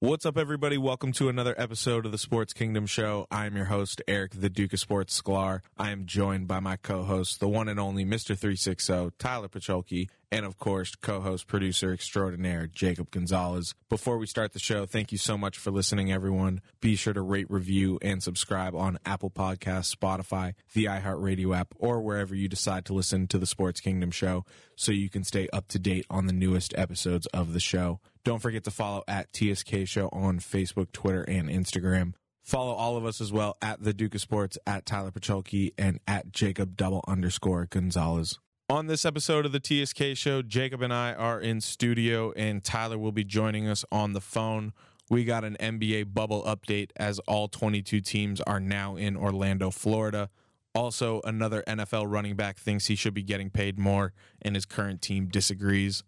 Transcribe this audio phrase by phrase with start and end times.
[0.00, 0.78] What's up, everybody?
[0.78, 3.26] Welcome to another episode of the Sports Kingdom Show.
[3.32, 5.62] I'm your host, Eric, the Duke of Sports Sklar.
[5.76, 8.38] I am joined by my co-host, the one and only Mr.
[8.38, 13.74] 360, Tyler Pacholke, and of course, co-host, producer extraordinaire, Jacob Gonzalez.
[13.88, 16.60] Before we start the show, thank you so much for listening, everyone.
[16.80, 22.00] Be sure to rate, review, and subscribe on Apple Podcasts, Spotify, the iHeartRadio app, or
[22.02, 24.44] wherever you decide to listen to the Sports Kingdom Show
[24.76, 27.98] so you can stay up to date on the newest episodes of the show.
[28.28, 32.12] Don't forget to follow at TSK Show on Facebook, Twitter, and Instagram.
[32.42, 35.98] Follow all of us as well at the Duke of Sports, at Tyler Pacholke, and
[36.06, 38.38] at Jacob double underscore Gonzalez.
[38.68, 42.98] On this episode of the TSK Show, Jacob and I are in studio, and Tyler
[42.98, 44.74] will be joining us on the phone.
[45.08, 50.28] We got an NBA bubble update as all 22 teams are now in Orlando, Florida.
[50.74, 55.00] Also, another NFL running back thinks he should be getting paid more, and his current
[55.00, 56.04] team disagrees.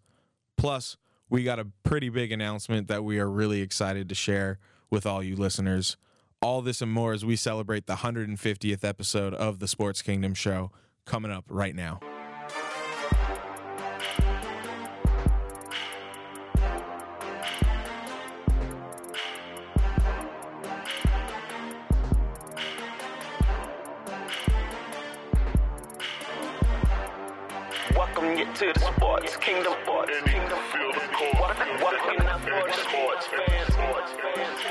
[0.55, 0.97] Plus,
[1.31, 4.59] we got a pretty big announcement that we are really excited to share
[4.91, 5.95] with all you listeners.
[6.41, 10.71] All this and more as we celebrate the 150th episode of the Sports Kingdom Show
[11.05, 12.01] coming up right now.
[28.61, 29.73] To the sports kingdom.
[29.81, 30.59] Sports kingdom.
[31.33, 33.75] Welcome, welcome now for the sports fans.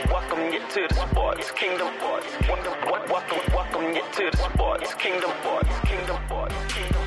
[0.08, 1.88] Welcome you to the sports kingdom.
[1.98, 5.32] Welcome, welcome, welcome you to the sports kingdom.
[5.40, 6.16] Sports kingdom.
[6.26, 7.06] Sports kingdom.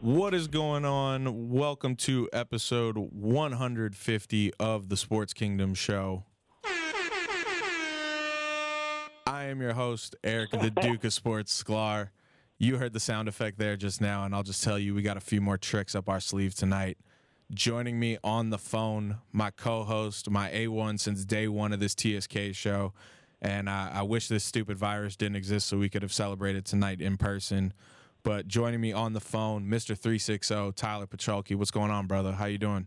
[0.00, 1.50] What is going on?
[1.50, 6.24] Welcome to episode 150 of the Sports Kingdom Show.
[9.24, 12.08] I am your host, Eric, the Duke of Sports Sklar.
[12.58, 15.16] You heard the sound effect there just now, and I'll just tell you we got
[15.16, 16.98] a few more tricks up our sleeve tonight.
[17.52, 21.94] Joining me on the phone, my co host, my A1 since day one of this
[21.94, 22.92] TSK show.
[23.42, 27.00] And I, I wish this stupid virus didn't exist so we could have celebrated tonight
[27.00, 27.74] in person.
[28.22, 29.98] But joining me on the phone, Mr.
[29.98, 31.54] 360, Tyler Pacholke.
[31.56, 32.32] What's going on, brother?
[32.32, 32.86] How you doing?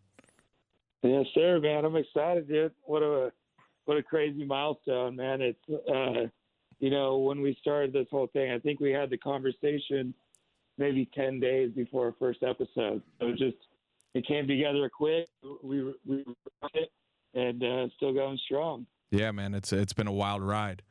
[1.04, 1.86] Yes, sir, man.
[1.86, 2.72] I'm excited, dude.
[2.84, 3.32] What a
[3.86, 5.42] what a crazy milestone, man.
[5.42, 6.28] It's uh
[6.80, 10.14] you know, when we started this whole thing, I think we had the conversation
[10.78, 13.02] maybe 10 days before our first episode.
[13.20, 13.58] So it just
[14.14, 15.28] it came together quick.
[15.64, 16.90] We we wrote it
[17.34, 18.86] and uh still going strong.
[19.12, 20.84] Yeah, man, it's it's been a wild ride.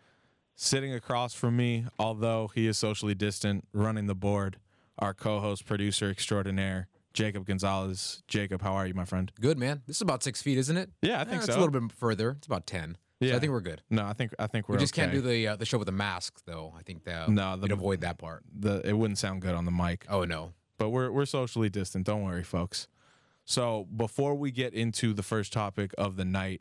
[0.55, 4.57] Sitting across from me, although he is socially distant, running the board,
[4.99, 8.23] our co-host, producer extraordinaire, Jacob Gonzalez.
[8.27, 9.31] Jacob, how are you, my friend?
[9.39, 9.83] Good man.
[9.87, 10.91] This is about six feet, isn't it?
[11.03, 11.59] Yeah, I think it's so.
[11.59, 12.31] a little bit further.
[12.39, 12.97] It's about ten.
[13.21, 13.37] So Yeah.
[13.37, 13.83] I think we're good.
[13.91, 15.89] No, I think I think we're We just can't do the uh, the show with
[15.89, 16.75] a mask though.
[16.79, 18.43] I think that No, the- avoid that part.
[18.55, 20.05] the it wouldn't sound good on the mic.
[20.09, 20.53] Oh no.
[20.79, 22.05] but we're we're socially distant.
[22.07, 22.89] Don't worry, folks.
[23.45, 26.61] So before we get into the first topic of the night,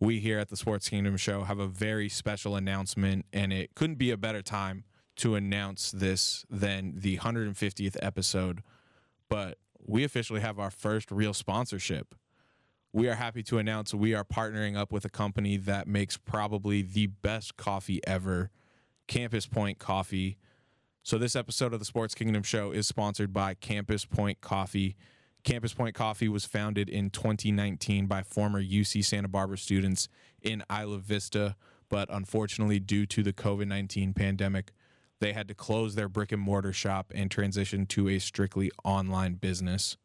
[0.00, 3.96] we here at the Sports Kingdom Show have a very special announcement, and it couldn't
[3.96, 4.84] be a better time
[5.16, 8.62] to announce this than the 150th episode.
[9.28, 12.14] But we officially have our first real sponsorship.
[12.94, 16.80] We are happy to announce we are partnering up with a company that makes probably
[16.80, 18.52] the best coffee ever,
[19.08, 20.38] Campus Point Coffee.
[21.02, 24.94] So this episode of the Sports Kingdom Show is sponsored by Campus Point Coffee.
[25.42, 30.08] Campus Point Coffee was founded in 2019 by former UC Santa Barbara students
[30.40, 31.56] in Isla Vista,
[31.88, 34.70] but unfortunately, due to the COVID 19 pandemic,
[35.18, 39.34] they had to close their brick and mortar shop and transition to a strictly online
[39.34, 39.96] business.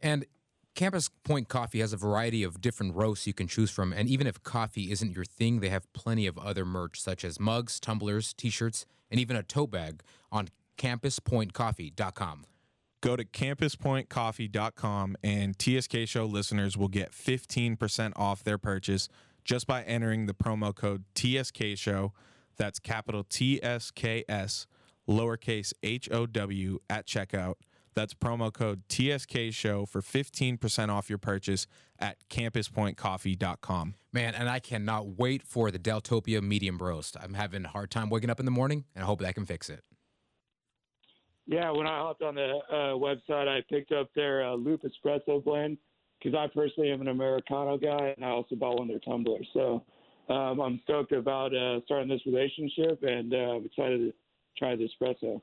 [0.00, 0.24] And
[0.78, 3.92] Campus Point Coffee has a variety of different roasts you can choose from.
[3.92, 7.40] And even if coffee isn't your thing, they have plenty of other merch such as
[7.40, 12.44] mugs, tumblers, t-shirts, and even a tote bag on campuspointcoffee.com.
[13.00, 19.08] Go to campuspointcoffee.com and TSK Show listeners will get 15% off their purchase
[19.44, 22.12] just by entering the promo code TSK Show.
[22.56, 24.68] That's capital T S K S,
[25.08, 27.54] lowercase h O W at checkout.
[27.98, 31.66] That's promo code TSK Show for 15% off your purchase
[31.98, 33.94] at campuspointcoffee.com.
[34.12, 37.16] Man, and I cannot wait for the Deltopia medium roast.
[37.20, 39.44] I'm having a hard time waking up in the morning, and I hope that can
[39.44, 39.82] fix it.
[41.46, 45.42] Yeah, when I hopped on the uh, website, I picked up their uh, Loop Espresso
[45.42, 45.76] blend
[46.22, 49.48] because I personally am an Americano guy, and I also bought one of their tumblers.
[49.52, 49.82] So
[50.28, 54.12] um, I'm stoked about uh, starting this relationship, and uh, I'm excited to
[54.56, 55.42] try the espresso.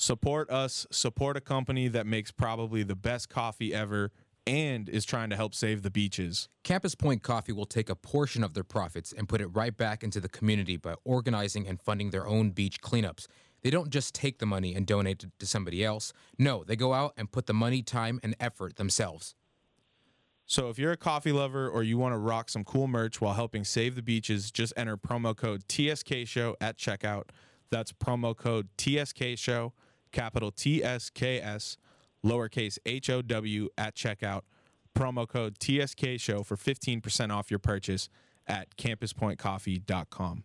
[0.00, 4.12] Support us, support a company that makes probably the best coffee ever
[4.46, 6.48] and is trying to help save the beaches.
[6.64, 10.02] Campus Point Coffee will take a portion of their profits and put it right back
[10.02, 13.26] into the community by organizing and funding their own beach cleanups.
[13.60, 16.14] They don't just take the money and donate it to somebody else.
[16.38, 19.34] No, they go out and put the money, time, and effort themselves.
[20.46, 23.34] So if you're a coffee lover or you want to rock some cool merch while
[23.34, 27.24] helping save the beaches, just enter promo code TSK Show at checkout.
[27.70, 29.74] That's promo code TSK Show,
[30.12, 31.76] capital T S K S,
[32.24, 34.42] lowercase H O W at checkout.
[34.96, 38.08] Promo code TSK Show for 15% off your purchase
[38.46, 40.44] at campuspointcoffee.com.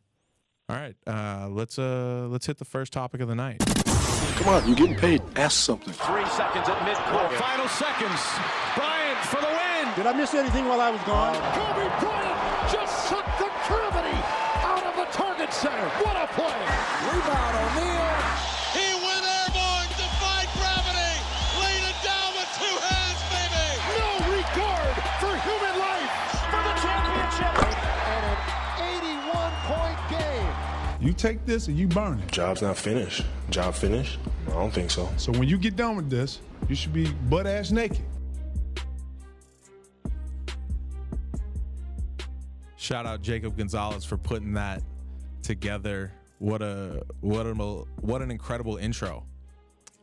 [0.67, 3.63] All right, uh, let's uh, let's hit the first topic of the night.
[4.37, 5.21] Come on, you're getting paid.
[5.35, 5.93] Ask something.
[5.93, 7.37] Three seconds at midcourt.
[7.37, 8.19] Final seconds.
[8.75, 9.93] Bryant for the win.
[9.95, 11.35] Did I miss anything while I was gone?
[11.53, 14.17] Kobe Bryant just sucked the gravity
[14.65, 15.87] out of the target center.
[16.01, 16.57] What a play!
[17.13, 18.14] Rebound O'Neal.
[31.17, 32.31] Take this and you burn it.
[32.31, 33.25] Job's not finished.
[33.49, 34.19] Job finished?
[34.47, 35.09] I don't think so.
[35.17, 36.39] So when you get done with this,
[36.69, 38.01] you should be butt ass naked.
[42.75, 44.83] Shout out Jacob Gonzalez for putting that
[45.41, 46.11] together.
[46.39, 49.25] What a what a what an incredible intro.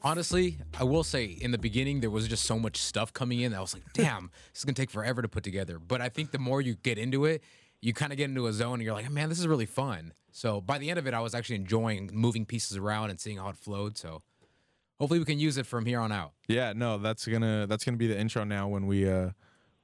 [0.04, 3.52] Honestly, I will say in the beginning there was just so much stuff coming in.
[3.52, 5.78] that I was like, damn, this is gonna take forever to put together.
[5.78, 7.44] But I think the more you get into it,
[7.82, 10.14] you kind of get into a zone and you're like, man, this is really fun.
[10.30, 13.36] So by the end of it, I was actually enjoying moving pieces around and seeing
[13.36, 13.98] how it flowed.
[13.98, 14.22] So
[14.98, 16.32] hopefully we can use it from here on out.
[16.48, 19.30] Yeah, no, that's gonna that's gonna be the intro now when we uh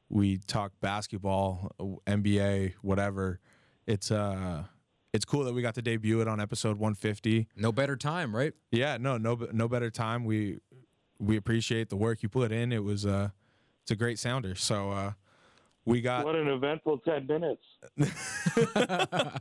[0.08, 1.72] we talk basketball,
[2.06, 3.40] NBA, whatever.
[3.86, 4.64] It's uh
[5.12, 7.48] it's cool that we got to debut it on episode 150.
[7.56, 8.52] No better time, right?
[8.70, 10.24] Yeah, no, no, no better time.
[10.24, 10.60] We
[11.18, 12.72] we appreciate the work you put in.
[12.72, 13.30] It was uh,
[13.82, 14.54] it's a great sounder.
[14.54, 15.12] So uh,
[15.88, 17.62] we got What an eventful 10 minutes.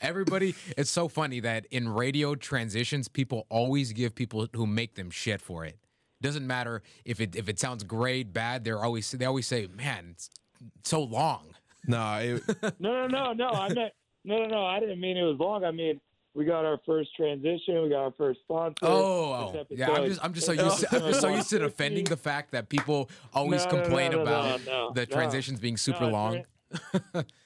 [0.00, 5.10] Everybody, it's so funny that in radio transitions, people always give people who make them
[5.10, 5.78] shit for it.
[6.20, 8.64] Doesn't matter if it if it sounds great, bad.
[8.64, 10.28] They're always they always say, "Man, it's
[10.84, 11.54] so long."
[11.86, 12.42] no, it,
[12.78, 13.48] No, no, no, no.
[13.48, 13.92] I meant
[14.24, 14.66] no, no, no.
[14.66, 15.64] I didn't mean it was long.
[15.64, 15.98] I mean
[16.34, 17.82] we got our first transition.
[17.82, 18.76] We got our first sponsor.
[18.82, 19.64] Oh, oh.
[19.70, 19.90] yeah.
[19.90, 22.52] I'm just I'm just so used to, I'm just so used to defending the fact
[22.52, 25.04] that people always No, no, no, complain no, no, about no, the no.
[25.06, 26.42] transitions being super No, long.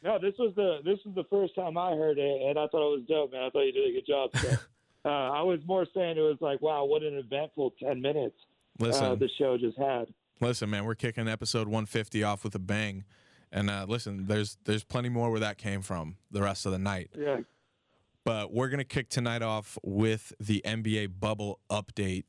[0.02, 2.86] No, this was the this was the first time I heard it, and I thought
[2.92, 3.42] it was dope, man.
[3.42, 4.30] I thought you did a good job.
[4.36, 4.48] So,
[5.06, 8.36] uh, I was more saying it was like, wow, what an eventful 10 minutes
[8.78, 10.12] listen, uh, the show just had.
[10.40, 13.04] listen, man, we're kicking episode 150 off with a bang.
[13.50, 16.78] And uh, listen, there's there's plenty more where that came from the rest of the
[16.78, 17.10] night.
[17.16, 17.38] Yeah.
[18.24, 22.24] But we're going to kick tonight off with the NBA bubble update.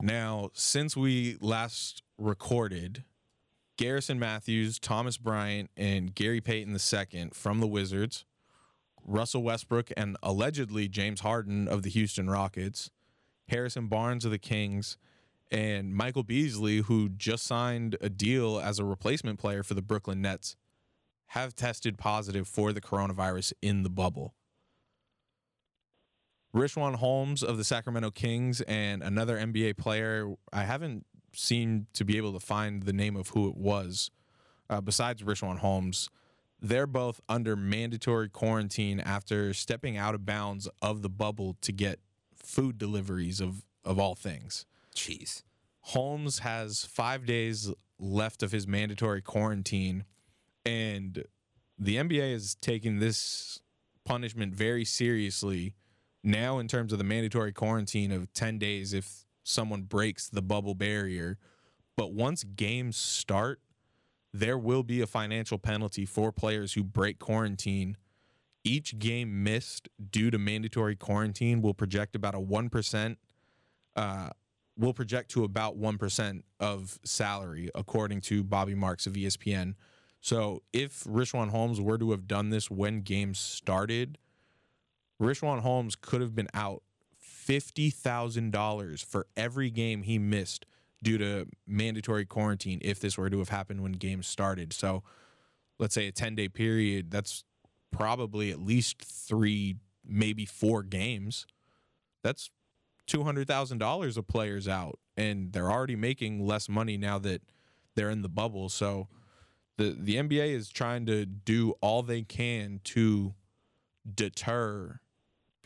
[0.00, 3.04] Now, since we last recorded,
[3.78, 8.26] Garrison Mathews, Thomas Bryant, and Gary Payton II from the Wizards,
[9.02, 12.90] Russell Westbrook, and allegedly James Harden of the Houston Rockets,
[13.48, 14.98] Harrison Barnes of the Kings,
[15.50, 20.20] and Michael Beasley, who just signed a deal as a replacement player for the Brooklyn
[20.20, 20.56] Nets,
[21.28, 24.34] have tested positive for the coronavirus in the bubble.
[26.54, 30.34] Richaun Holmes of the Sacramento Kings and another NBA player.
[30.52, 31.04] I haven't
[31.34, 34.10] seen to be able to find the name of who it was.
[34.70, 36.10] Uh, besides Richaun Holmes,
[36.60, 42.00] they're both under mandatory quarantine after stepping out of bounds of the bubble to get
[42.34, 44.66] food deliveries of of all things.
[44.94, 45.42] Jeez.
[45.80, 50.04] Holmes has five days left of his mandatory quarantine,
[50.66, 51.24] and
[51.78, 53.60] the NBA is taking this
[54.04, 55.74] punishment very seriously
[56.28, 60.74] now in terms of the mandatory quarantine of 10 days if someone breaks the bubble
[60.74, 61.38] barrier.
[61.96, 63.60] But once games start,
[64.32, 67.96] there will be a financial penalty for players who break quarantine.
[68.62, 73.16] Each game missed due to mandatory quarantine will project about a 1%
[73.96, 74.28] uh,
[74.76, 79.74] will project to about 1% of salary, according to Bobby Marks of ESPN.
[80.20, 84.18] So if Richaun Holmes were to have done this when games started,
[85.20, 86.82] Richaun Holmes could have been out
[87.48, 90.66] $50,000 for every game he missed
[91.02, 94.72] due to mandatory quarantine if this were to have happened when games started.
[94.72, 95.02] So
[95.78, 97.44] let's say a 10 day period, that's
[97.90, 101.46] probably at least three, maybe four games.
[102.22, 102.50] That's
[103.08, 107.42] $200,000 of players out, and they're already making less money now that
[107.94, 108.68] they're in the bubble.
[108.68, 109.08] So
[109.78, 113.34] the, the NBA is trying to do all they can to
[114.14, 115.00] deter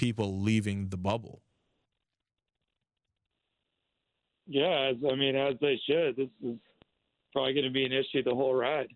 [0.02, 1.40] people leaving the bubble.
[4.48, 6.16] Yeah, as, I mean, as they should.
[6.16, 6.56] This is
[7.32, 8.88] probably going to be an issue the whole ride.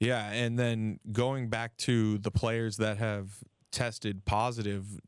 [0.00, 5.00] Yeah, and then going back to the players that have tested positive,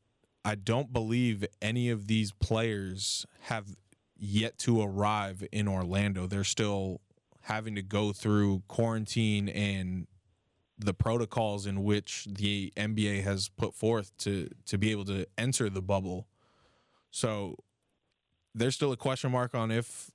[0.44, 3.66] I don't believe any of these players have
[4.16, 6.28] yet to arrive in Orlando.
[6.28, 7.00] They're still
[7.42, 10.06] having to go through quarantine and
[10.78, 15.68] the protocols in which the NBA has put forth to to be able to enter
[15.68, 16.26] the bubble.
[17.10, 17.56] So
[18.54, 20.10] there's still a question mark on if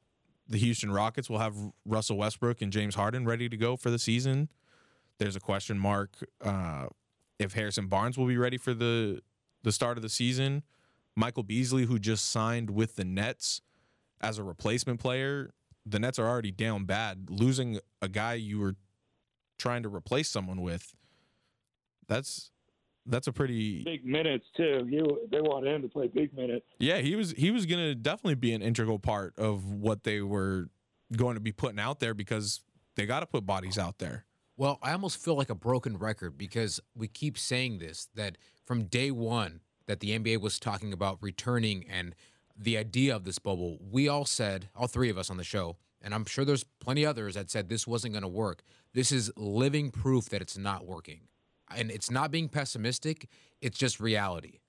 [0.48, 1.56] the Houston Rockets will have
[1.86, 4.50] Russell Westbrook and James Harden ready to go for the season.
[5.18, 6.88] There's a question mark uh,
[7.40, 9.22] if Harrison Barnes will be ready for the
[9.64, 10.64] the start of the season.
[11.16, 13.62] Michael Beasley, who just signed with the Nets
[14.20, 15.52] as a replacement player,
[15.86, 17.30] the Nets are already down bad.
[17.30, 18.76] Losing a guy you were
[19.64, 20.94] trying to replace someone with,
[22.08, 22.52] that's
[23.06, 24.86] that's a pretty big minutes too.
[24.90, 26.66] You they want him to play big minutes.
[26.80, 30.22] Yeah, he was he was going to definitely be an integral part of what they
[30.22, 30.70] were
[31.16, 32.60] going to be putting out there because
[32.96, 34.26] they got to put bodies out there.
[34.58, 38.84] Well, I almost feel like a broken record because we keep saying this that from
[38.84, 42.16] day 1 that the NBA was talking about returning and
[42.58, 45.78] the idea of this bubble, we all said, all three of us on the show,
[46.04, 48.64] and I'm sure there's plenty others that said this wasn't going to work.
[48.94, 51.22] This is living proof that it's not working.
[51.76, 53.28] And it's not being pessimistic,
[53.62, 54.60] it's just reality.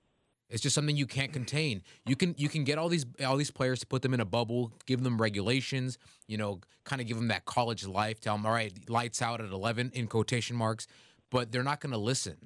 [0.48, 1.82] It's just something you can't contain.
[2.06, 4.24] You can you can get all these all these players to put them in a
[4.24, 8.46] bubble, give them regulations, you know, kind of give them that college life, tell them
[8.46, 10.86] all right, lights out at 11 in quotation marks,
[11.30, 12.36] but they're not going to listen.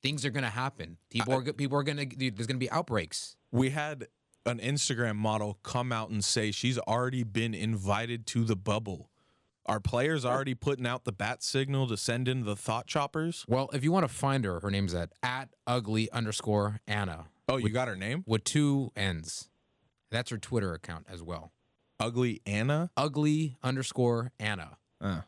[0.00, 0.96] Things are going to happen.
[1.10, 3.36] People are people are going to there's going to be outbreaks.
[3.50, 4.06] We had
[4.46, 9.10] an Instagram model come out and say she's already been invited to the bubble.
[9.68, 13.44] Are players already putting out the bat signal to send in the thought choppers?
[13.46, 17.26] Well, if you want to find her, her name's at at ugly underscore Anna.
[17.50, 19.50] Oh, you got her name with two N's.
[20.10, 21.52] That's her Twitter account as well.
[22.00, 22.90] Ugly Anna.
[22.96, 24.78] Ugly underscore Anna.
[25.02, 25.20] Uh,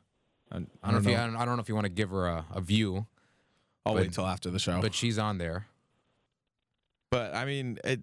[0.51, 1.91] I, I, don't, know if you, I, don't, I don't know if you want to
[1.91, 3.07] give her a, a view.
[3.85, 4.81] I'll but, wait until after the show.
[4.81, 5.67] But she's on there.
[7.11, 8.01] But I mean, it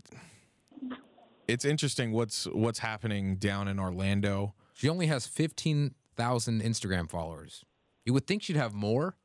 [1.47, 4.53] it's interesting what's what's happening down in Orlando.
[4.73, 7.63] She only has fifteen thousand Instagram followers.
[8.05, 9.15] You would think she'd have more.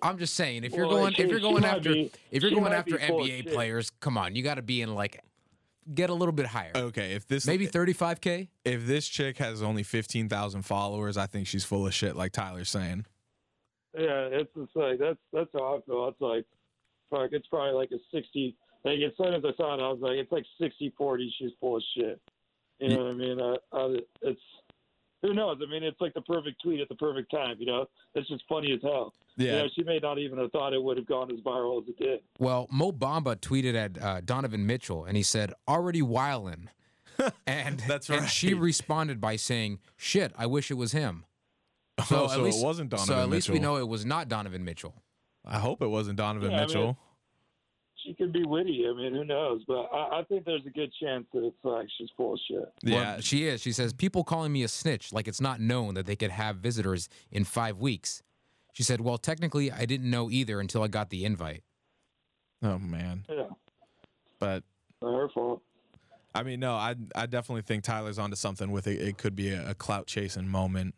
[0.00, 2.52] I'm just saying, if you're well, going, she, if you're going after, be, if you're
[2.52, 5.20] going after NBA players, come on, you got to be in like,
[5.92, 6.70] get a little bit higher.
[6.74, 8.48] Okay, if this maybe 35k.
[8.64, 12.70] If this chick has only 15,000 followers, I think she's full of shit, like Tyler's
[12.70, 13.06] saying.
[13.98, 16.08] Yeah, it's just like that's that's how I feel.
[16.08, 16.46] It's like,
[17.10, 18.56] fuck, it's probably like a 60.
[18.84, 21.28] Like as soon as I saw it, I was like, it's like 60-40.
[21.38, 22.20] She's full of shit.
[22.78, 23.40] You know what I mean?
[23.40, 24.40] I, I, it's
[25.22, 25.58] who knows?
[25.62, 27.56] I mean, it's like the perfect tweet at the perfect time.
[27.58, 29.14] You know, it's just funny as hell.
[29.36, 31.82] Yeah, you know, she may not even have thought it would have gone as viral
[31.82, 32.20] as it did.
[32.38, 36.66] Well, Mo Bamba tweeted at uh, Donovan Mitchell, and he said, "Already wildin',"
[37.46, 38.20] and that's right.
[38.20, 41.24] And she responded by saying, "Shit, I wish it was him."
[42.06, 43.06] So, oh, so least, it wasn't Donovan.
[43.06, 43.06] Mitchell.
[43.06, 43.30] So at Mitchell.
[43.30, 44.94] least we know it was not Donovan Mitchell.
[45.44, 46.82] I hope it wasn't Donovan yeah, Mitchell.
[46.82, 46.96] I mean,
[48.04, 48.86] she could be witty.
[48.88, 49.62] I mean, who knows?
[49.66, 52.72] But I, I, think there's a good chance that it's like she's full of shit.
[52.82, 53.60] Yeah, well, she is.
[53.60, 56.56] She says people calling me a snitch, like it's not known that they could have
[56.56, 58.22] visitors in five weeks.
[58.72, 61.62] She said, "Well, technically, I didn't know either until I got the invite."
[62.62, 63.24] Oh man.
[63.28, 63.48] Yeah.
[64.38, 64.64] But
[65.00, 65.62] not her fault.
[66.34, 69.00] I mean, no, I I definitely think Tyler's onto something with it.
[69.00, 70.94] It could be a, a clout chasing moment,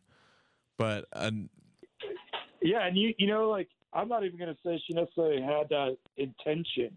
[0.79, 1.31] but uh,
[2.63, 5.69] yeah, and you you know like I'm not even going to say she necessarily had
[5.71, 6.97] that intention.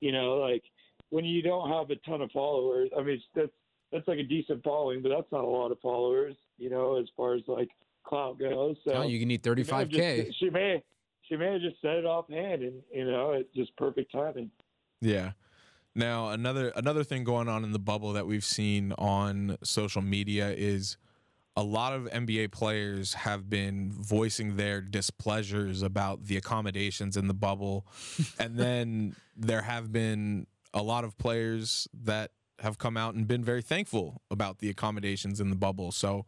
[0.00, 0.62] You know, like
[1.10, 2.90] when you don't have a ton of followers.
[2.96, 3.52] I mean, that's
[3.92, 6.34] that's like a decent following, but that's not a lot of followers.
[6.58, 7.68] You know, as far as like
[8.04, 8.76] clout goes.
[8.84, 10.32] So oh, you can need 35k.
[10.38, 10.82] She may
[11.22, 14.50] she may have just said it offhand, and you know, it's just perfect timing.
[15.00, 15.32] Yeah.
[15.94, 20.50] Now another another thing going on in the bubble that we've seen on social media
[20.50, 20.98] is
[21.56, 27.34] a lot of NBA players have been voicing their displeasures about the accommodations in the
[27.34, 27.86] bubble.
[28.38, 33.42] and then there have been a lot of players that have come out and been
[33.42, 35.92] very thankful about the accommodations in the bubble.
[35.92, 36.26] So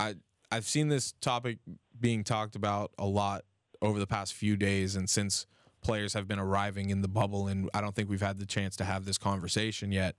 [0.00, 0.16] I
[0.50, 1.58] I've seen this topic
[1.98, 3.44] being talked about a lot
[3.80, 5.46] over the past few days and since
[5.82, 8.76] players have been arriving in the bubble and I don't think we've had the chance
[8.76, 10.16] to have this conversation yet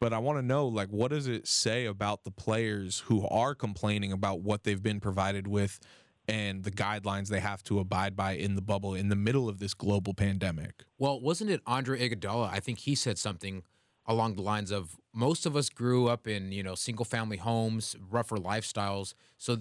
[0.00, 3.54] but I want to know like what does it say about the players who are
[3.54, 5.78] complaining about what they've been provided with
[6.26, 9.58] and the guidelines they have to abide by in the bubble in the middle of
[9.58, 10.84] this global pandemic.
[10.98, 12.50] Well, wasn't it Andre Iguodala?
[12.50, 13.62] I think he said something
[14.06, 17.94] along the lines of most of us grew up in, you know, single family homes,
[18.10, 19.14] rougher lifestyles.
[19.36, 19.58] So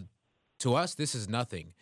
[0.59, 1.73] to us this is nothing.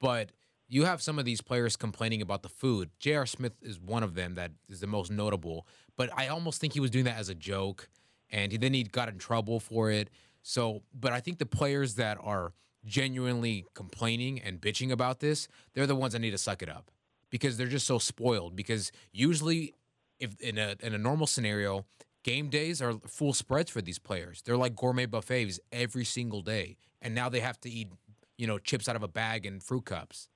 [0.00, 0.30] But
[0.68, 2.90] you have some of these players complaining about the food.
[2.98, 3.26] J.R.
[3.26, 5.66] Smith is one of them that is the most notable,
[5.96, 7.88] but I almost think he was doing that as a joke
[8.30, 10.10] and he, then he got in trouble for it.
[10.42, 12.52] So, but I think the players that are
[12.84, 16.90] genuinely complaining and bitching about this, they're the ones that need to suck it up
[17.30, 18.54] because they're just so spoiled.
[18.54, 19.74] Because usually,
[20.20, 21.84] if in a in a normal scenario,
[22.22, 24.42] game days are full spreads for these players.
[24.42, 27.88] They're like gourmet buffets every single day, and now they have to eat,
[28.36, 30.28] you know, chips out of a bag and fruit cups.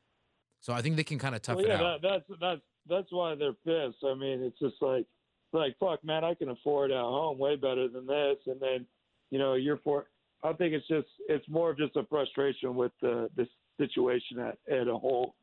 [0.61, 2.03] So I think they can kind of tough well, it out.
[2.03, 4.03] That, that's that's that's why they're pissed.
[4.05, 5.07] I mean, it's just like
[5.53, 8.87] like fuck, man, I can afford at home way better than this, and then
[9.31, 10.07] you know you're for.
[10.45, 14.59] I think it's just it's more of just a frustration with the this situation at
[14.71, 15.35] at a whole.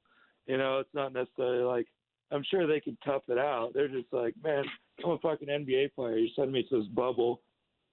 [0.47, 1.87] You know, it's not necessarily like
[2.31, 3.71] I'm sure they can tough it out.
[3.73, 4.63] They're just like, man,
[5.03, 6.17] I'm a fucking NBA player.
[6.17, 7.41] You send me to this bubble,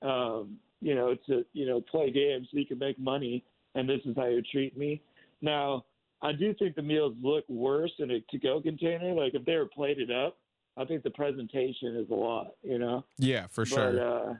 [0.02, 4.00] um, you know, to you know play games so you can make money, and this
[4.04, 5.00] is how you treat me.
[5.40, 5.84] Now,
[6.22, 9.12] I do think the meals look worse in a to-go container.
[9.12, 10.36] Like if they were plated up,
[10.76, 12.52] I think the presentation is a lot.
[12.62, 13.04] You know.
[13.18, 13.92] Yeah, for sure.
[13.92, 14.34] But, uh,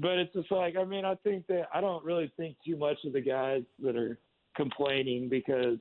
[0.00, 2.96] but it's just like I mean I think that I don't really think too much
[3.04, 4.18] of the guys that are
[4.56, 5.78] complaining because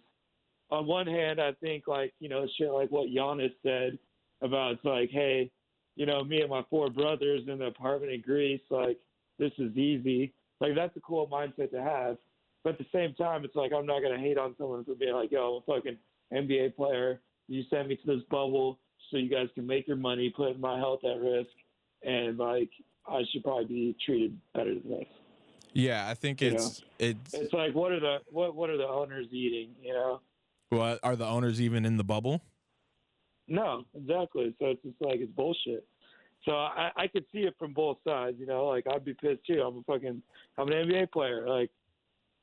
[0.71, 3.97] on one hand I think like you know shit like what Giannis said
[4.41, 5.51] about it's like hey
[5.95, 8.97] you know me and my four brothers in the apartment in Greece like
[9.37, 12.17] this is easy like that's a cool mindset to have
[12.63, 15.13] but at the same time it's like I'm not gonna hate on someone for being
[15.13, 15.97] like yo I'm a fucking
[16.33, 18.79] NBA player you sent me to this bubble
[19.09, 21.49] so you guys can make your money putting my health at risk
[22.03, 22.69] and like
[23.07, 25.07] I should probably be treated better than this.
[25.73, 28.87] Yeah, I think You it's it's It's like what are the what what are the
[28.87, 29.75] owners eating?
[29.81, 30.21] You know?
[30.69, 32.41] what are the owners even in the bubble?
[33.47, 34.55] No, exactly.
[34.59, 35.85] So it's just like it's bullshit.
[36.45, 38.37] So I I could see it from both sides.
[38.39, 39.61] You know, like I'd be pissed too.
[39.61, 40.21] I'm a fucking
[40.57, 41.47] I'm an NBA player.
[41.47, 41.69] Like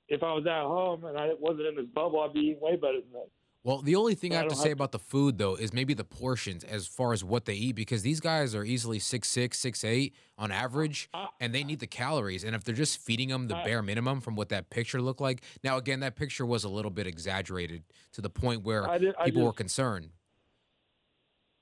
[0.08, 2.76] if I was at home and I wasn't in this bubble, I'd be eating way
[2.76, 3.28] better than that.
[3.66, 5.72] Well, the only thing I I have to say have- about the food though is
[5.72, 9.26] maybe the portions as far as what they eat because these guys are easily six
[9.28, 12.44] six, six eight on average, I- and they need the calories.
[12.44, 15.20] And if they're just feeding them the I- bare minimum from what that picture looked
[15.20, 17.82] like, now again that picture was a little bit exaggerated
[18.12, 20.10] to the point where I did- I people were concerned.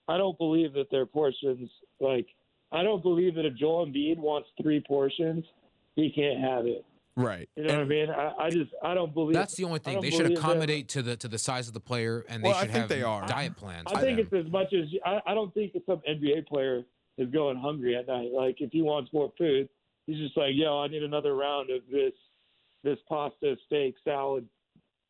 [0.07, 1.71] I don't believe that their portions
[2.01, 2.27] like
[2.71, 5.47] I don't believe that if Joel Embiid wants three portions,
[5.97, 6.85] he can't have it.
[7.17, 7.49] Right.
[7.55, 8.11] You know what I mean?
[8.11, 10.89] I, I just I don't believe That's the only thing they should believe that- accommodate
[10.91, 12.89] to the to the size of the player, and they Well, I should think have
[12.89, 13.25] they are.
[13.27, 13.85] diet plans.
[13.87, 14.27] I for think them.
[14.41, 16.83] it's as much as I, I don't think that some NBA player
[17.17, 18.31] is going hungry at night.
[18.33, 19.69] Like if he wants more food,
[20.07, 22.13] he's just like, yo, I need another round of this
[22.83, 24.47] this pasta, steak, salad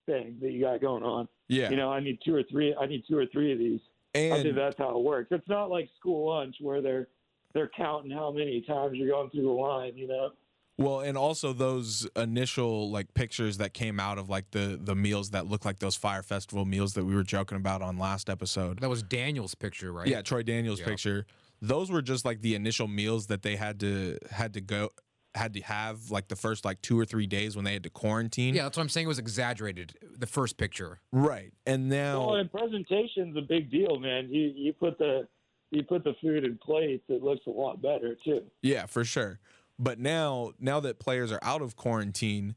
[0.06, 1.26] thing that you got going on.
[1.48, 1.70] Yeah.
[1.70, 2.74] You know, I need two or three.
[2.78, 3.80] I need two or three of these.
[4.14, 5.28] I think that's how it works.
[5.32, 7.08] It's not like school lunch where they're
[7.54, 9.96] they're counting how many times you're going through the line.
[9.96, 10.30] You know.
[10.76, 15.30] Well, and also those initial like pictures that came out of like the the meals
[15.30, 18.80] that looked like those fire festival meals that we were joking about on last episode.
[18.80, 20.08] that was Daniel's picture, right?
[20.08, 20.86] Yeah, Troy Daniels Yeah.
[20.86, 21.26] picture.
[21.62, 24.90] Those were just like the initial meals that they had to had to go
[25.36, 27.90] had to have like the first like two or three days when they had to
[27.90, 28.54] quarantine.
[28.54, 29.06] Yeah, that's what I'm saying.
[29.06, 29.94] It was exaggerated.
[30.16, 31.00] The first picture.
[31.10, 31.52] Right.
[31.66, 34.28] And now Well, and presentation's a big deal, man.
[34.30, 35.26] You you put the
[35.70, 38.42] you put the food in plates, it looks a lot better too.
[38.62, 39.40] Yeah, for sure.
[39.78, 42.54] But now, now that players are out of quarantine,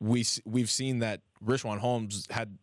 [0.00, 2.58] we we've seen that Richaun Holmes had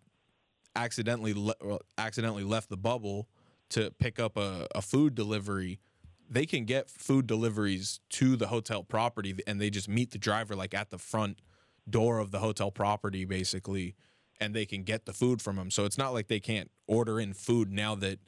[0.76, 3.28] accidentally le- accidentally left the bubble
[3.70, 5.80] to pick up a, a food delivery.
[6.30, 10.56] They can get food deliveries to the hotel property, and they just meet the driver
[10.56, 11.42] like at the front
[11.90, 13.96] door of the hotel property, basically,
[14.40, 15.72] and they can get the food from him.
[15.72, 18.20] So it's not like they can't order in food now that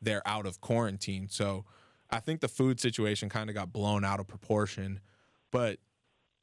[0.00, 1.28] they're out of quarantine.
[1.28, 1.64] So
[2.10, 5.00] I think the food situation kind of got blown out of proportion.
[5.50, 5.78] But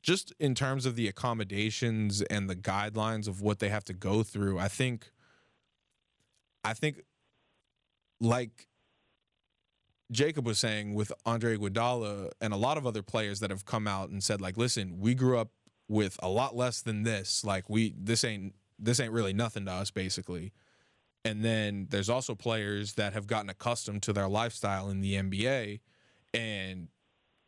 [0.03, 4.23] just in terms of the accommodations and the guidelines of what they have to go
[4.23, 5.11] through, I think
[6.63, 7.01] I think
[8.19, 8.67] like
[10.11, 13.87] Jacob was saying with Andre Iguodala and a lot of other players that have come
[13.87, 15.49] out and said like listen, we grew up
[15.87, 17.43] with a lot less than this.
[17.43, 20.53] Like we this ain't this ain't really nothing to us basically.
[21.25, 25.79] And then there's also players that have gotten accustomed to their lifestyle in the NBA
[26.35, 26.87] and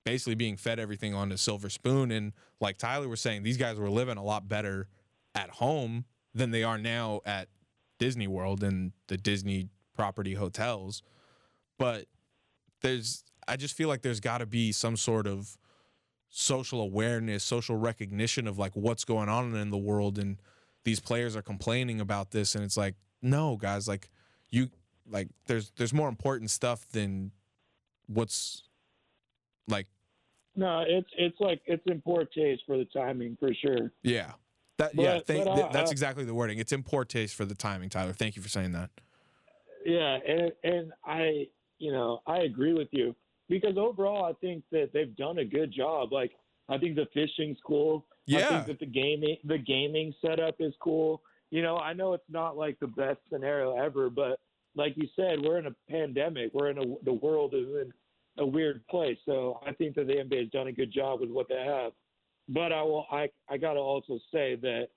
[0.03, 2.11] basically being fed everything on a silver spoon.
[2.11, 4.87] And like Tyler was saying, these guys were living a lot better
[5.35, 7.49] at home than they are now at
[7.99, 11.03] Disney World and the Disney property hotels.
[11.77, 12.05] But
[12.81, 15.55] there's, I just feel like there's got to be some sort of
[16.29, 20.17] social awareness, social recognition of like what's going on in the world.
[20.17, 20.37] And
[20.83, 22.55] these players are complaining about this.
[22.55, 24.09] And it's like, no, guys, like
[24.49, 24.69] you,
[25.09, 27.31] like there's, there's more important stuff than
[28.07, 28.63] what's
[29.67, 29.87] like
[30.55, 33.91] No, it's it's like it's in poor taste for the timing for sure.
[34.03, 34.31] Yeah.
[34.77, 36.59] That yeah, thank, but, th- uh, that's uh, exactly the wording.
[36.59, 38.13] It's in poor taste for the timing, Tyler.
[38.13, 38.91] Thank you for saying that.
[39.83, 41.47] Yeah, and and I
[41.79, 43.15] you know I agree with you
[43.49, 46.13] because overall I think that they've done a good job.
[46.13, 46.31] Like
[46.69, 48.05] I think the fishing's cool.
[48.25, 48.39] Yeah.
[48.39, 51.21] I think that the gaming the gaming setup is cool.
[51.51, 54.39] You know, I know it's not like the best scenario ever, but
[54.75, 56.51] like you said, we're in a pandemic.
[56.53, 57.93] We're in a the world is in
[58.37, 59.17] a weird place.
[59.25, 61.93] So I think that the NBA has done a good job with what they have.
[62.49, 63.05] but I will.
[63.11, 64.87] I I got to also say that,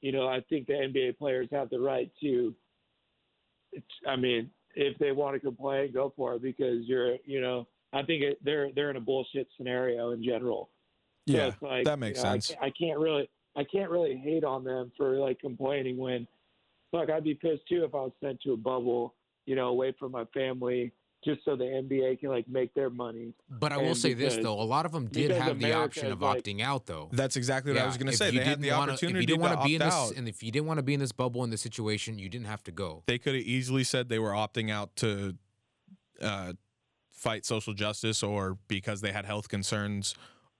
[0.00, 2.54] you know, I think the NBA players have the right to.
[4.06, 8.02] I mean, if they want to complain, go for it because you're, you know, I
[8.02, 10.70] think it, they're they're in a bullshit scenario in general.
[11.28, 12.48] So Yeah, like, that makes you know, sense.
[12.48, 16.26] can't- I, can't really I can't really hate on them for like complaining when,
[16.92, 19.14] fuck, I'd be pissed too if I was sent to a bubble,
[19.46, 23.34] you know, away from my family just so the NBA can like make their money.
[23.50, 25.72] But I will And say this though, a lot of them did because have the
[25.74, 27.10] option of like- opting out though.
[27.12, 28.30] That's exactly what I was going to if say.
[28.30, 29.92] you They had didn't the wanna- opportunity if you didn't to wanna be in this,
[29.94, 30.12] out.
[30.16, 32.46] and if you didn't want to be in this bubble in this situation, you didn't
[32.46, 33.02] have to go.
[33.06, 35.36] they could have easily said they were opting out to
[36.22, 36.54] uh,
[37.10, 40.14] fight social justice or because they had health concerns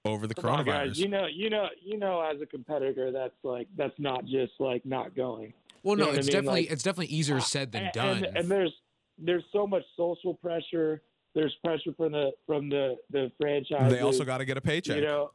[0.05, 0.65] over the Come on, coronavirus.
[0.87, 4.53] guys, you know, you know, you know, as a competitor, that's like that's not just
[4.59, 5.53] like not going.
[5.83, 6.33] Well, You no, know what I it's mean?
[6.33, 8.23] definitely Like, it's definitely easier said than and, done.
[8.25, 8.73] And, and there's
[9.17, 11.01] there's so much social pressure.
[11.35, 13.91] There's pressure from the from the the franchise.
[13.91, 14.95] they also got to get a paycheck.
[14.97, 15.31] you know,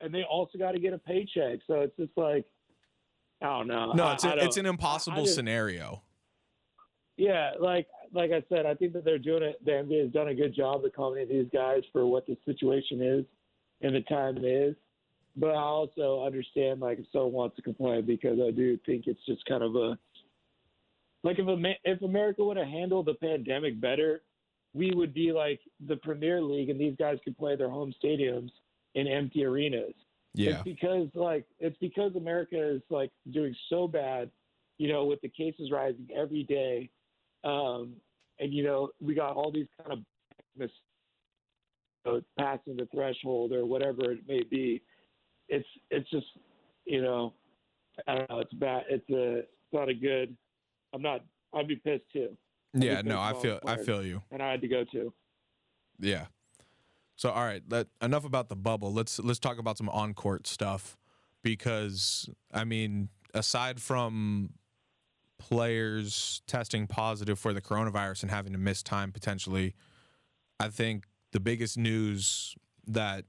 [0.00, 1.60] and they also got to get a paycheck.
[1.66, 2.44] So it's just like,
[3.42, 3.92] I don't know.
[3.92, 6.02] no, it's I a, it's an impossible just- scenario.
[7.16, 9.64] Yeah, like like I said, I think that they're doing it.
[9.64, 13.00] The NBA has done a good job of accommodating these guys for what the situation
[13.00, 13.24] is
[13.84, 14.74] and the time it is.
[15.36, 19.24] But I also understand like if someone wants to complain because I do think it's
[19.26, 19.98] just kind of a
[21.22, 24.22] like if if America would have handled the pandemic better,
[24.74, 28.50] we would be like the Premier League and these guys could play their home stadiums
[28.94, 29.94] in empty arenas.
[30.34, 30.50] Yeah.
[30.50, 34.30] It's because like it's because America is like doing so bad,
[34.78, 36.90] you know, with the cases rising every day,
[37.44, 37.94] um,
[38.38, 40.70] and you know we got all these kind of
[42.04, 44.82] mis- uh, passing the threshold or whatever it may be.
[45.48, 46.26] It's it's just
[46.84, 47.34] you know
[48.06, 48.40] I don't know.
[48.40, 48.84] It's bad.
[48.88, 50.36] It's a it's not a good.
[50.92, 51.24] I'm not.
[51.54, 52.36] I'd be pissed too.
[52.74, 54.22] I'd Yeah, pissed no, I feel I feel you.
[54.30, 55.12] And I had to go too.
[55.98, 56.26] Yeah.
[57.16, 58.92] So all right, let, enough about the bubble.
[58.92, 60.96] Let's let's talk about some on court stuff
[61.42, 64.50] because I mean, aside from
[65.38, 69.74] players testing positive for the coronavirus and having to miss time potentially,
[70.58, 72.54] I think the biggest news
[72.86, 73.24] that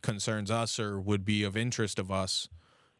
[0.00, 2.48] concerns us or would be of interest of us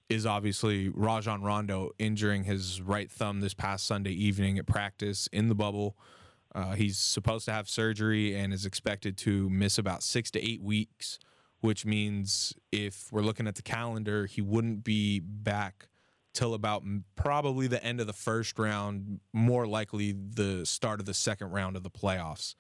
[0.09, 5.49] is obviously Rajon Rondo injuring his right thumb this past Sunday evening at practice in
[5.49, 5.97] the bubble.
[6.55, 10.61] Uh, he's supposed to have surgery and is expected to miss about six to eight
[10.61, 11.21] weeks,
[11.61, 15.87] which means if we're looking at the calendar, he wouldn't be back
[16.35, 16.83] till about
[17.15, 21.77] probably the end of the first round, more likely the start of the second round
[21.77, 22.57] of the playoffs.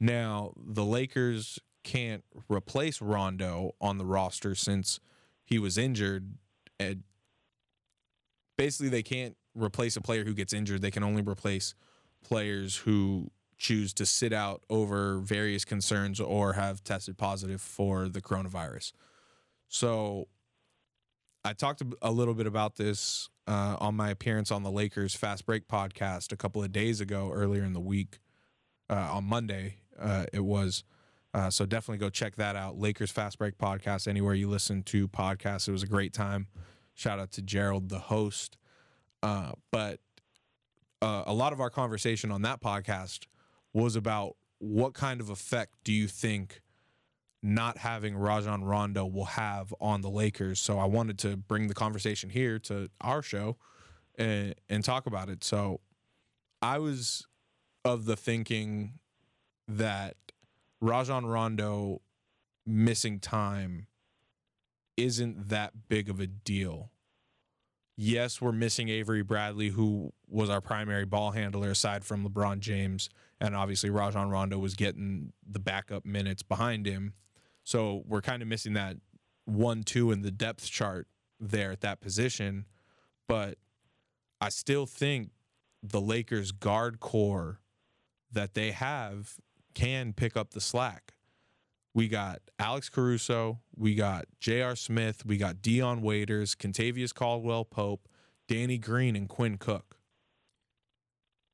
[0.00, 5.00] Now, the Lakers can't replace Rondo on the roster since
[5.44, 6.34] he was injured.
[6.80, 7.02] And
[8.56, 10.82] basically, they can't replace a player who gets injured.
[10.82, 11.74] They can only replace
[12.22, 18.20] players who choose to sit out over various concerns or have tested positive for the
[18.20, 18.92] coronavirus.
[19.68, 20.28] So
[21.44, 25.46] I talked a- little bit about this uh, on my appearance on the Lakers Fast
[25.46, 28.18] Break podcast a couple of days ago, earlier in the week,
[28.88, 29.76] uh, on Monday.
[29.98, 30.84] Uh, it was.
[31.32, 32.78] Uh, so definitely go check that out.
[32.78, 35.66] Lakers Fast Break podcast, anywhere you listen to podcasts.
[35.66, 36.46] It was a great time.
[36.94, 38.56] Shout out to Gerald, the host.
[39.20, 39.98] Uh, but
[41.02, 43.26] uh, a lot of our conversation on that podcast
[43.72, 46.60] was about what kind of effect do you think
[47.42, 50.58] not having Rajon Rondo will have on the Lakers.
[50.58, 53.58] So I wanted to bring the conversation here to our show
[54.16, 55.44] and, and talk about it.
[55.44, 55.80] So
[56.62, 57.26] I was
[57.84, 58.94] of the thinking
[59.68, 60.16] that
[60.80, 62.02] Rajon Rondo
[62.66, 63.86] missing time
[64.96, 66.90] isn't that big of a deal.
[67.96, 73.08] Yes, we're missing Avery Bradley, who was our primary ball handler aside from LeBron James.
[73.40, 77.14] And obviously, Rajon Rondo was getting the backup minutes behind him.
[77.62, 78.96] So we're kind of missing that
[79.44, 81.06] one, two in the depth chart
[81.38, 82.66] there at that position.
[83.28, 83.58] But
[84.40, 85.30] I still think
[85.82, 87.60] the Lakers guard core
[88.32, 89.36] that they have
[89.74, 91.14] can pick up the slack.
[91.94, 94.74] We got Alex Caruso, we got J.R.
[94.74, 98.08] Smith, we got Dion Waiters, Kentavious Caldwell Pope,
[98.48, 99.98] Danny Green, and Quinn Cook.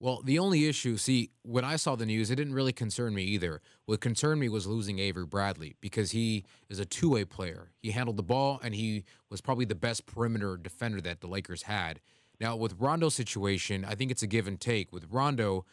[0.03, 3.23] Well, the only issue, see, when I saw the news, it didn't really concern me
[3.25, 3.61] either.
[3.85, 7.73] What concerned me was losing Avery Bradley because he is a two way player.
[7.83, 11.65] He handled the ball and he was probably the best perimeter defender that the Lakers
[11.65, 12.01] had.
[12.41, 14.91] Now, with Rondo's situation, I think it's a give and take.
[14.91, 15.67] With Rondo,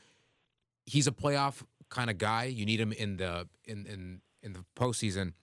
[0.85, 2.45] he's a playoff kind of guy.
[2.45, 5.33] You need him in the in in in the postseason.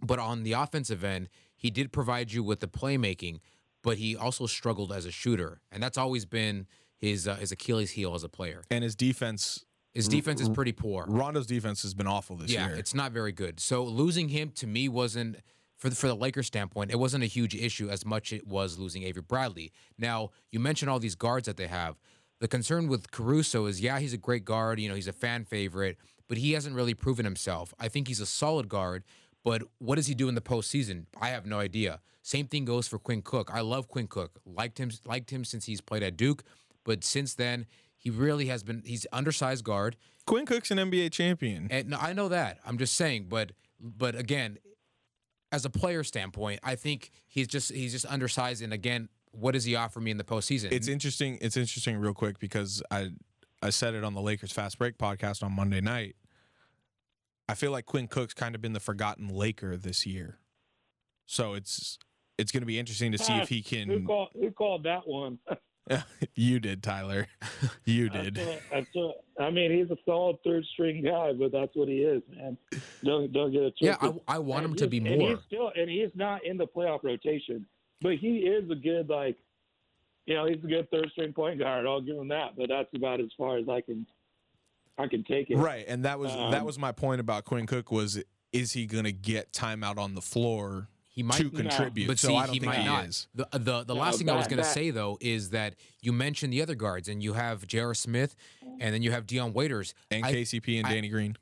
[0.00, 3.40] But on the offensive end, he did provide you with the playmaking,
[3.82, 7.92] but he also struggled as a shooter, and that's always been his uh, his Achilles
[7.92, 8.62] heel as a player.
[8.70, 11.04] And his defense, His defense is pretty poor.
[11.08, 12.74] Rondo's defense has been awful this yeah, year.
[12.74, 13.58] Yeah, it's not very good.
[13.58, 15.38] So losing him to me wasn't
[15.76, 18.46] for the, for the Lakers standpoint, it wasn't a huge issue as much as it
[18.46, 19.72] was losing Avery Bradley.
[19.96, 21.96] Now, you mentioned all these guards that they have.
[22.40, 24.78] The concern with Caruso is, yeah, he's a great guard.
[24.78, 25.98] You know, he's a fan favorite,
[26.28, 27.74] but he hasn't really proven himself.
[27.78, 29.04] I think he's a solid guard,
[29.44, 31.06] but what does he do in the postseason?
[31.20, 32.00] I have no idea.
[32.22, 33.50] Same thing goes for Quinn Cook.
[33.52, 34.40] I love Quinn Cook.
[34.44, 36.44] Liked him, liked him since he's played at Duke,
[36.84, 38.82] but since then he really has been.
[38.84, 39.96] He's undersized guard.
[40.26, 42.58] Quinn Cook's an NBA champion, and I know that.
[42.64, 44.58] I'm just saying, but but again,
[45.50, 48.62] as a player standpoint, I think he's just he's just undersized.
[48.62, 50.72] And again, what does he offer me in the postseason?
[50.72, 51.38] It's interesting.
[51.40, 53.10] It's interesting, real quick, because I
[53.62, 56.16] I said it on the Lakers Fast Break podcast on Monday night.
[57.48, 60.38] I feel like Quinn Cook's kind of been the forgotten Laker this year,
[61.26, 61.98] so it's
[62.36, 63.88] it's going to be interesting to see if he can.
[63.88, 65.38] Who called, who called that one?
[66.34, 67.26] you did, Tyler.
[67.84, 68.34] You did.
[68.34, 71.88] That's what, that's what, I mean, he's a solid third string guy, but that's what
[71.88, 72.58] he is, man.
[73.02, 73.96] Don't don't get it yeah.
[73.98, 75.30] I, I want him to he- be And more.
[75.30, 77.64] he's still, and he's not in the playoff rotation,
[78.00, 79.36] but he is a good like,
[80.26, 81.86] you know, he's a good third string point guard.
[81.86, 84.06] I'll give him that, but that's about as far as I can,
[84.98, 85.56] I can take it.
[85.56, 88.86] Right, and that was that Um, was my point about Quinn Cook was is he
[88.86, 92.06] going to get time out on the floor He might to contribute?
[92.06, 93.04] But so see, I don't he think might he not.
[93.06, 93.28] is.
[93.34, 96.12] The the, the No, last thing I was going to say though is that you
[96.12, 97.94] mentioned the other guards, and you have J.R.
[97.94, 98.34] Smith,
[98.80, 101.36] and then you have Dion Waiters And I- KCP and I- Danny Green.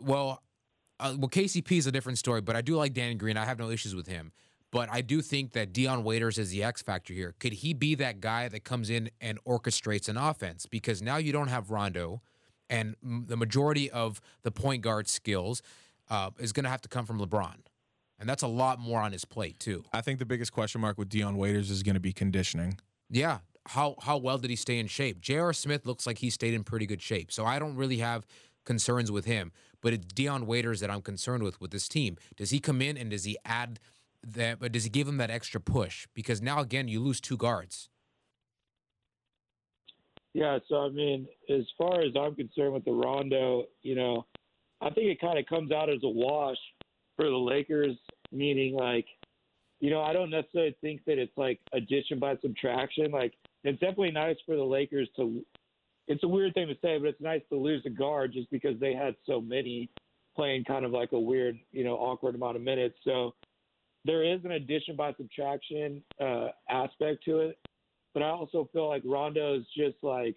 [0.00, 0.42] Well,
[1.00, 3.36] uh, well, KCP is a different story, but I do like Danny Green.
[3.36, 4.32] I have no issues with him.
[4.72, 7.34] But I do think that Dion Waiters is the X factor here.
[7.38, 10.64] Could he be that guy that comes in and orchestrates an offense?
[10.66, 12.22] Because now you don't have Rondo,
[12.70, 15.62] and m- the majority of the point guard skills
[16.10, 17.56] uh, is going to have to come from LeBron,
[18.18, 19.84] and that's a lot more on his plate too.
[19.92, 22.78] I think the biggest question mark with Dion Waiters is going to be conditioning.
[23.10, 23.38] Yeah.
[23.68, 25.20] How how well did he stay in shape?
[25.20, 25.52] J.R.
[25.52, 27.30] Smith looks like he stayed in pretty good shape.
[27.30, 28.26] So I don't really have
[28.64, 29.52] concerns with him.
[29.80, 32.16] But it's Dion Waiters that I'm concerned with with this team.
[32.36, 33.78] Does he come in and does he add
[34.24, 36.06] that but does he give him that extra push?
[36.14, 37.88] Because now again you lose two guards.
[40.34, 44.24] Yeah, so I mean, as far as I'm concerned with the Rondo, you know,
[44.80, 46.56] I think it kind of comes out as a wash
[47.16, 47.96] for the Lakers,
[48.32, 49.06] meaning like,
[49.80, 53.10] you know, I don't necessarily think that it's like addition by subtraction.
[53.10, 55.44] Like, it's definitely nice for the Lakers to.
[56.08, 58.78] It's a weird thing to say, but it's nice to lose a guard just because
[58.80, 59.88] they had so many
[60.34, 62.96] playing kind of like a weird, you know, awkward amount of minutes.
[63.04, 63.34] So
[64.04, 67.58] there is an addition by subtraction uh, aspect to it
[68.14, 70.36] but I also feel like Rondo is just like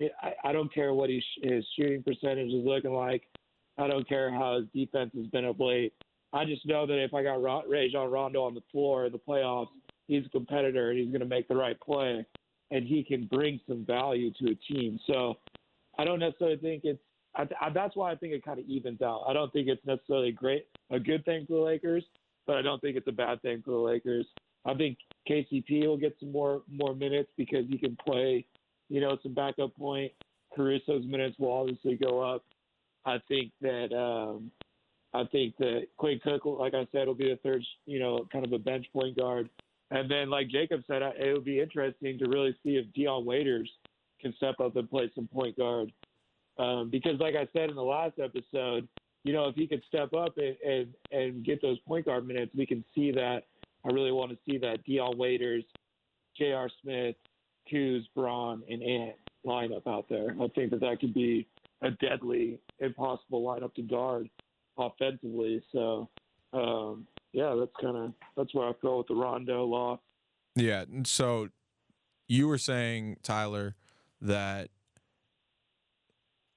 [0.00, 3.22] I, I don't care what he, his shooting percentage is looking like.
[3.78, 5.92] I don't care how his defense has been of late.
[6.32, 9.18] I just know that if I got Ron, Rajon Rondo on the floor in the
[9.18, 9.68] playoffs,
[10.08, 12.24] he's a competitor and he's going to make the right play,
[12.70, 14.98] and he can bring some value to a team.
[15.06, 15.38] So
[15.98, 17.00] I don't necessarily think it's.
[17.34, 19.24] I, I, that's why I think it kind of evens out.
[19.26, 22.04] I don't think it's necessarily great, a good thing for the Lakers,
[22.46, 24.26] but I don't think it's a bad thing for the Lakers.
[24.64, 28.46] I think KCP will get some more more minutes because he can play,
[28.88, 30.12] you know, some backup point.
[30.56, 32.44] Caruso's minutes will obviously go up.
[33.04, 34.50] I think that um,
[35.14, 38.44] I think that Quinn Cook, like I said, will be the third, you know, kind
[38.44, 39.48] of a bench point guard.
[39.90, 43.70] And then, like Jacob said, it would be interesting to really see if Dion Waiters
[44.20, 45.92] can step up and play some point guard.
[46.58, 48.88] Um, because, like I said in the last episode,
[49.24, 52.52] you know, if he could step up and, and and get those point guard minutes,
[52.56, 53.44] we can see that.
[53.84, 55.64] I really want to see that Dion Waiters,
[56.38, 56.70] J.R.
[56.82, 57.16] Smith,
[57.72, 60.36] Kuz, Bron, and Ant lineup out there.
[60.40, 61.48] I think that that could be
[61.82, 64.28] a deadly, impossible lineup to guard
[64.78, 65.62] offensively.
[65.72, 66.08] So,
[66.52, 70.00] um, yeah, that's kind of that's where I feel with the Rondo loss.
[70.54, 70.82] Yeah.
[70.82, 71.48] and So
[72.28, 73.74] you were saying, Tyler,
[74.20, 74.70] that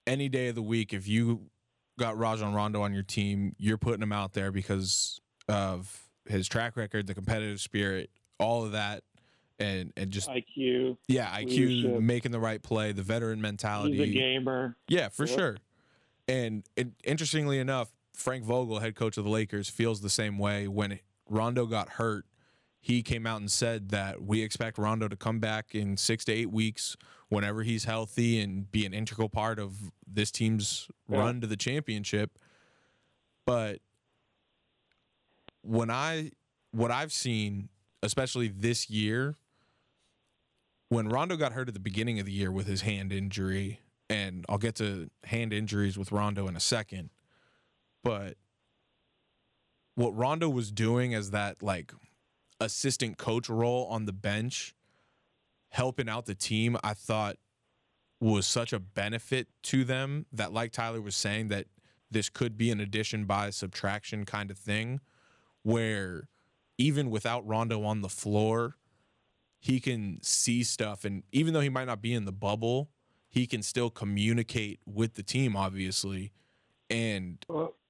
[0.05, 1.49] any day of the week, if you
[1.97, 6.75] got Rajon Rondo on your team, you're putting him out there because of his track
[6.75, 9.03] record, the competitive spirit, all of that,
[9.59, 10.97] and and just IQ.
[11.07, 12.01] yeah, IQ, leadership.
[12.01, 13.95] making the right play, the veteran mentality.
[13.97, 14.75] He's a gamer.
[14.87, 15.37] Yeah, for Yep.
[15.37, 15.57] sure.
[16.27, 20.67] And it, interestingly enough, Frank Vogel, head coach of the Lakers, feels the same way.
[20.67, 22.25] When Rondo got hurt,
[22.85, 26.31] he came out and said that we expect Rondo to come back in six to
[26.31, 26.95] eight weeks
[27.29, 31.17] whenever he's healthy and be an integral part of this team's Yeah.
[31.17, 32.37] run to the championship.
[33.43, 33.81] But
[35.63, 36.29] when I
[36.69, 37.69] what I've seen,
[38.03, 39.35] especially this year,
[40.89, 43.79] when Rondo got hurt at the beginning of the year with his hand injury,
[44.11, 47.09] and I'll get to hand injuries with Rondo in a second,
[48.03, 48.37] but
[49.95, 51.91] what Rondo was doing as that like
[52.59, 54.75] assistant coach role on the bench,
[55.69, 57.37] helping out the team, I thought
[58.19, 61.67] was such a benefit to them that, like Tyler was saying, that
[62.09, 65.01] this could be an addition by subtraction kind of thing
[65.63, 66.29] where
[66.77, 68.77] even without Rondo on the floor,
[69.59, 71.05] he can see stuff.
[71.05, 72.89] And even though he might not be in the bubble,
[73.27, 76.31] he can still communicate with the team, obviously,
[76.89, 77.43] and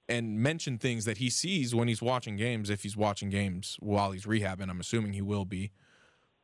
[0.08, 2.70] and mention things that he sees when he's watching games.
[2.70, 5.72] If he's watching games while he's rehabbing, I'm assuming he will be.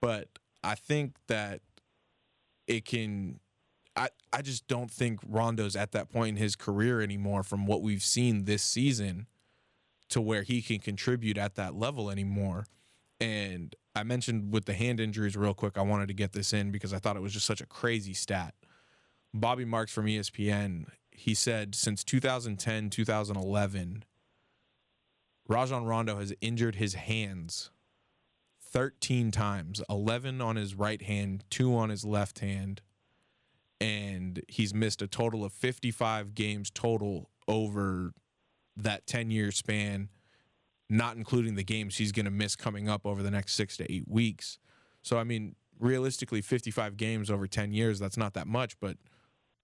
[0.01, 0.27] But
[0.63, 1.61] I think that
[2.67, 3.39] it can.
[3.95, 7.81] I, I just don't think Rondo's at that point in his career anymore from what
[7.81, 9.27] we've seen this season
[10.09, 12.65] to where he can contribute at that level anymore.
[13.19, 16.71] And I mentioned with the hand injuries real quick, I wanted to get this in
[16.71, 18.53] because I thought it was just such a crazy stat.
[19.33, 24.03] Bobby Marks from ESPN, he said since 2010, 2011,
[25.47, 27.71] Rajon Rondo has injured his hands
[28.71, 32.81] 13 times 11 on his right hand, two on his left hand.
[33.79, 38.13] And he's missed a total of 55 games total over
[38.77, 40.09] that 10 year span,
[40.89, 43.91] not including the games he's going to miss coming up over the next six to
[43.91, 44.59] eight weeks.
[45.01, 48.97] So, I mean, realistically, 55 games over 10 years, that's not that much, but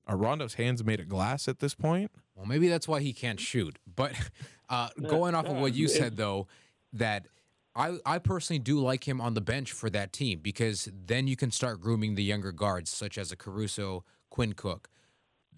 [0.07, 2.11] are Rondo's hands made of glass at this point?
[2.35, 3.77] Well, maybe that's why he can't shoot.
[3.93, 4.13] But
[4.69, 6.47] uh, going off of what you said, though,
[6.93, 7.27] that
[7.75, 11.35] I, I personally do like him on the bench for that team because then you
[11.35, 14.89] can start grooming the younger guards, such as a Caruso, Quinn Cook.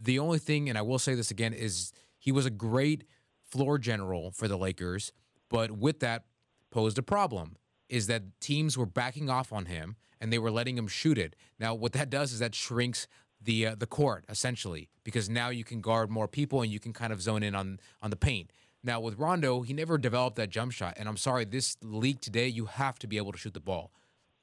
[0.01, 3.05] The only thing, and I will say this again, is he was a great
[3.43, 5.11] floor general for the Lakers,
[5.49, 6.25] but with that
[6.71, 7.55] posed a problem
[7.87, 11.35] is that teams were backing off on him and they were letting him shoot it.
[11.59, 13.07] Now, what that does is that shrinks
[13.41, 16.93] the uh, the court essentially because now you can guard more people and you can
[16.93, 18.51] kind of zone in on on the paint.
[18.83, 22.47] Now with Rondo, he never developed that jump shot, and I'm sorry, this league today
[22.47, 23.91] you have to be able to shoot the ball.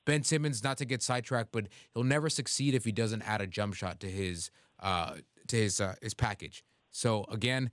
[0.04, 3.46] Ben Simmons, not to get sidetracked, but he'll never succeed if he doesn't add a
[3.46, 5.14] jump shot to his uh,
[5.48, 6.64] to his uh, his package.
[6.90, 7.70] So again,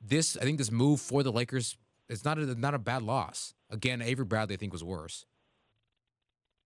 [0.00, 1.76] this I think this move for the Lakers
[2.08, 3.54] is not a not a bad loss.
[3.70, 5.24] Again, Avery Bradley I think was worse.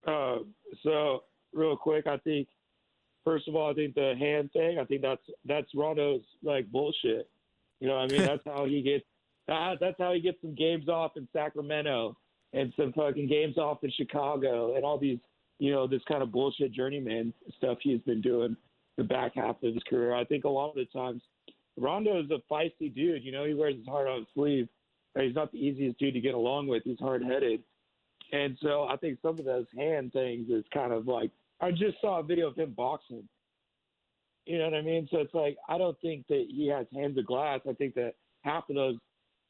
[0.07, 0.38] Uh,
[0.83, 2.48] so real quick, I think
[3.24, 7.28] first of all, I think the hand thing, I think that's that's Rondo's like bullshit.
[7.80, 9.04] You know, what I mean, that's how he gets
[9.48, 12.16] that, that's how he gets some games off in Sacramento
[12.52, 15.18] and some fucking games off in Chicago and all these,
[15.58, 18.56] you know, this kind of bullshit journeyman stuff he's been doing
[18.96, 20.14] the back half of his career.
[20.14, 21.20] I think a lot of the times
[21.76, 23.24] Rondo is a feisty dude.
[23.24, 24.68] You know, he wears his heart on his sleeve.
[25.18, 26.82] He's not the easiest dude to get along with.
[26.84, 27.62] He's hard headed.
[28.32, 32.00] And so I think some of those hand things is kind of like I just
[32.00, 33.28] saw a video of him boxing.
[34.46, 35.08] You know what I mean?
[35.10, 37.60] So it's like I don't think that he has hands of glass.
[37.68, 38.96] I think that half of those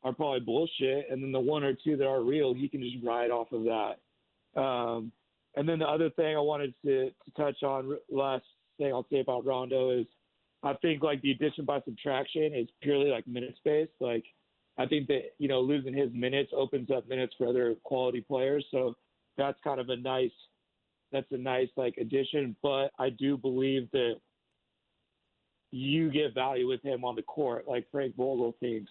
[0.04, 3.04] are probably bullshit, and then the one or two that are real, he can just
[3.04, 4.60] ride off of that.
[4.60, 5.10] Um,
[5.56, 8.44] and then the other thing I wanted to, to touch on, last
[8.78, 10.06] thing I'll say about Rondo is,
[10.62, 13.88] I think like the addition by subtraction is purely like minute space.
[14.00, 14.24] Like
[14.78, 18.64] I think that you know losing his minutes opens up minutes for other quality players.
[18.70, 18.94] So
[19.36, 20.30] that's kind of a nice
[21.14, 22.56] that's a nice like addition.
[22.62, 24.14] But I do believe that
[25.70, 28.90] you get value with him on the court, like Frank Vogel thinks.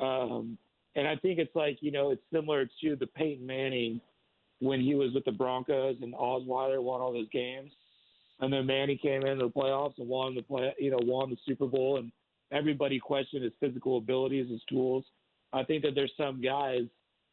[0.00, 0.58] Um,
[0.96, 4.00] and I think it's like you know it's similar to the Peyton Manning
[4.58, 7.70] when he was with the Broncos and Osweiler won all those games,
[8.40, 11.36] and then Manning came into the playoffs and won the play, you know, won the
[11.46, 12.10] Super Bowl, and
[12.50, 15.04] everybody questioned his physical abilities, his tools.
[15.52, 16.82] I think that there's some guys,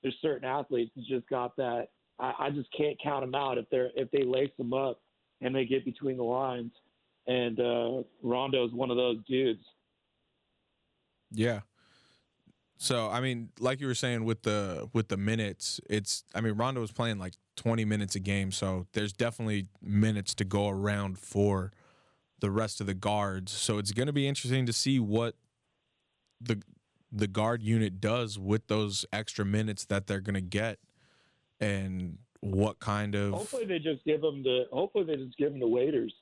[0.04, 1.88] there's certain athletes that just got that
[2.20, 5.00] I, I just can't count them out if they're if they lace them up
[5.42, 6.72] and they get between the lines.
[7.28, 9.64] And uh, Rondo's one of those dudes.
[11.32, 11.62] Yeah.
[12.78, 16.54] So I mean, like you were saying with the with the minutes, it's I mean
[16.54, 21.18] Rondo was playing like 20 minutes a game, so there's definitely minutes to go around
[21.18, 21.72] for
[22.40, 23.52] the rest of the guards.
[23.52, 25.36] So it's going to be interesting to see what
[26.40, 26.62] the
[27.12, 30.78] the guard unit does with those extra minutes that they're going to get
[31.60, 35.60] and what kind of hopefully they just give them the hopefully they just give them
[35.60, 36.14] the waiters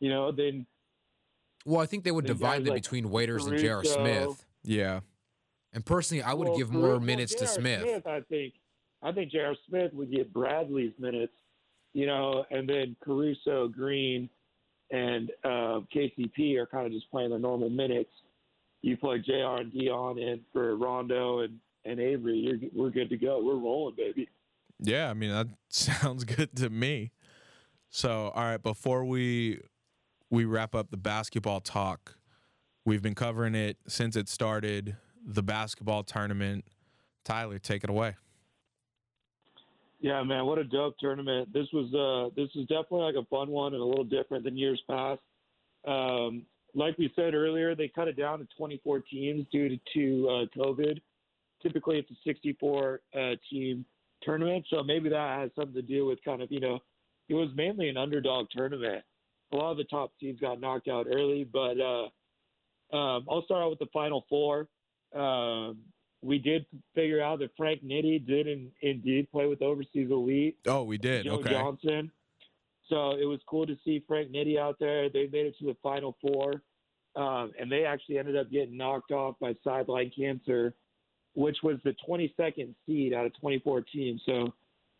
[0.00, 0.66] you know then
[1.64, 3.84] well i think they would divide them like between waiters and J.R.
[3.84, 5.00] Smith yeah
[5.72, 7.82] and personally i would well, give more minutes to Smith.
[7.82, 8.54] Smith i think
[9.02, 9.54] i think J.R.
[9.68, 11.34] Smith would get bradley's minutes
[11.92, 14.28] you know and then caruso green
[14.90, 18.10] and uh, kcp are kind of just playing their normal minutes
[18.80, 23.16] you play jr and dion in for rondo and and avery you're, we're good to
[23.16, 24.28] go we're rolling baby
[24.82, 27.12] yeah, I mean that sounds good to me.
[27.88, 29.60] So, all right, before we
[30.30, 32.16] we wrap up the basketball talk,
[32.84, 36.64] we've been covering it since it started, the basketball tournament.
[37.24, 38.16] Tyler, take it away.
[40.00, 41.52] Yeah, man, what a dope tournament.
[41.52, 44.56] This was uh this is definitely like a fun one and a little different than
[44.56, 45.20] years past.
[45.86, 50.28] Um, like we said earlier, they cut it down to 24 teams due to, to
[50.28, 51.00] uh, COVID.
[51.62, 53.18] Typically, it's a 64 uh,
[53.50, 53.84] team
[54.22, 54.66] tournament.
[54.70, 56.78] So maybe that has something to do with kind of you know,
[57.28, 59.04] it was mainly an underdog tournament.
[59.52, 63.62] A lot of the top teams got knocked out early, but uh, um, I'll start
[63.62, 64.68] out with the final four.
[65.14, 65.78] Um,
[66.22, 66.64] we did
[66.94, 70.56] figure out that Frank Nitti did in, indeed play with Overseas Elite.
[70.66, 71.24] Oh, we did.
[71.24, 71.50] Joe okay.
[71.50, 72.10] Johnson.
[72.88, 75.08] So it was cool to see Frank Nitti out there.
[75.08, 76.62] They made it to the final four,
[77.16, 80.74] um, and they actually ended up getting knocked off by Sideline Cancer,
[81.34, 84.20] which was the 22nd seed out of 24 teams.
[84.26, 84.52] So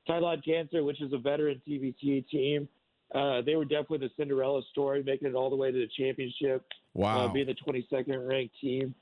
[0.07, 2.69] Sideline Cancer, which is a veteran TBT team,
[3.15, 6.65] uh, they were definitely the Cinderella story, making it all the way to the championship,
[6.95, 7.27] Wow.
[7.27, 8.95] uh, being the 22nd ranked team.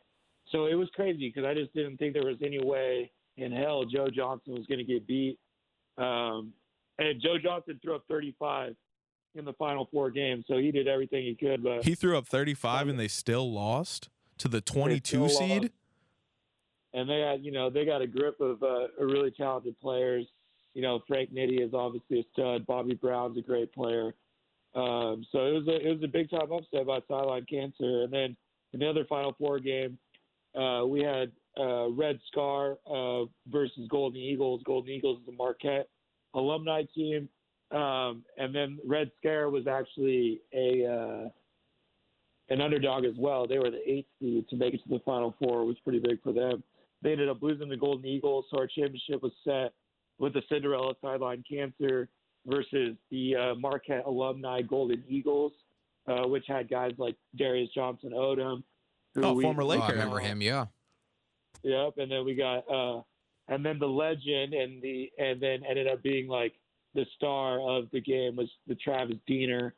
[0.51, 3.85] So it was crazy because I just didn't think there was any way in hell
[3.85, 5.39] Joe Johnson was going to get beat.
[5.97, 6.53] Um,
[6.99, 8.75] and Joe Johnson threw up 35
[9.37, 11.63] in the final four games, so he did everything he could.
[11.63, 14.09] But he threw up 35 and they still lost
[14.39, 15.63] to the 22 seed.
[15.63, 15.73] lost.
[16.93, 20.27] And they had, you know, they got a grip of uh, really talented players.
[20.75, 22.67] You know, Frank Nitti is obviously a stud.
[22.67, 24.15] Bobby Brown's a great player.
[24.75, 28.03] Um, so it was a it was a big time upset by Sideline Cancer.
[28.03, 28.37] And then
[28.73, 29.99] in the other Final Four game,
[30.57, 34.63] uh, we had uh, Red Scare uh, versus Golden Eagles.
[34.65, 35.89] Golden Eagles is a Marquette
[36.35, 37.29] alumni team,
[37.73, 41.29] um, and then Red Scare was actually a uh,
[42.51, 43.47] an underdog as well.
[43.47, 45.63] They were the eighth seed to make it to the Final Four.
[45.63, 46.63] It was pretty big for them.
[47.03, 49.73] They ended up losing the Golden Eagles, so our championship was set
[50.19, 52.09] with the Cinderella Sideline Cancer
[52.47, 55.53] versus the uh, Marquette alumni Golden Eagles,
[56.07, 58.63] uh, which had guys like Darius Johnson Odom.
[59.15, 60.41] who Oh, we- former Oh, I remember him.
[60.43, 60.67] Yeah.
[61.63, 63.03] Yep, and then we got uh
[63.49, 66.55] and then the legend and the and then ended up being like
[66.95, 69.75] the star of the game was the Travis Diener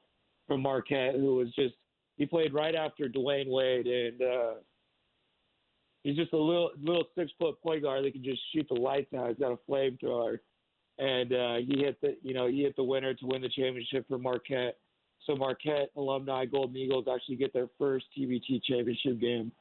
[0.46, 1.74] from Marquette who was just
[2.18, 4.52] he played right after Dwyane Wade and uh
[6.02, 9.12] he's just a little little six foot point guard that can just shoot the lights
[9.14, 9.28] out.
[9.28, 10.38] He's got a flamethrower.
[10.98, 14.06] And uh he hit the you know, he hit the winner to win the championship
[14.08, 14.78] for Marquette.
[15.26, 19.52] So Marquette alumni Golden Eagles actually get their first TBT championship game.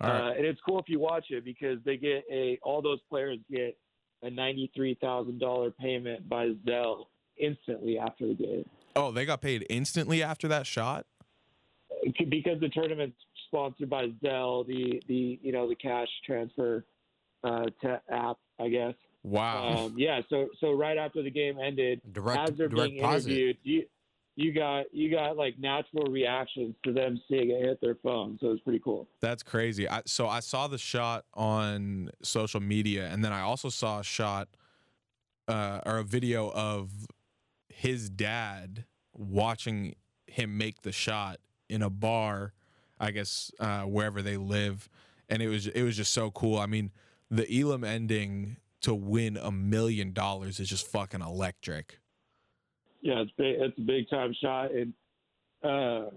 [0.00, 0.28] Right.
[0.28, 3.38] Uh, and it's cool if you watch it because they get a all those players
[3.50, 3.76] get
[4.22, 7.06] a ninety three thousand dollar payment by Zelle
[7.38, 8.64] instantly after the game
[8.96, 11.06] Oh, they got paid instantly after that shot.
[12.28, 13.18] Because the tournament's
[13.50, 16.84] sponsored by Zelle, the the you know the cash transfer
[17.44, 18.94] uh, to app, I guess.
[19.22, 19.86] Wow.
[19.86, 23.84] Um, yeah, so so right after the game ended, Direct- as they're being interviewed, you
[24.36, 28.38] you got you got like natural reactions to them seeing it hit their phone.
[28.40, 29.08] So it's pretty cool.
[29.20, 29.88] That's crazy.
[29.88, 34.04] I, so I saw the shot on social media, and then I also saw a
[34.04, 34.48] shot
[35.48, 36.90] uh, or a video of
[37.68, 39.96] his dad watching
[40.26, 41.38] him make the shot
[41.68, 42.52] in a bar,
[43.00, 44.88] I guess uh, wherever they live,
[45.28, 46.58] and it was it was just so cool.
[46.58, 46.92] I mean,
[47.30, 51.98] the Elam ending to win a million dollars is just fucking electric.
[53.00, 53.56] Yeah, it's big.
[53.58, 54.92] It's a big time shot, and
[55.62, 56.10] uh,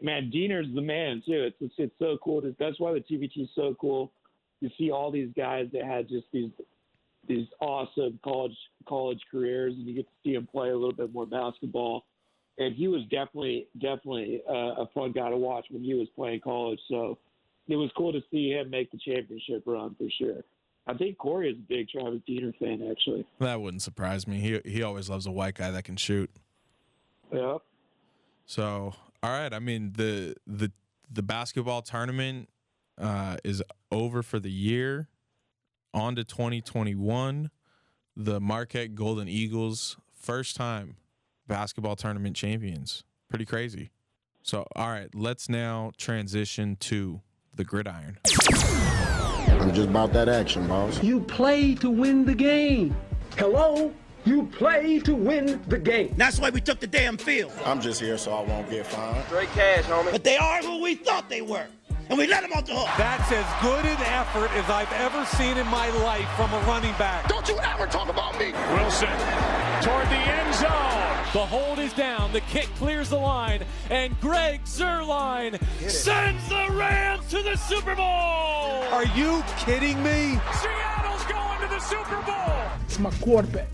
[0.00, 1.44] man, Diener's the man too.
[1.44, 2.42] It's it's, it's so cool.
[2.58, 4.12] That's why the TBT is so cool.
[4.60, 6.50] You see all these guys that had just these
[7.28, 8.56] these awesome college
[8.88, 12.04] college careers, and you get to see them play a little bit more basketball.
[12.60, 16.40] And he was definitely definitely uh, a fun guy to watch when he was playing
[16.40, 16.78] college.
[16.90, 17.18] So
[17.68, 20.44] it was cool to see him make the championship run for sure.
[20.86, 23.26] I think Corey is a big Travis Diener fan, actually.
[23.38, 24.40] That wouldn't surprise me.
[24.40, 26.30] He he always loves a white guy that can shoot.
[27.32, 27.58] Yeah.
[28.44, 29.54] So, all right.
[29.54, 30.70] I mean, the the
[31.10, 32.50] the basketball tournament
[32.98, 35.08] uh, is over for the year.
[35.94, 37.50] On to 2021.
[38.16, 40.96] The Marquette Golden Eagles, first time
[41.50, 43.02] basketball tournament champions.
[43.28, 43.90] Pretty crazy.
[44.42, 47.20] So, all right, let's now transition to
[47.54, 48.18] the gridiron.
[49.48, 51.02] I'm just about that action, boss.
[51.02, 52.96] You play to win the game.
[53.36, 53.92] Hello?
[54.24, 56.14] You play to win the game.
[56.16, 57.52] That's why we took the damn field.
[57.64, 59.24] I'm just here so I won't get fined.
[59.26, 60.12] Straight cash, homie.
[60.12, 61.66] But they are who we thought they were.
[62.08, 62.88] And we let them off the hook.
[62.96, 66.92] That's as good an effort as I've ever seen in my life from a running
[66.92, 67.28] back.
[67.28, 68.52] Don't you ever talk about me.
[68.74, 69.08] Wilson
[69.82, 71.19] toward the end zone.
[71.32, 72.32] The hold is down.
[72.32, 73.62] The kick clears the line.
[73.88, 78.04] And Greg Zuerlein sends the Rams to the Super Bowl.
[78.04, 80.40] Are you kidding me?
[80.60, 82.70] Seattle's going to the Super Bowl.
[82.84, 83.68] It's my quarterback.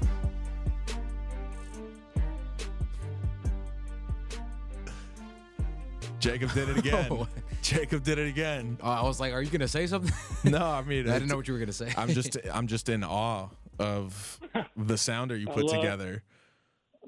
[6.18, 7.06] Jacob did it again.
[7.10, 7.28] Oh.
[7.62, 8.78] Jacob did it again.
[8.80, 10.12] Uh, I was like, "Are you gonna say something?"
[10.52, 11.92] No, I mean, I didn't know what you were gonna say.
[11.96, 13.48] I'm just I'm just in awe
[13.80, 14.38] of
[14.76, 16.22] the sounder you put love- together.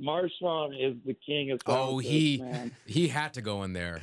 [0.00, 2.72] Marshawn is the king of oh, he man.
[2.86, 4.02] he had to go in there.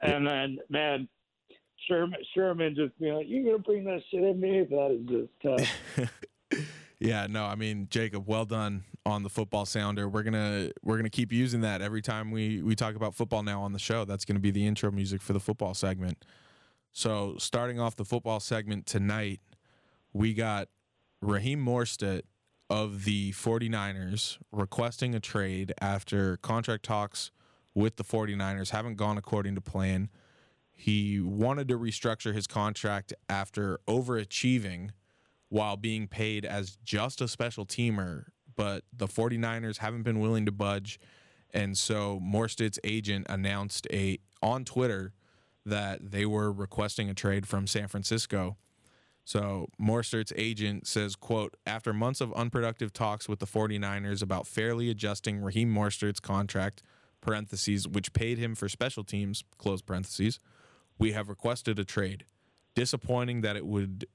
[0.00, 1.08] And then, man,
[1.88, 4.64] Sherman, Sherman just, you know, you're going to bring that shit at me?
[4.70, 5.68] That is just
[6.00, 6.18] tough.
[7.00, 10.08] Yeah, no, I mean Jacob, well done on the football sounder.
[10.08, 13.62] We're gonna we're gonna keep using that every time we we talk about football now
[13.62, 14.04] on the show.
[14.04, 16.24] That's gonna be the intro music for the football segment.
[16.92, 19.40] So starting off the football segment tonight,
[20.12, 20.68] we got
[21.22, 22.22] Raheem Mostert
[22.70, 27.30] of the 49ers requesting a trade after contract talks
[27.74, 30.10] with the 49ers haven't gone according to plan.
[30.72, 34.90] He wanted to restructure his contract after overachieving
[35.48, 40.52] while being paid as just a special teamer, but the 49ers haven't been willing to
[40.52, 41.00] budge.
[41.54, 45.14] And so Mostert's agent announced a on Twitter
[45.64, 48.56] that they were requesting a trade from San Francisco.
[49.28, 54.88] So Mostert's agent says, quote, after months of unproductive talks with the 49ers about fairly
[54.88, 56.82] adjusting Raheem Mostert's contract,
[57.20, 60.40] parentheses, which paid him for special teams, close parentheses,
[60.98, 62.24] we have requested a trade.
[62.74, 64.06] Disappointing that it would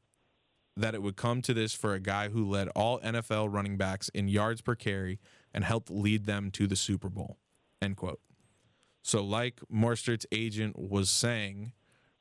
[0.76, 4.10] that it would come to this for a guy who led all NFL running backs
[4.16, 5.20] in yards per carry
[5.54, 7.38] and helped lead them to the Super Bowl.
[7.80, 8.20] End quote.
[9.04, 11.74] So, like Mostert's agent was saying,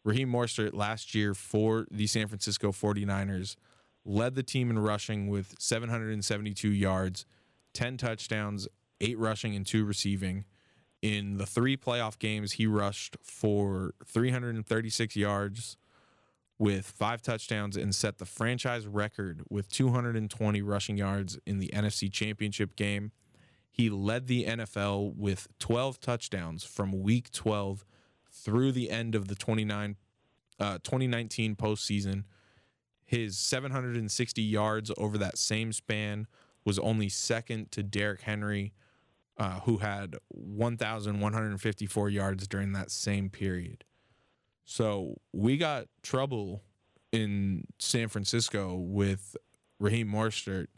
[0.04, 3.56] Raheem Mostert last year for the San Francisco 49ers
[4.04, 7.24] led the team in rushing with 772 yards,
[7.74, 8.66] 10 touchdowns,
[9.00, 10.44] 8 rushing and 2 receiving.
[11.00, 15.76] In the 3 playoff games, he rushed for 336 yards
[16.58, 22.10] with 5 touchdowns and set the franchise record with 220 rushing yards in the NFC
[22.12, 23.12] Championship game.
[23.70, 27.84] He led the NFL with 12 touchdowns from week 12
[28.44, 29.96] through the end of the 29,
[30.58, 32.24] uh, 2019 postseason.
[33.04, 36.26] His 760 yards over that same span
[36.64, 38.72] was only second to Derrick Henry,
[39.36, 43.84] uh, who had 1,154 yards during that same period.
[44.64, 46.62] So we got trouble
[47.10, 49.36] in San Francisco with
[49.78, 50.68] Raheem Mostert,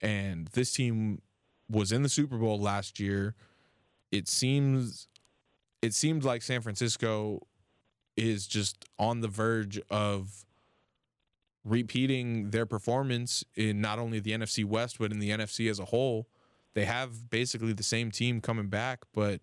[0.00, 1.20] and this team
[1.68, 3.34] was in the Super Bowl last year.
[4.10, 5.08] It seems
[5.82, 7.46] it seemed like San Francisco
[8.16, 10.44] is just on the verge of
[11.64, 15.86] repeating their performance in not only the NFC West but in the NFC as a
[15.86, 16.28] whole.
[16.74, 19.40] They have basically the same team coming back, but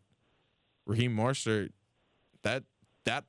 [0.86, 1.70] Raheem Mostert,
[2.42, 2.64] that
[3.06, 3.26] that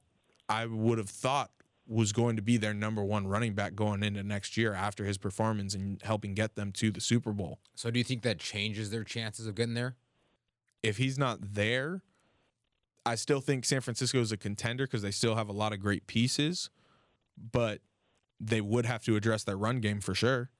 [0.49, 1.51] I would have thought
[1.87, 5.19] was going to be their number one running back going into next year after his
[5.19, 7.59] performance and helping get them to the Super Bowl.
[7.75, 9.97] So, do you think that changes their chances of getting there?
[10.83, 12.03] If he's not there,
[13.07, 15.81] I still think San Francisco is a contender because they still have a lot of
[15.81, 16.71] great pieces,
[17.53, 17.81] but
[18.39, 20.51] they would have to address their run game for sure.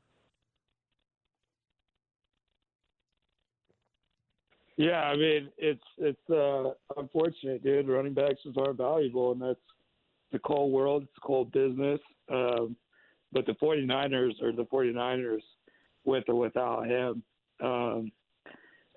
[4.77, 7.89] Yeah, I mean it's it's uh, unfortunate, dude.
[7.89, 9.61] Running backs aren't valuable, and that's
[10.33, 11.03] the cold world.
[11.03, 12.01] It's a cold business.
[12.33, 12.77] Um,
[13.33, 15.43] but the 49ers are the 49ers
[16.05, 17.23] with or without him.
[17.63, 18.11] Um,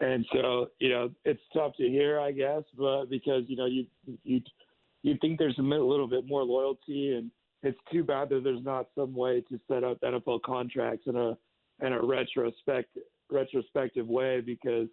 [0.03, 3.85] and so, you know, it's tough to hear, I guess, but because, you know, you,
[4.23, 4.41] you,
[5.01, 7.31] you think there's a little bit more loyalty and
[7.61, 11.37] it's too bad that there's not some way to set up NFL contracts in a,
[11.85, 12.97] in a retrospect,
[13.31, 14.89] retrospective way because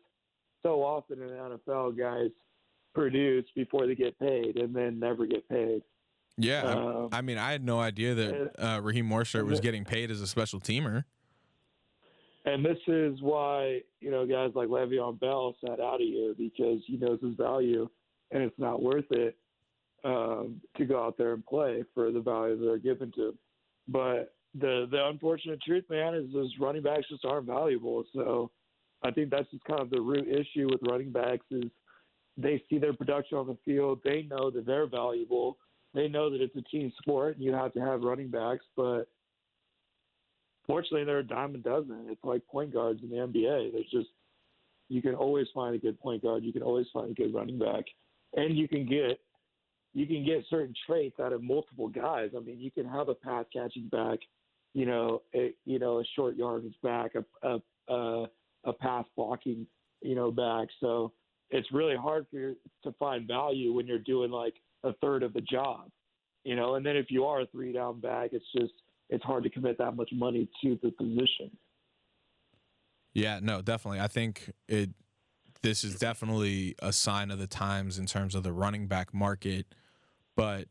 [0.63, 2.31] so often in the NFL guys
[2.95, 5.83] produce before they get paid and then never get paid.
[6.37, 10.13] Yeah, um, I mean, I had no idea that uh, Raheem Mostert was getting paid
[10.13, 11.05] as a special teamer.
[12.45, 16.81] And this is why you know guys like Le'Veon Bell sat out of here because
[16.87, 17.89] he knows his value,
[18.31, 19.37] and it's not worth it
[20.05, 23.35] um, to go out there and play for the value that they're given to.
[23.89, 28.05] But the the unfortunate truth, man, is those running backs just aren't valuable.
[28.15, 28.51] So
[29.03, 31.65] I think that's just kind of the root issue with running backs is
[32.37, 35.59] they see their production on the field, they know that they're valuable
[35.95, 39.09] they know that it's a team sport and you have to have running backs, but
[40.71, 42.07] fortunately they're a dime a dozen.
[42.09, 43.73] It's like point guards in the NBA.
[43.73, 44.09] There's just
[44.89, 47.59] you can always find a good point guard, you can always find a good running
[47.59, 47.85] back.
[48.35, 49.21] And you can get
[49.93, 52.31] you can get certain traits out of multiple guys.
[52.37, 54.21] I mean, you can have a pass catching back,
[54.75, 57.59] you know, a you know, a short yardage back, a a
[57.93, 58.27] a,
[58.65, 59.67] a pass blocking,
[60.03, 60.69] you know, back.
[60.81, 61.13] So
[61.51, 64.55] it's really hard for you to find value when you're doing like
[64.85, 65.91] a third of the job,
[66.45, 66.77] you know.
[66.77, 68.73] And then if you are a three down back, it's just
[69.11, 71.51] it's hard to commit that much money to the position.
[73.13, 74.01] Yeah, no, definitely.
[74.01, 74.91] I think it.
[75.63, 79.67] This is definitely a sign of the times in terms of the running back market,
[80.37, 80.69] but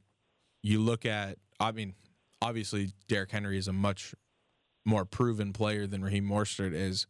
[0.64, 1.38] you look at.
[1.60, 1.94] I mean,
[2.42, 4.16] obviously, Derrick Henry is a much
[4.86, 7.06] more proven player than Raheem Mostert is,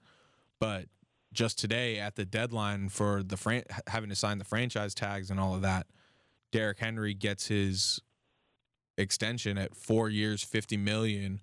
[0.59, 0.85] but
[1.31, 5.39] just today at the deadline for the fran- having to sign the franchise tags and
[5.39, 5.85] all of that,
[6.51, 8.01] Derrick Henry gets his
[8.99, 11.41] extension at four years, fifty million,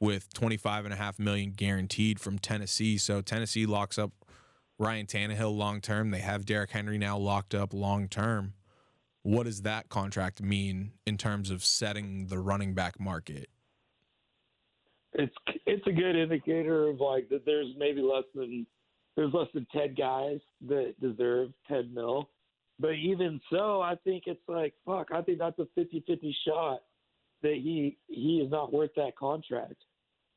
[0.00, 2.98] with 25 and a half million guaranteed from Tennessee.
[2.98, 4.12] So Tennessee locks up
[4.78, 6.10] Ryan Tannehill long term.
[6.10, 8.54] They have Derrick Henry now locked up long term.
[9.22, 13.48] What does that contract mean in terms of setting the running back market?
[15.14, 15.34] It's
[15.64, 18.66] it's a good indicator of like that there's maybe less than
[19.16, 22.28] there's less than ten guys that deserve ten mil.
[22.80, 26.80] But even so, I think it's like fuck, I think that's a 50-50 shot
[27.44, 29.76] that he he is not worth that contract.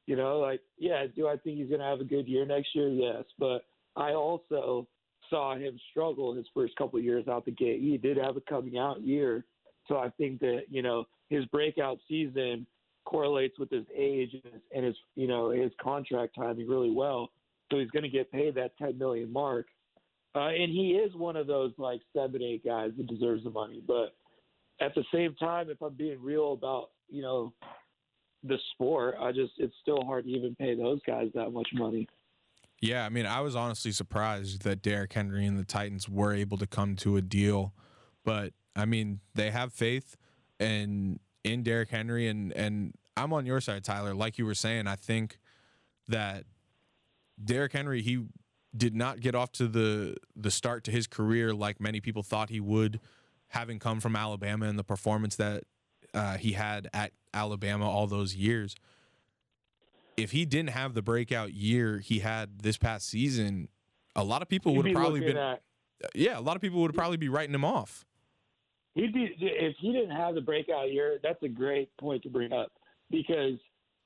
[0.05, 2.76] You know, like yeah, do I think he's going to have a good year next
[2.76, 2.89] year?
[2.89, 4.88] Yes, but I also
[5.30, 7.82] saw him struggle his first couple of years out the gate.
[7.82, 9.45] He did have a coming out year,
[9.88, 12.68] so I think that you know his breakout season
[13.05, 17.32] correlates with his age and his, and his you know his contract timing really well.
[17.72, 19.66] So he's going to get paid that 10 million mark,
[20.36, 23.82] uh, and he is one of those like seven eight guys that deserves the money.
[23.86, 24.16] But
[24.80, 27.53] at the same time, if I'm being real about you know
[28.43, 32.08] the sport, I just it's still hard to even pay those guys that much money.
[32.82, 36.58] Yeah, I mean, I was honestly surprised that Derrick Henry and the Titans were able
[36.58, 37.74] to come to a deal,
[38.24, 40.16] but I mean, they have faith
[40.60, 44.14] in in Derrick Henry, and and I'm on your side, Tyler.
[44.14, 45.39] Like you were saying, I think
[46.08, 46.43] that
[47.43, 48.26] Derrick Henry he
[48.76, 52.49] did not get off to the the start to his career like many people thought
[52.49, 52.99] he would,
[53.49, 55.64] having come from Alabama and the performance that
[56.18, 58.76] uh, he had at Alabama all those years
[60.18, 63.70] if he didn't have the breakout year he had this past season,
[64.15, 65.61] a lot of people would have be probably been at-
[66.13, 68.05] yeah, a lot of people would probably be writing him off.
[68.95, 71.20] He'd be if he didn't have the breakout year.
[71.22, 72.72] That's a great point to bring up
[73.11, 73.59] because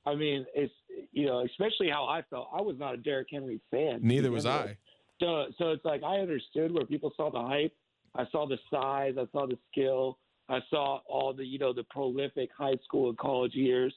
[0.06, 0.74] I mean it's
[1.14, 2.50] you know especially how I felt.
[2.54, 4.00] I was not a Derrick Henry fan.
[4.02, 4.46] Neither was.
[4.46, 4.78] I.
[5.22, 7.74] So so it's like I understood where people saw the hype.
[8.16, 9.16] I saw the size.
[9.18, 10.18] I saw the skill.
[10.52, 13.94] I saw all the you know the prolific high school and college years,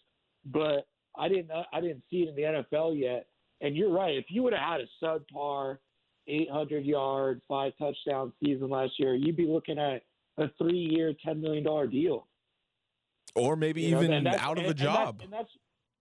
[0.46, 0.86] but
[1.16, 3.26] I didn't I didn't see it in the NFL yet.
[3.60, 4.16] And you're right.
[4.16, 5.78] If you would have had a subpar
[6.26, 10.02] 800 yard, five touchdown season last year, you'd be looking at
[10.38, 12.26] a three year, $10 million deal.
[13.34, 15.20] Or maybe You even and that's- out of and- a and that- job.
[15.22, 15.48] And that's,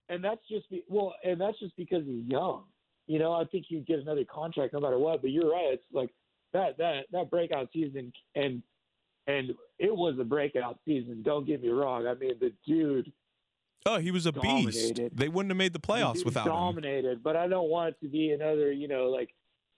[0.08, 2.64] and that's just be, well, and that's just because he's young.
[3.06, 5.20] You know, I think he'd get another contract no matter what.
[5.22, 5.72] But you're right.
[5.74, 6.10] It's like
[6.52, 8.62] that that that breakout season, and
[9.26, 11.22] and it was a breakout season.
[11.22, 12.06] Don't get me wrong.
[12.06, 13.12] I mean, the dude
[13.86, 15.00] oh, he was a beast.
[15.12, 16.52] They wouldn't have made the playoffs Dude without him.
[16.52, 17.22] dominated.
[17.22, 19.34] But I don't want it to be another, you know, like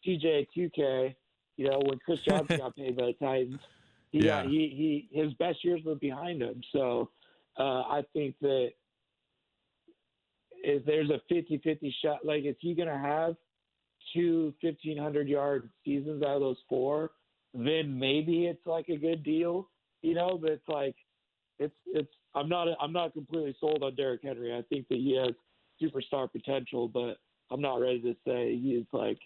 [0.06, 1.14] TJ 2K.
[1.56, 3.60] You know, when Chris Johnson got paid by the Titans,
[4.12, 4.42] he Yeah.
[4.42, 6.60] got, he he his best years were behind him.
[6.72, 7.10] So
[7.58, 8.70] uh, I think that
[10.62, 13.36] if there's a 50-50 shot, like is he going to have
[14.14, 17.12] two 1500 yard seasons out of those four?
[17.56, 19.68] Then maybe it's like a good deal,
[20.02, 20.38] you know.
[20.40, 20.94] But it's like
[21.58, 24.54] it's it's I'm not I'm not completely sold on Derrick Henry.
[24.54, 25.34] I think that he has
[25.82, 27.16] superstar potential, but
[27.50, 29.18] I'm not ready to say he's like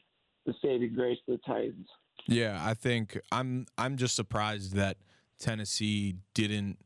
[0.47, 1.89] the saving grace of the Titans.
[2.27, 4.99] Yeah, I think I'm I'm just surprised that
[5.39, 6.79] Tennessee didn't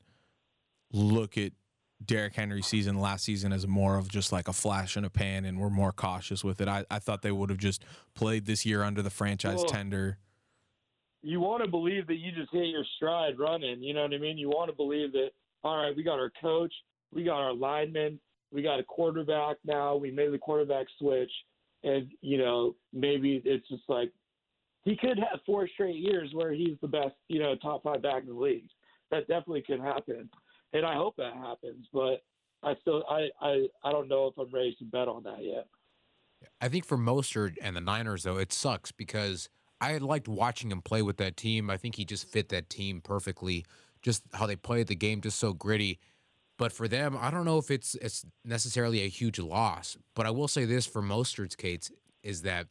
[0.92, 1.52] look at
[2.04, 5.44] Derrick Henry's season last season as more of just like a flash in a pan
[5.44, 6.68] and we're more cautious with it.
[6.68, 7.84] I, I thought they would have just
[8.14, 10.18] played this year under the franchise Well, tender.
[11.24, 13.82] You want to believe that you just hit your stride running.
[13.82, 14.36] You know what I mean?
[14.36, 15.30] You want to believe that
[15.64, 16.72] all right, we got our coach,
[17.12, 18.20] we got our linemen,
[18.52, 19.96] we got a quarterback now.
[19.96, 21.30] We made the quarterback switch,
[21.82, 24.12] and you know maybe it's just like
[24.84, 28.22] he could have four straight years where he's the best, you know, top five back
[28.22, 28.68] in the league.
[29.10, 30.28] That definitely could happen,
[30.72, 31.86] and I hope that happens.
[31.92, 32.22] But
[32.62, 35.66] I still, I, I, I don't know if I'm ready to bet on that yet.
[36.60, 39.48] I think for Mostert and the Niners, though, it sucks because
[39.84, 41.68] I liked watching him play with that team.
[41.70, 43.64] I think he just fit that team perfectly.
[44.02, 45.98] Just how they played the game, just so gritty.
[46.56, 49.96] But for them, I don't know if it's it's necessarily a huge loss.
[50.14, 51.90] But I will say this for Mostert's case
[52.22, 52.66] is that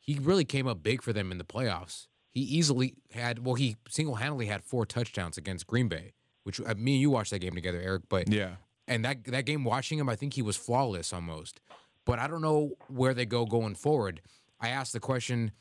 [0.00, 2.06] he really came up big for them in the playoffs.
[2.30, 6.12] He easily had well, he single handedly had four touchdowns against Green Bay,
[6.44, 8.02] which uh, me and you watched that game together, Eric.
[8.08, 8.56] But Yeah.
[8.86, 11.60] and that that game watching him, I think he was flawless almost.
[12.04, 14.22] But I don't know where they go going forward.
[14.60, 15.52] I asked the question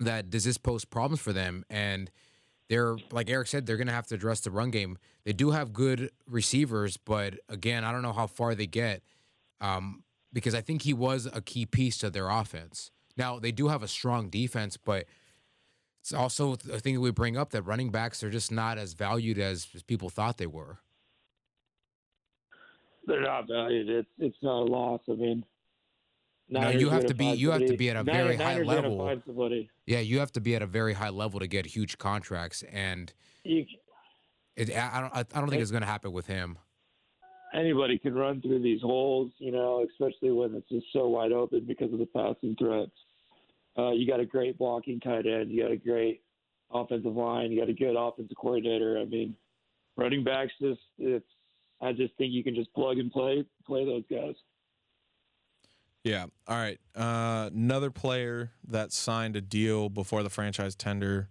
[0.00, 1.64] that does this pose problems for them?
[1.70, 2.10] And
[2.68, 4.98] they're like Eric said, they're gonna have to address the run game.
[5.24, 9.02] They do have good receivers, but again, I don't know how far they get.
[9.60, 12.90] Um, because I think he was a key piece to their offense.
[13.16, 15.06] Now they do have a strong defense, but
[16.02, 18.92] it's also a thing that we bring up that running backs are just not as
[18.92, 20.78] valued as, as people thought they were.
[23.06, 23.88] They're not valued.
[23.88, 25.00] It's it's not a loss.
[25.08, 25.44] I mean,
[26.48, 28.66] No, you have gonna be- you have to be at a Niners- very high Niners
[28.66, 28.98] gonna level.
[29.86, 33.12] Yeah, you have to be at a very high level to get huge contracts, and
[33.44, 33.66] You,
[34.54, 35.12] it, I don't.
[35.14, 36.58] I don't think it's going to happen with him.
[37.54, 41.64] anybody can run through these holes, you know, especially when it's just so wide open
[41.64, 42.90] because of the passing threats.
[43.78, 45.50] Uh, you got a great blocking tight end.
[45.50, 46.22] You got a great
[46.70, 47.50] offensive line.
[47.52, 48.98] You got a good offensive coordinator.
[48.98, 49.34] I mean,
[49.96, 51.26] running backs just it's.
[51.80, 54.34] I just think you can just plug and play play those guys.
[56.06, 56.26] Yeah.
[56.46, 56.78] All right.
[56.94, 61.30] Uh, another player that signed a deal before the franchise tender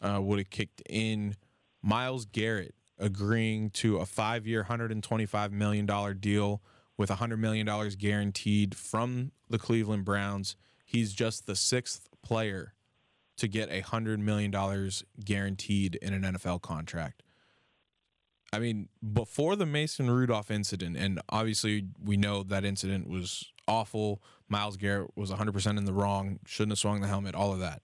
[0.00, 1.34] uh, would have kicked in.
[1.82, 5.84] Myles Garrett agreeing to a five-year, $125 million
[6.20, 6.62] deal
[6.96, 10.54] with $100 million guaranteed from the Cleveland Browns.
[10.84, 12.74] He's just the sixth player
[13.36, 14.52] to get a $100 million
[15.24, 17.24] guaranteed in an NFL contract.
[18.52, 24.22] I mean, before the Mason Rudolph incident, and obviously we know that incident was awful.
[24.48, 27.82] Myles Garrett was 100% in the wrong, shouldn't have swung the helmet, all of that.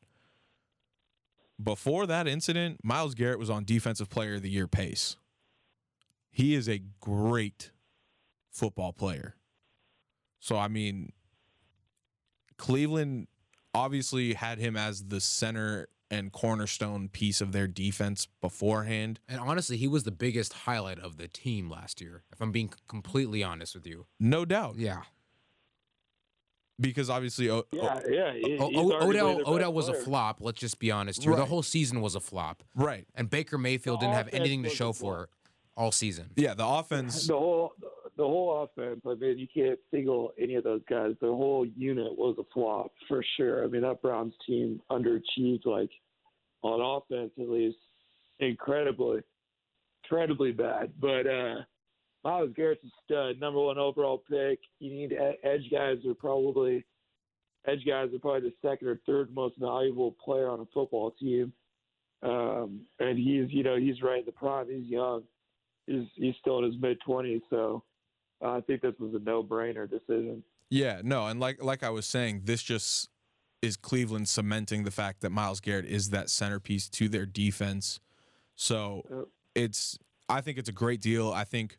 [1.63, 5.17] Before that incident, Myles Garrett was on Defensive Player of the Year pace.
[6.31, 7.71] He is a great
[8.51, 9.37] football player.
[10.39, 11.13] So, I mean,
[12.57, 13.27] Cleveland
[13.75, 19.21] obviously had him as the center and cornerstone piece of their defense beforehand.
[19.29, 22.73] And honestly, he was the biggest highlight of the team last year, if I'm being
[22.89, 24.07] completely honest with you.
[24.19, 24.77] No doubt.
[24.77, 25.03] Yeah.
[26.81, 28.33] Because obviously, o- Yeah, yeah.
[28.59, 30.39] O- he's O- Odell Odell best was a flop.
[30.41, 31.37] Let's just be honest here.
[31.37, 32.63] The whole season was a flop.
[32.75, 33.07] right.
[33.15, 35.31] And Baker Mayfield The didn't have anything to show for it
[35.77, 36.31] all season.
[36.37, 37.27] Yeah, the offense.
[37.27, 37.73] The whole
[38.17, 39.01] the whole offense.
[39.07, 41.15] I mean, you can't single any of those guys.
[41.21, 43.65] The whole unit was a flop for sure.
[43.65, 45.91] I mean, that Browns team underachieved, like
[46.63, 47.79] on offense at least,
[48.41, 49.21] incredibly,
[50.05, 50.93] incredibly bad.
[51.01, 51.55] But uh
[52.25, 54.59] Myles Garrett's a stud, number one overall pick.
[54.79, 56.85] You need edge guys are probably
[57.67, 61.53] edge guys are probably the second or third most valuable player on a football team.
[62.23, 64.67] Um, and he's you know he's right in the prime.
[64.69, 65.23] He's young.
[65.87, 67.83] He's he's still in his mid twenties, so
[68.43, 70.43] uh, I think this was a no brainer decision.
[70.69, 73.09] Yeah, no, and like like I was saying, this just
[73.63, 78.01] is Cleveland cementing the fact that Myles Garrett is that centerpiece to their defense.
[78.57, 79.25] So Yep.
[79.55, 79.99] it's
[80.29, 81.33] I think it's a great deal.
[81.33, 81.79] I think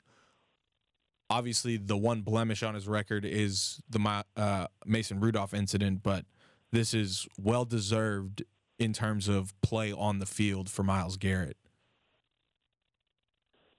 [1.32, 6.26] obviously the one blemish on his record is the uh, Mason Rudolph incident, but
[6.72, 8.44] this is well deserved
[8.78, 11.58] in terms of play on the field for Myles Garrett.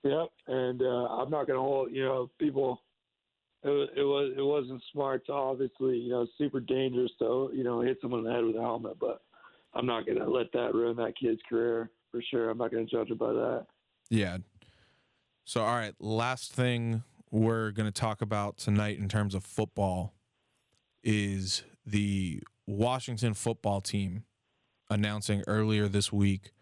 [0.03, 1.93] Yep, and uh, I'm not going to hold.
[1.93, 2.83] You know, people.
[3.65, 7.81] It, it was it wasn't smart to obviously you know super dangerous to you know
[7.81, 9.23] hit someone in the head with a helmet, but
[9.75, 12.51] I'm not going to let that ruin that kid's career for sure.
[12.51, 13.67] I'm not going to judge him by that.
[14.11, 14.39] Yeah.
[15.45, 20.15] So, all right, last thing we're going to talk about tonight in terms of football
[21.03, 24.23] is the Washington football team
[24.89, 26.53] announcing earlier this week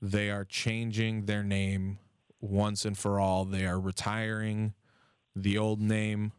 [0.00, 1.98] they are changing their name
[2.40, 3.44] once and for all.
[3.44, 4.74] They are retiring
[5.34, 6.32] the old name.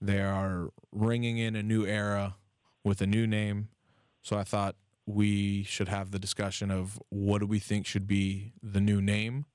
[0.00, 2.36] They are ringing in a new era
[2.84, 3.68] with a new name.
[4.22, 4.76] So I thought
[5.06, 9.46] we should have the discussion of what do we think should be the new name.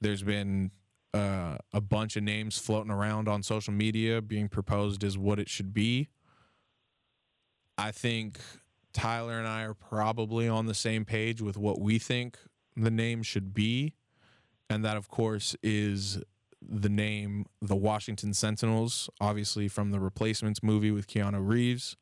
[0.00, 0.70] There's been
[1.14, 5.48] uh, a bunch of names floating around on social media being proposed as what it
[5.48, 6.08] should be.
[7.76, 8.38] I think
[8.92, 12.38] Tyler and I are probably on the same page with what we think
[12.76, 13.94] the name should be.
[14.68, 16.22] And that, of course, is
[16.62, 21.96] the name the Washington Sentinels, obviously from the Replacements movie with Keanu Reeves.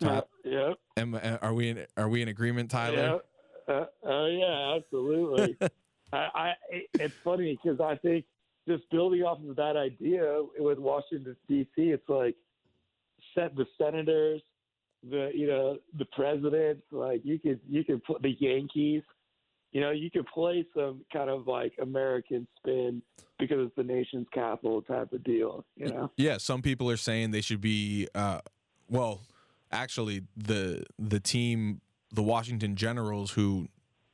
[0.00, 0.78] Ty- Yep.
[0.96, 3.20] am- uh, are we in, are we in agreement, Tyler?
[3.68, 3.74] Yeah.
[3.74, 5.56] Uh, uh, yeah, absolutely.
[6.12, 6.52] I, I,
[6.94, 8.24] it's funny because I think
[8.68, 12.36] just building off of that idea with Washington D.C., it's like
[13.34, 14.42] set the senators,
[15.08, 19.02] the you know the president, like you could you could put the Yankees,
[19.72, 23.02] you know you could play some kind of like American spin
[23.38, 26.10] because it's the nation's capital type of deal, you know.
[26.16, 28.06] Yeah, some people are saying they should be.
[28.14, 28.40] Uh,
[28.88, 29.22] well,
[29.72, 31.80] actually, the the team,
[32.12, 33.68] the Washington Generals, who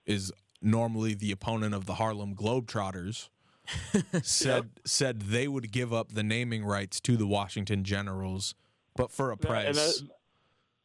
[0.06, 3.28] is normally the opponent of the Harlem Globetrotters,
[4.22, 8.54] said said they would give up the naming rights to the Washington Generals,
[8.96, 9.76] but for a And price.
[9.76, 10.08] that,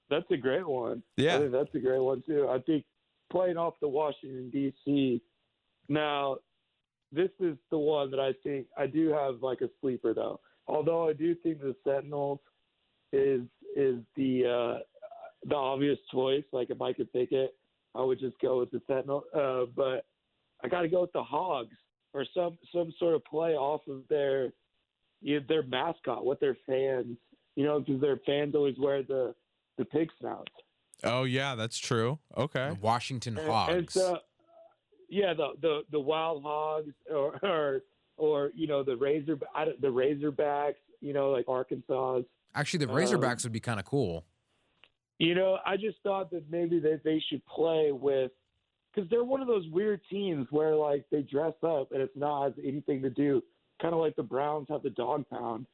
[0.09, 1.01] that's a great one.
[1.15, 1.35] Yeah.
[1.35, 2.47] I think that's a great one too.
[2.49, 2.83] I think
[3.31, 5.21] playing off the Washington D.C.
[5.89, 6.37] Now,
[7.11, 10.39] this is the one that I think I do have like a sleeper though.
[10.67, 12.39] Although I do think the Sentinels
[13.11, 13.41] is
[13.75, 14.79] is the uh,
[15.45, 16.43] the obvious choice.
[16.51, 17.55] Like if I could pick it,
[17.95, 19.23] I would just go with the Sentinel.
[19.33, 20.05] Uh, but
[20.63, 21.75] I got to go with the Hogs
[22.13, 24.51] or some some sort of play off of their
[25.21, 27.15] you know, their mascot, what their fans,
[27.55, 29.33] you know, because their fans always wear the
[29.77, 30.51] the pig snouts.
[31.03, 32.19] oh yeah, that's true.
[32.37, 32.69] Okay.
[32.69, 33.73] The Washington And- Hogs.
[33.73, 34.19] And so,
[35.09, 37.81] yeah, the the the wild hogs or, or
[38.17, 39.37] or you know the razor
[39.81, 42.21] the Razorbacks, you know like Arkansas.
[42.55, 44.25] Actually, the Um, Razorbacks would be kind of cool.
[45.23, 48.31] You know, I just thought that maybe that they should play with
[48.93, 52.43] because they're one of those weird teams where like they dress up and it's not
[52.43, 53.41] has anything to do,
[53.81, 55.65] kind of like the Browns have the dog pound.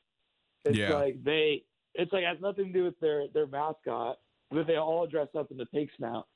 [0.65, 0.93] It's Yeah.
[0.93, 1.63] like they,
[1.95, 4.19] it's like has nothing to do with their their mascot,
[4.51, 6.27] but they all dress up in the pig snout.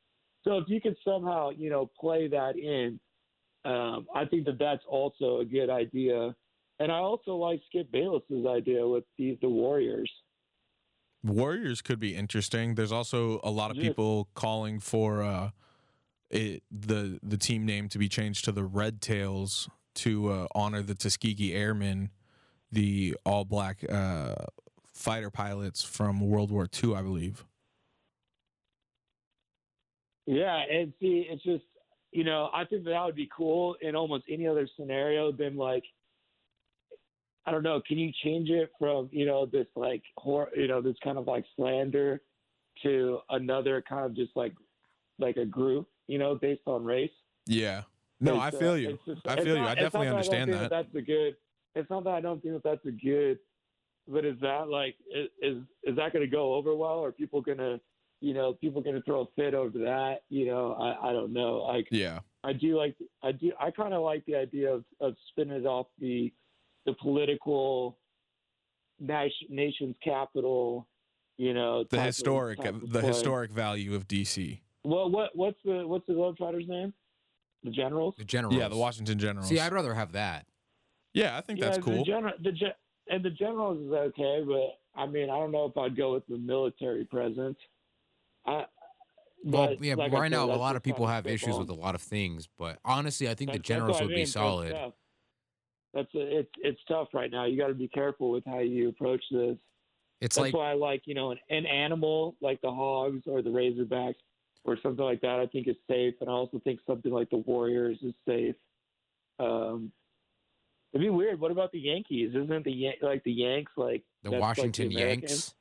[0.43, 2.99] So if you could somehow you know play that in,
[3.63, 6.35] um, I think that that's also a good idea.
[6.79, 10.11] And I also like Skip Bayless's idea with the the Warriors.
[11.23, 12.75] Warriors could be interesting.
[12.75, 13.83] There's also a lot of Yeah.
[13.83, 15.51] people calling for uh,
[16.29, 20.81] it, the the team name to be changed to the Red Tails to uh, honor
[20.81, 22.09] the Tuskegee Airmen,
[22.71, 24.35] the all black uh,
[24.93, 27.45] fighter pilots from World War II, I believe.
[30.25, 31.63] Yeah, and see, it's just
[32.11, 35.83] you know, I think that would be cool in almost any other scenario than like,
[37.45, 40.81] I don't know, can you change it from you know this like hor- you know
[40.81, 42.21] this kind of like slander
[42.83, 44.53] to another kind of just like
[45.19, 47.11] like a group you know based on race?
[47.45, 47.83] Yeah.
[48.21, 48.97] No, I uh, feel you.
[49.05, 49.61] just- I feel you.
[49.61, 50.69] not- I definitely that I don't understand think that.
[50.69, 51.35] That's a good.
[51.75, 53.39] It's not that I don't think that that's a good,
[54.07, 56.99] but is that like is is, is that going to go over well?
[56.99, 57.79] Or are people going to,
[58.21, 60.23] you know, people going to throw a fit over that?
[60.29, 61.57] You know, I I don't know.
[61.63, 62.19] Like Yeah.
[62.45, 65.65] I do like I do I kind of like the idea of of spinning it
[65.65, 66.31] off the
[66.85, 67.97] the political
[69.49, 70.87] nation's capital.
[71.37, 73.07] You know, The historic of the play.
[73.07, 74.59] historic value of DC.
[74.83, 76.93] Well, what what's the what's the Globetrotters name?
[77.63, 78.13] The Generals.
[78.17, 78.55] The Generals.
[78.57, 79.49] Yeah, the Washington Generals.
[79.49, 80.45] See, I'd rather have that.
[81.13, 81.97] yeah, I think that's yeah, cool.
[81.97, 82.73] The general, the gen-
[83.09, 86.27] and the generals is okay, but I mean, I don't know if I'd go with
[86.27, 87.57] the military presence.
[88.45, 88.65] I,
[89.43, 91.25] Well, but yeah, like but I right said, now a lot of people kind have
[91.27, 91.59] issues football.
[91.61, 94.05] with a lot of things, but honestly, I think the That's- that's Generals what I
[94.05, 94.25] would be mean,
[95.93, 96.25] that's solid.
[96.25, 96.33] tough.
[96.39, 97.45] It's it's tough right now.
[97.45, 99.57] You got to be careful with how you approach this.
[100.21, 103.41] It's That's like why I like you know an, an animal like the Hogs or
[103.41, 104.15] the Razorbacks
[104.63, 105.39] or something like that.
[105.39, 108.55] I think is safe, and I also think something like the Warriors is safe.
[109.39, 109.91] Um,
[110.93, 111.39] it'd be weird.
[111.39, 112.29] What about the Yankees?
[112.35, 115.53] Isn't the Yan- like the Yanks like the that's like the Washington Yanks.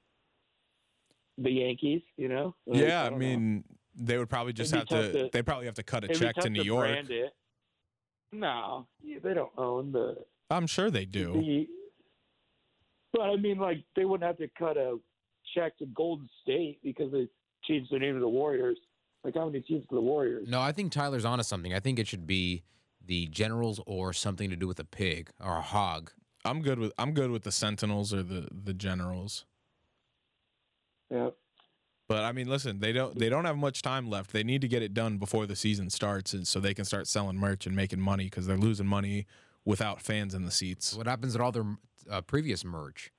[1.38, 2.54] The Yankees, you know?
[2.66, 3.26] Like, yeah, I, don't know.
[3.26, 3.64] mean,
[3.96, 6.20] they would probably just have to, tough to- They probably have to cut a It'd
[6.20, 6.90] be check to New York.
[8.32, 9.08] Brand it.
[9.08, 10.16] No, they don't own the
[10.50, 11.32] I'm sure they do.
[11.32, 11.66] The,
[13.12, 14.98] but I mean, like they wouldn't have to cut a
[15.54, 17.28] check to Golden State because they
[17.64, 18.78] changed the name of the Warriors.
[19.24, 20.48] Like how many teams are the Warriors?
[20.48, 21.72] No, I think Tyler's onto something.
[21.72, 22.62] I think it should be
[23.04, 26.10] the Generals or something to do with a pig or a hog.
[26.44, 29.44] I'm good with I'm good with the Sentinels or the the Generals.
[31.10, 31.30] Yeah.
[32.12, 34.32] But I mean, listen, they don't they don't have much time left.
[34.34, 37.06] They need to get it done before the season starts, and so they can start
[37.06, 39.26] selling merch and making money because they're losing money
[39.64, 40.94] without fans in the seats.
[40.94, 41.64] What happens to all their
[42.10, 43.10] uh, previous merch?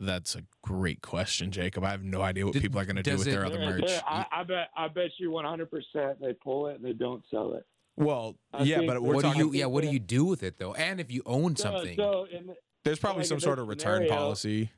[0.00, 1.84] That's a great question, Jacob.
[1.84, 3.60] I have no idea what Did- people are going to do with it- their other
[3.60, 3.88] merch.
[4.04, 4.70] I, I bet.
[4.76, 7.64] I bet you 100 percent they pull it and they don't sell it.
[7.96, 9.52] Well, I yeah, but that- we're What do you?
[9.52, 10.74] Yeah, what do you do with it though?
[10.74, 12.50] And if you own So- something, So, in,
[12.82, 14.70] there's probably like some sort of return scenario- policy.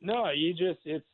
[0.00, 1.04] no, you just it's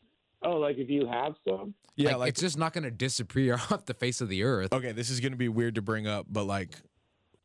[0.42, 1.74] oh like if you have some.
[1.98, 4.72] Yeah, like, like, it's just not going to disappear off the face of the earth.
[4.72, 6.76] okay, this is going to be weird to bring up, but like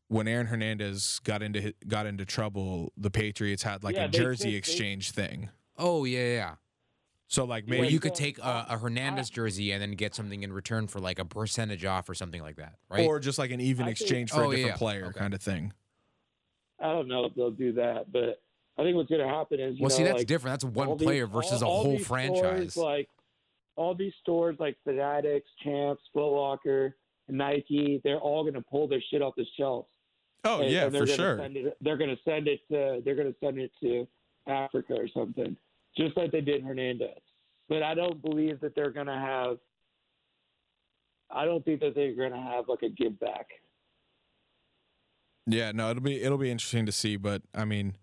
[0.10, 4.18] when Aaron Hernandez got into got into trouble, the Patriots had like Yeah, a they
[4.18, 5.50] jersey they- exchange thing.
[5.78, 6.56] Oh yeah, yeah, yeah.
[7.28, 9.92] So like Yeah, Where maybe you could take a, uh, a Hernandez jersey and then
[9.92, 13.08] get something in return for like a percentage off or something like that, right?
[13.08, 15.20] or just like an even I think- exchange for Oh, a different yeah, player okay.
[15.20, 15.72] kind of thing.
[16.78, 18.42] I don't know if they'll do that, but
[18.78, 20.54] I think what's going to happen is you well, see, that's like, different.
[20.62, 22.72] That's one all these- player versus all- a all whole these franchise.
[22.74, 23.10] Stores, like
[23.76, 26.96] all these stores like Fanatics, Champs, Foot Locker,
[27.28, 29.88] Nike, they're all going to pull their shit off the shelves.
[30.44, 31.38] Oh And- yeah, and for gonna sure.
[31.38, 34.08] Send it, they're going to send it to they're going to send it to
[34.48, 35.56] Africa or something,
[35.98, 37.20] just like they did Hernandez.
[37.70, 39.58] But I don't believe that they're going to have.
[41.30, 43.48] I don't think that they're going to have like a give back.
[45.48, 47.96] Yeah, no, it'll be it'll be interesting to see, but I mean,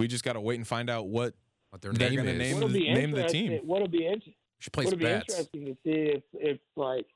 [0.00, 1.34] we just got to wait and find out what
[1.68, 2.38] what their they're name gonna is.
[2.38, 3.60] name What'll the- name the team.
[3.64, 4.34] What'll be interesting.
[4.58, 5.28] Should place It'll be bets.
[5.28, 7.06] interesting to see if, if like,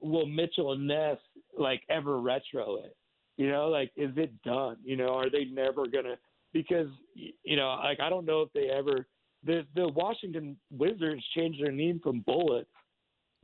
[0.00, 1.16] will Mitchell and Ness
[1.58, 2.94] like ever retro it?
[3.38, 4.76] You know, like, is it done?
[4.84, 6.16] You know, are they never gonna?
[6.52, 9.06] Because you know, like, I don't know if they ever.
[9.44, 12.68] The the Washington Wizards changed their name from Bullets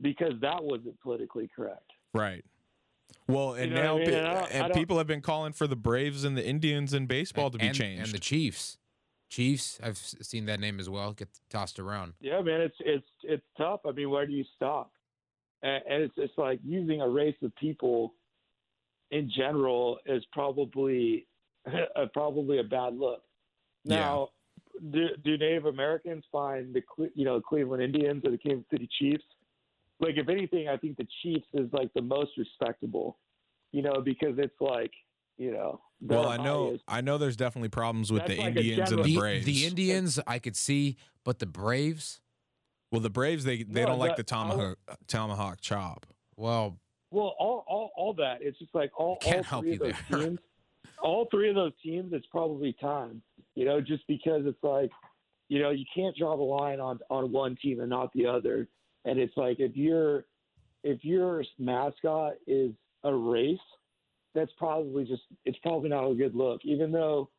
[0.01, 1.89] because that wasn't politically correct.
[2.13, 2.43] right.
[3.27, 4.13] Well, and You know now I mean?
[4.13, 6.93] And I don't- I and people have been calling for the Braves and the Indians
[6.93, 8.03] in baseball to be and, changed.
[8.05, 8.77] And the Chiefs.
[9.29, 12.13] Chiefs, I've seen that name as well get tossed around.
[12.19, 13.81] Yeah, man, it's it's it's tough.
[13.85, 14.91] I mean, where do you stop?
[15.61, 18.15] And, and it's it's like using a race of people
[19.11, 21.27] in general is probably
[21.67, 23.21] a, uh, probably a bad look.
[23.85, 24.29] Now,
[24.91, 26.81] do, do Native Americans find the
[27.13, 29.23] you know Cleveland Indians or the Kansas City Chiefs?
[29.99, 33.17] Like, if anything, I think the Chiefs is like the most respectable.
[33.71, 34.91] You know, because it's like
[35.37, 35.79] you know.
[36.01, 38.87] Well, I know highest- I know there's definitely problems with That's the like Indians and
[38.89, 39.45] general- the The, Braves.
[39.45, 40.95] the Indians, I could see,
[41.25, 42.21] but the Braves,
[42.91, 44.77] well, the Braves they they No, don't like the tomahawk
[45.07, 46.05] tomahawk chop.
[46.35, 46.79] well,
[47.11, 48.41] Well, all, all, all that.
[48.41, 50.19] It's just like all, Can't all help three you of those there.
[50.29, 50.39] teams.
[51.01, 53.21] All three of those teams, it's probably time.
[53.55, 54.89] You know, just because it's like,
[55.49, 58.67] you know, you can't draw the line on on one team and not the other.
[59.05, 60.25] And it's like if your
[60.83, 62.71] if your mascot is
[63.03, 63.57] a race,
[64.35, 66.61] that's probably just it's probably not a good look.
[66.63, 67.29] Even though,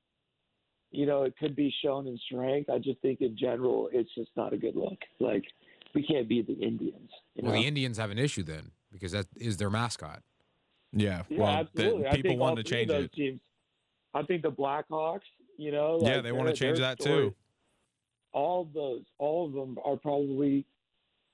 [0.91, 2.71] you know, it could be shown in strength.
[2.71, 4.99] I just think in general, it's just not a good look.
[5.19, 5.45] Like
[5.95, 7.11] we can't be the Indians.
[7.35, 7.61] You well, know?
[7.61, 10.23] the Indians have an issue then because that is their mascot.
[10.93, 12.03] Yeah, Yeah, well, absolutely.
[12.03, 13.13] the, people want to change those it.
[13.13, 13.41] Teams,
[14.13, 15.21] I think the Blackhawks,
[15.57, 17.35] you know, Yeah, like, they wanna change that story- too.
[18.33, 20.67] All of those, all of them are probably.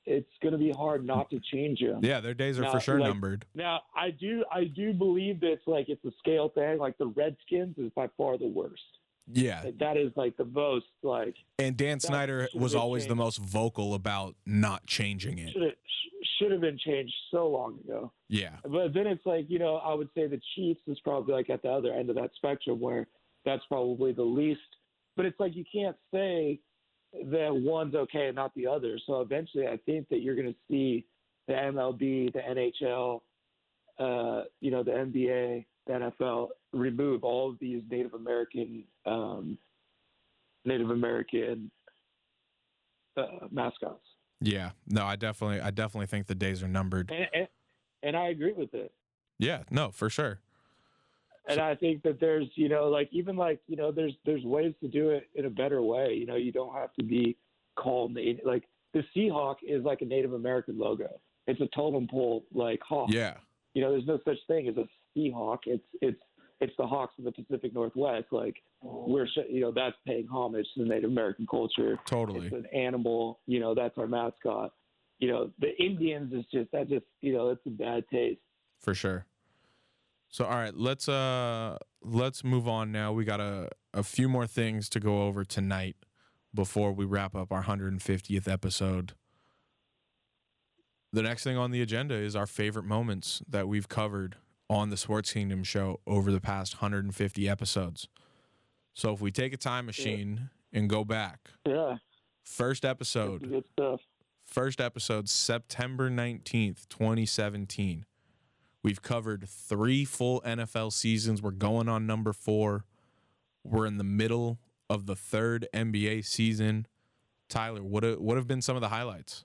[0.06, 2.00] It's going to be hard not to change them.
[2.02, 3.44] Yeah, their days are Now, for sure like- numbered.
[3.54, 6.78] Now, I do, I do believe that it's like it's a scale thing.
[6.78, 8.82] Like the Redskins is by far the worst.
[9.32, 13.38] Yeah, Like, that is like the most like and Dan Snyder was always the most
[13.38, 15.52] vocal about not changing it.
[15.52, 15.72] should have
[16.38, 18.12] should have been changed so long ago.
[18.28, 21.50] Yeah, But then it's like, you know, I would say the Chiefs is probably like
[21.50, 23.08] at the other end of that spectrum where
[23.44, 24.60] that's probably the least.
[25.16, 26.60] But it's like you can't say
[27.24, 28.98] that one's okay and not the other.
[29.06, 31.06] So eventually I think that you're going to see
[31.46, 33.20] the MLB, the NHL,
[33.98, 39.58] uh, you know, the NBA, the NFL remove all of these Native American, um,
[40.64, 41.70] Native American
[43.16, 44.04] uh, mascots.
[44.40, 44.70] yeah.
[44.86, 47.10] No, I definitely, I definitely think the days are numbered.
[47.10, 47.48] And, and,
[48.02, 48.92] and I agree with it.
[49.38, 50.40] Yeah, no, for sure.
[51.48, 54.74] And I think that there's, you know, like even like, you know, there's there's ways
[54.80, 56.14] to do it in a better way.
[56.14, 57.36] You know, you don't have to be
[57.76, 58.44] called native.
[58.44, 61.20] Like the Seahawk is like a Native American logo.
[61.46, 63.10] It's a totem pole like hawk.
[63.12, 63.34] Yeah,
[63.74, 64.86] You know, there's no such thing as a
[65.16, 65.58] Seahawk.
[65.66, 66.20] It's it's
[66.60, 68.26] it's the Hawks of the Pacific Northwest.
[68.30, 71.98] Like we're, you know, that's paying homage to the Native American culture.
[72.06, 72.46] totally.
[72.46, 73.40] It's an animal.
[73.46, 74.72] You know, that's our mascot.
[75.18, 78.40] You know, the Indians is just that just you know, it's a bad taste.
[78.80, 79.26] for sure.
[80.28, 83.12] So all right, let's uh let's move on now.
[83.12, 85.96] We got a a few more things to go over tonight
[86.54, 89.12] before we wrap up our 150th episode.
[91.12, 94.36] The next thing on the agenda is our favorite moments that we've covered
[94.68, 98.08] on the Sports Kingdom show over the past 150 episodes.
[98.94, 101.96] So if we take a time machine and go back, Yeah,
[102.42, 104.00] first episode good stuff.
[104.44, 108.04] First episode, September 19th, 2017.
[108.86, 111.42] We've covered three full NFL seasons.
[111.42, 112.84] We're going on number four.
[113.64, 116.86] We're in the middle of the third NBA season.
[117.48, 119.44] Tyler, what have, what have been some of the highlights?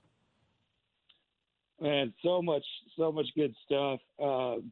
[1.80, 2.62] Man, so much,
[2.96, 3.98] so much good stuff.
[4.22, 4.70] Um,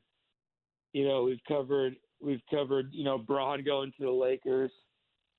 [0.92, 4.70] you know, we've covered, we've covered, you know, Bron going to the Lakers.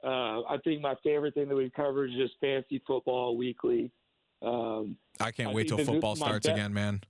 [0.04, 3.92] Uh, I think my favorite thing that we've covered is just fantasy football weekly.
[4.42, 7.02] Um, I can't I wait till football this is my starts best- again, man.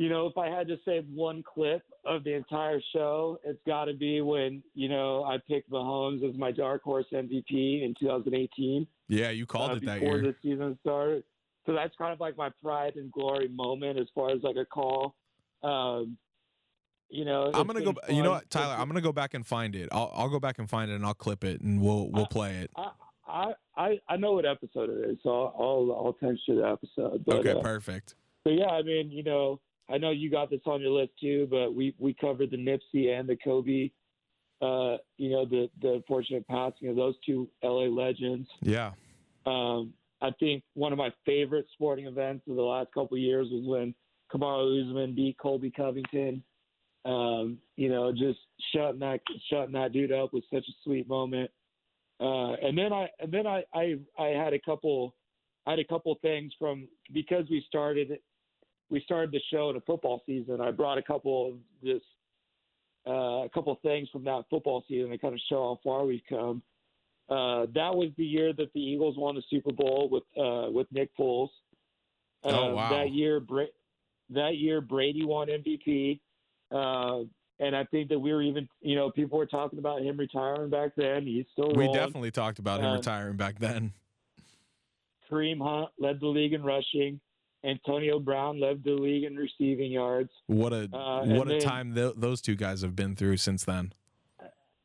[0.00, 3.84] You know, if I had to save one clip of the entire show, it's got
[3.84, 8.86] to be when you know I picked Mahomes as my dark horse MVP in 2018.
[9.08, 10.16] Yeah, you called uh, it that year.
[10.16, 11.22] before the season started.
[11.66, 14.64] So that's kind of like my pride and glory moment as far as like a
[14.64, 15.16] call.
[15.62, 16.16] Um,
[17.10, 17.92] you know, I'm gonna go.
[17.92, 18.76] been You know what, Tyler?
[18.78, 19.90] I'm gonna go back and find it.
[19.92, 22.56] I'll I'll go back and find it and I'll clip it and we'll we'll play
[22.56, 22.70] it.
[22.74, 22.90] I,
[23.28, 26.66] I I I know what episode it is, so I'll I'll, I'll text you the
[26.66, 27.22] episode.
[27.26, 28.14] But, Okay, uh, perfect.
[28.44, 29.60] But yeah, I mean, you know,
[29.90, 33.08] I know you got this on your list too, but we we covered the Nipsey
[33.18, 33.90] and the Kobe.
[34.62, 38.48] Uh, you know, the the unfortunate passing of those two LA legends.
[38.60, 38.92] Yeah,
[39.46, 43.48] Um, I think one of my favorite sporting events of the last couple of years
[43.50, 43.94] was when
[44.32, 46.42] Kamaru Usman beat Colby Covington.
[47.06, 48.38] Um, you know, just
[48.74, 49.20] shutting that
[49.50, 51.50] shutting that dude up was such a sweet moment.
[52.20, 55.14] Uh, and then I and then I, I I had a couple
[55.66, 58.18] I had a couple things from because we started
[58.90, 60.60] we started the show in a football season.
[60.60, 62.04] I brought a couple of just
[63.06, 66.04] uh, a couple of things from that football season to kind of show how far
[66.04, 66.62] we've come.
[67.28, 70.86] Uh, that was the year that the Eagles won the Super Bowl with uh, with
[70.92, 71.48] Nick Foles.
[72.44, 72.90] Uh, Oh, wow.
[72.90, 73.66] That year, Bra-
[74.30, 76.20] that year Brady won MVP,
[76.72, 77.24] uh,
[77.60, 80.70] and I think that we were even, you know, people were talking about him retiring
[80.70, 81.26] back then.
[81.26, 81.92] He's still we rolling.
[81.94, 83.92] definitely talked about him Um, retiring back then.
[85.30, 87.20] Kareem Hunt led the league in rushing.
[87.64, 90.30] Antonio Brown led the league in receiving yards.
[90.46, 93.64] What a uh, what a then- time th- those two guys have been through since
[93.64, 93.92] then.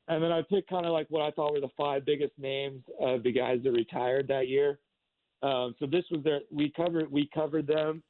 [0.07, 2.83] and then I picked kind of like what I thought were the five biggest names
[2.99, 4.79] of the guys that retired that year.
[5.41, 8.03] Um, so this was their we covered we covered them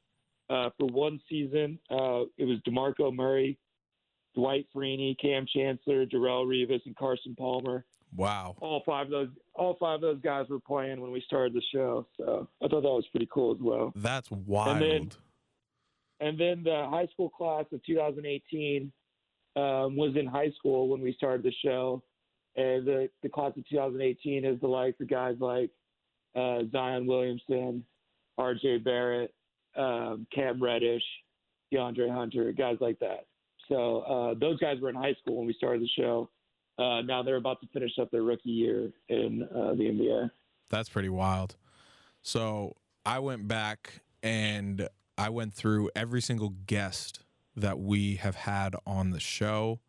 [0.50, 1.78] uh, for one season.
[1.90, 3.58] Uh, it was Demarco Murray,
[4.34, 7.84] Dwight Freeney, Kam Chancellor, Darrelle Revis, and Carson Palmer.
[8.16, 8.56] Wow!
[8.60, 11.62] All five of those all five of those guys were playing when we started the
[11.72, 12.06] show.
[12.16, 13.92] So I thought that was pretty cool as well.
[13.94, 14.82] That's wild.
[14.82, 15.10] And then,
[16.20, 18.90] and then the high school class of 2018
[19.56, 22.02] um, was in high school when we started the show,
[22.56, 25.70] and the the class of 2018 is the like the guys like
[26.34, 27.84] uh, Zion Williamson,
[28.38, 28.78] R.J.
[28.78, 29.34] Barrett,
[29.76, 31.02] um, Cam Reddish,
[31.72, 33.26] DeAndre Hunter, guys like that.
[33.68, 36.30] So uh, those guys were in high school when we started the show.
[36.78, 40.30] Uh, now they're about to finish up their rookie year in uh, the NBA.
[40.70, 41.56] That's pretty wild.
[42.22, 47.20] So I went back and I went through every single guest
[47.54, 49.80] that we have had on the show.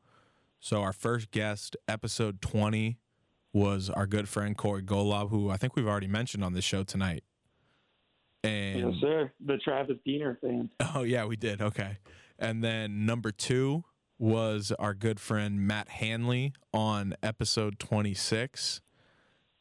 [0.59, 2.97] So our first guest, episode 20,
[3.53, 6.83] was our good friend Corey Golob, who I think we've already mentioned on this show
[6.83, 7.23] tonight.
[8.43, 9.31] And yes, sir.
[9.45, 10.69] The Travis Diener fan.
[10.95, 11.61] Oh yeah, we did.
[11.61, 11.97] Okay.
[12.39, 13.83] And then number two
[14.19, 18.81] was our good friend Matt Hanley on episode 26.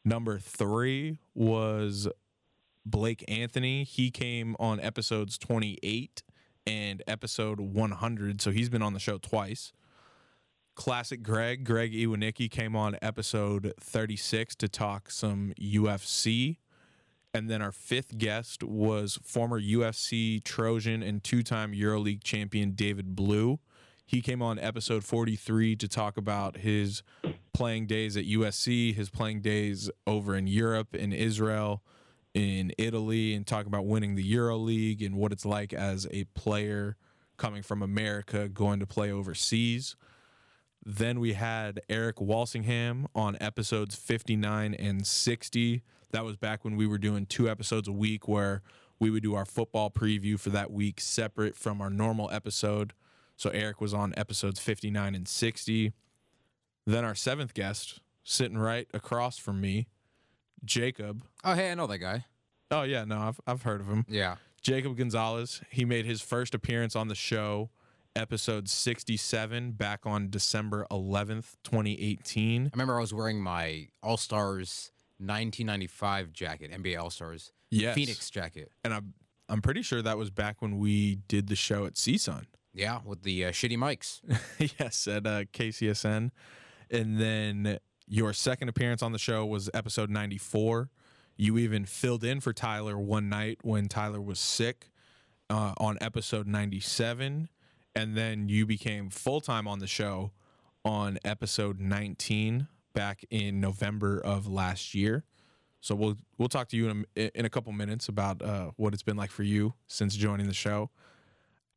[0.03, 2.07] Number three was
[2.85, 3.83] Blake Anthony.
[3.83, 6.23] He came on episodes 28
[6.65, 8.41] and episode 100.
[8.41, 9.73] So he's been on the show twice.
[10.75, 16.57] Classic Greg, Greg Iwanicki came on episode 36 to talk some UFC.
[17.33, 23.15] And then our fifth guest was former UFC Trojan and two time EuroLeague champion David
[23.15, 23.59] Blu.
[24.07, 27.03] He came on episode 43 to talk about his
[27.53, 31.83] playing days at USC, his playing days over in Europe, in Israel,
[32.33, 36.23] in Italy, and talk about winning the Euro League and what it's like as a
[36.35, 36.95] player
[37.35, 39.97] coming from America going to play overseas.
[40.85, 45.83] Then we had Eric Walsingham on episodes 59 and 60.
[46.11, 48.61] That was back when we were doing two episodes a week where
[48.99, 52.93] we would do our football preview for that week separate from our normal episode.
[53.37, 55.93] So Eric was on episodes 59 and 60.
[56.85, 59.87] Then our seventh guest, sitting right across from me,
[60.65, 61.23] Jacob.
[61.43, 62.25] Oh, hey, I know that guy.
[62.71, 64.05] Oh yeah, no, I've I've heard of him.
[64.09, 64.35] Yeah.
[64.61, 65.61] Jacob Gonzalez.
[65.69, 67.69] He made his first appearance on the show,
[68.15, 72.65] episode 67, back on December 11th, 2018.
[72.65, 77.51] I remember I was wearing my All Stars 1995 jacket, NBA All Stars.
[77.69, 77.95] Yes.
[77.95, 78.71] Phoenix jacket.
[78.83, 79.13] And I'm
[79.47, 82.45] I'm pretty sure that was back when we did the show at CSUN.
[82.77, 84.21] Yeah, with the uh, shitty mics.
[84.79, 86.29] yes, at uh, KCSN.
[86.91, 90.91] And then your second appearance on the show was episode 94.
[91.37, 94.91] You even filled in for Tyler one night when Tyler was sick
[95.49, 97.49] uh, on episode 97.
[97.95, 100.33] And then you became full time on the show
[100.85, 105.25] on episode 19 back in November of last year.
[105.81, 108.93] So we'll we'll talk to you in a, in a couple minutes about uh, what
[108.93, 110.91] it's been like for you since joining the show.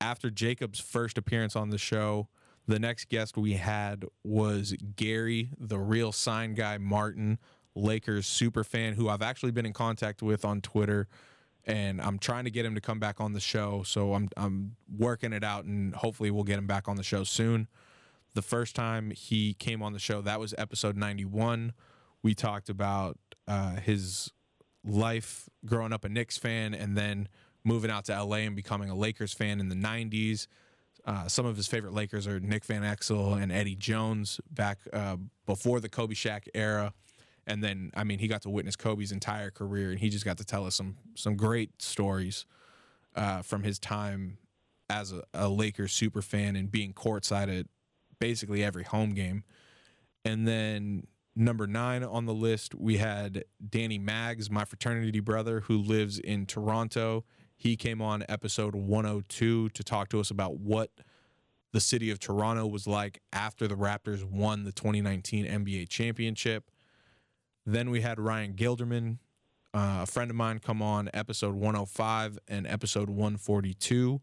[0.01, 2.29] After Jacob's first appearance on the show,
[2.67, 7.39] the next guest we had was Gary, the real sign guy Martin,
[7.75, 11.09] Lakers super fan who I've actually been in contact with on Twitter
[11.65, 13.83] and I'm trying to get him to come back on the show.
[13.85, 17.25] So I'm I'm working it out and hopefully we'll get him back on the show
[17.25, 17.69] soon.
[18.35, 21.73] The first time he came on the show, that was episode 91.
[22.23, 23.19] We talked about
[23.49, 24.31] uh, his
[24.85, 27.29] life growing up a Knicks fan and then
[27.65, 30.47] moving out to LA and becoming a Lakers fan in the 90s.
[31.05, 35.17] Uh, some of his favorite Lakers are Nick Van Exel and Eddie Jones back uh,
[35.47, 36.93] before the Kobe Shaq era.
[37.47, 40.39] And then, I mean, he got to witness Kobe's entire career, and he just got
[40.39, 42.45] to tell us some some great stories
[43.17, 44.39] uh, from his time
[44.89, 47.67] as a, a Lakers super fan and being courtside at
[48.19, 49.45] basically every home game.
[50.25, 55.79] And then number nine on the list, we had Danny Maggs, my fraternity brother who
[55.79, 57.25] lives in Toronto.
[57.61, 60.93] He came on episode 102 to talk to us about what
[61.73, 66.71] the city of Toronto was like after the Raptors won the 2019 NBA championship.
[67.67, 69.19] Then we had Ryan Gilderman,
[69.75, 74.23] uh, a friend of mine, come on episode 105 and episode 142.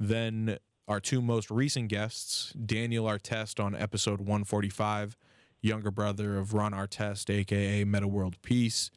[0.00, 5.16] Then our two most recent guests, Daniel Artest on episode 145,
[5.60, 8.90] younger brother of Ron Artest, aka Metta World Peace.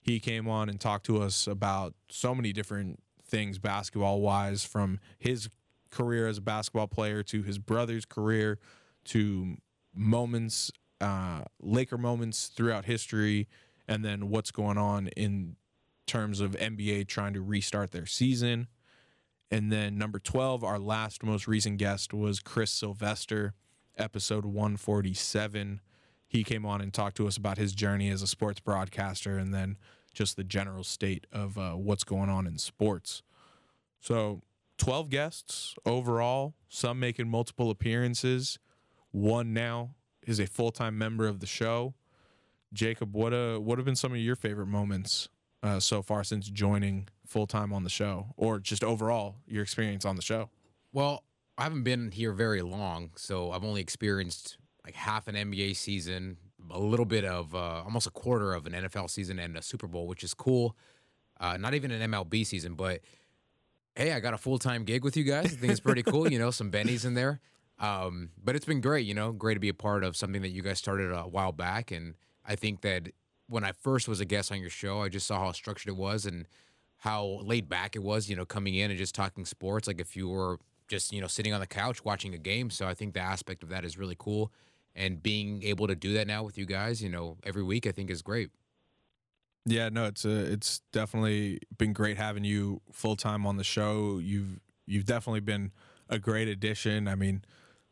[0.00, 2.98] He came on and talked to us about so many different
[3.34, 5.50] things basketball wise, from his
[5.90, 8.60] career as a basketball player to his brother's career
[9.06, 9.56] to
[9.92, 10.70] moments,
[11.00, 13.48] uh, Laker moments throughout history,
[13.88, 15.56] and then what's going on in
[16.06, 18.68] terms of NBA trying to restart their season.
[19.50, 23.54] And then number 12, our last most recent guest was Chris Sylvester,
[23.98, 25.80] episode 147.
[26.28, 29.52] he came on and talked to us about his journey as a sports broadcaster and
[29.52, 29.76] then
[30.14, 33.22] just the general state of uh, what's going on in sports.
[34.00, 34.42] So,
[34.78, 38.58] 12 guests overall, some making multiple appearances.
[39.12, 39.94] One now
[40.26, 41.94] is a full time member of the show.
[42.72, 45.28] Jacob, what uh, what have been some of your favorite moments
[45.62, 50.04] uh, so far since joining full time on the show, or just overall your experience
[50.04, 50.50] on the show?
[50.92, 51.24] Well,
[51.56, 56.36] I haven't been here very long, so I've only experienced like half an NBA season,
[56.70, 59.86] a little bit of uh, almost a quarter of an NFL season, and a Super
[59.86, 60.76] Bowl, which is cool.
[61.40, 63.00] Uh, not even an MLB season, but
[63.94, 65.46] hey, I got a full time gig with you guys.
[65.46, 66.30] I think it's pretty cool.
[66.30, 67.40] You know, some bennies in there.
[67.78, 69.06] Um, but it's been great.
[69.06, 71.52] You know, great to be a part of something that you guys started a while
[71.52, 72.14] back, and
[72.44, 73.08] I think that
[73.48, 75.96] when I first was a guest on your show, I just saw how structured it
[75.96, 76.46] was and
[76.98, 78.28] how laid back it was.
[78.28, 80.58] You know, coming in and just talking sports, like if you were
[80.88, 82.70] just you know sitting on the couch watching a game.
[82.70, 84.52] So I think the aspect of that is really cool,
[84.94, 87.92] and being able to do that now with you guys, you know, every week, I
[87.92, 88.50] think is great.
[89.66, 94.18] Yeah, no, it's a, it's definitely been great having you full time on the show.
[94.18, 95.72] You've you've definitely been
[96.08, 97.08] a great addition.
[97.08, 97.44] I mean,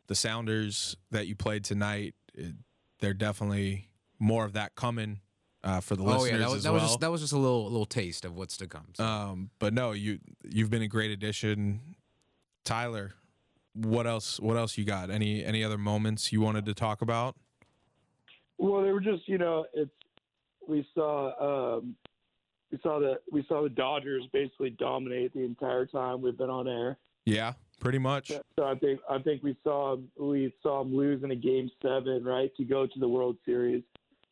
[0.07, 2.55] the Sounders that you played tonight, it,
[3.01, 3.89] they're definitely
[4.19, 5.21] more of that coming
[5.65, 6.81] uh, for the oh, listeners yeah, that was, as that well.
[6.83, 8.89] was just that was just a little little taste of what's to come.
[8.95, 9.05] So.
[9.05, 11.81] Um, but no, you you've been a great addition,
[12.65, 13.15] Tyler.
[13.75, 14.39] What else?
[14.39, 15.11] What else you got?
[15.11, 17.37] Any any other moments you wanted to talk about?
[18.59, 19.91] Well, they were just you know it's
[20.69, 21.97] we saw um,
[22.71, 26.69] we saw the we saw the Dodgers basically dominate the entire time we've been on
[26.69, 26.99] air.
[27.25, 28.29] Yeah, pretty much.
[28.29, 32.25] So I think I think we saw we saw them lose in a game seven,
[32.25, 33.83] right, to go to the World Series,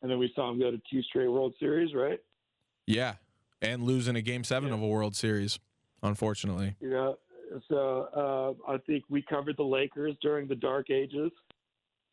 [0.01, 2.19] and then we saw them go to two straight World Series, right?
[2.87, 3.15] Yeah,
[3.61, 4.75] and losing a game seven yeah.
[4.75, 5.59] of a World Series,
[6.01, 6.75] unfortunately.
[6.81, 7.17] Know,
[7.69, 11.31] so uh, I think we covered the Lakers during the dark ages.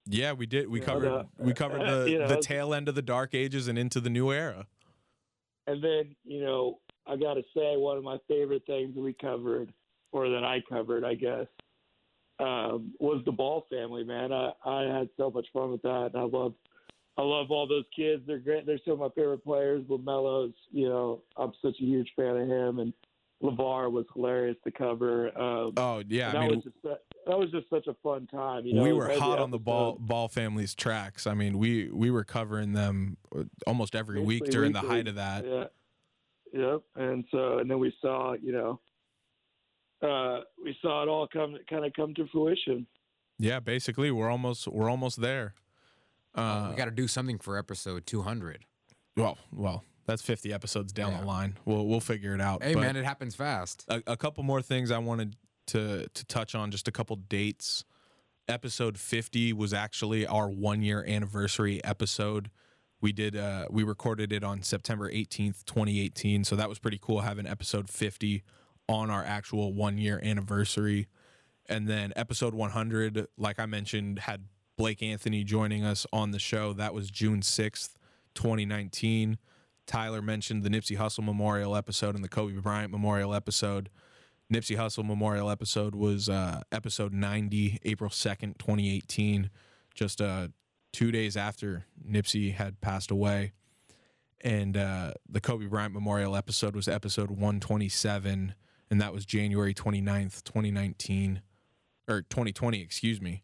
[0.06, 0.68] Yeah, we did.
[0.68, 3.68] We covered uh, we covered the, you know, the tail end of the dark ages
[3.68, 4.66] and into the new era.
[5.66, 9.72] And then, you know, I got to say one of my favorite things we covered
[10.12, 11.46] or that I covered, I guess,
[12.40, 14.32] um, was the Ball family, man.
[14.32, 16.12] I, I had so much fun with that.
[16.14, 16.54] I love
[17.18, 18.22] I love all those kids.
[18.26, 18.64] They're great.
[18.64, 19.84] They're some of my favorite players.
[19.88, 22.92] LaMelo's, you know, I'm such a huge fan of him and
[23.42, 25.28] LaVar was hilarious to cover.
[25.38, 28.66] Um, oh yeah, I mean, was just, that was just such a fun time.
[28.66, 31.26] You know, we were hot on the ball ball family's tracks.
[31.26, 33.16] I mean, we we were covering them
[33.66, 34.88] almost every Basically week during weekly.
[34.88, 35.44] the height of that.
[35.46, 35.64] Yeah.
[36.52, 36.82] Yep.
[36.96, 38.80] And so, and then we saw, you know,
[40.02, 42.86] uh, we saw it all come kind of come to fruition.
[43.38, 45.54] Yeah, basically, we're almost we're almost there.
[46.34, 48.64] Uh, we got to do something for episode 200.
[49.16, 51.20] Well, well, that's 50 episodes down Yeah.
[51.20, 51.56] the line.
[51.64, 52.64] We'll we'll figure it out.
[52.64, 53.84] Hey But man, it happens fast.
[53.88, 55.36] a, a couple more things I wanted
[55.68, 56.72] to to touch on.
[56.72, 57.84] Just a couple dates.
[58.48, 62.50] Episode 50 was actually our one year anniversary episode.
[63.00, 66.44] We did uh, we recorded it on September 18th, 2018.
[66.44, 68.42] So that was pretty cool having episode 50
[68.88, 71.06] on our actual one year anniversary.
[71.66, 74.44] And then episode 100, like I mentioned, had
[74.78, 76.72] Blake Anthony joining us on the show.
[76.72, 77.90] That was June 6th,
[78.34, 79.36] 2019.
[79.88, 83.90] Tyler mentioned the Nipsey Hussle Memorial episode and the Kobe Bryant Memorial episode.
[84.52, 89.50] Nipsey Hussle Memorial episode was uh, episode 90, April 2nd, 2018,
[89.94, 90.48] just uh,
[90.92, 93.52] two days after Nipsey had passed away.
[94.42, 98.54] And uh, the Kobe Bryant Memorial episode was episode 127,
[98.90, 101.42] and that was January 29th, 2019,
[102.08, 103.42] or 2020, excuse me.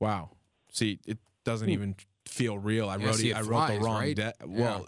[0.00, 0.30] Wow.
[0.72, 1.72] See, it doesn't Hmm.
[1.74, 1.94] even
[2.26, 2.88] feel real.
[2.88, 4.16] I Yeah, wrote see, it, I wrote the wrong right?
[4.16, 4.32] date.
[4.48, 4.80] Yeah.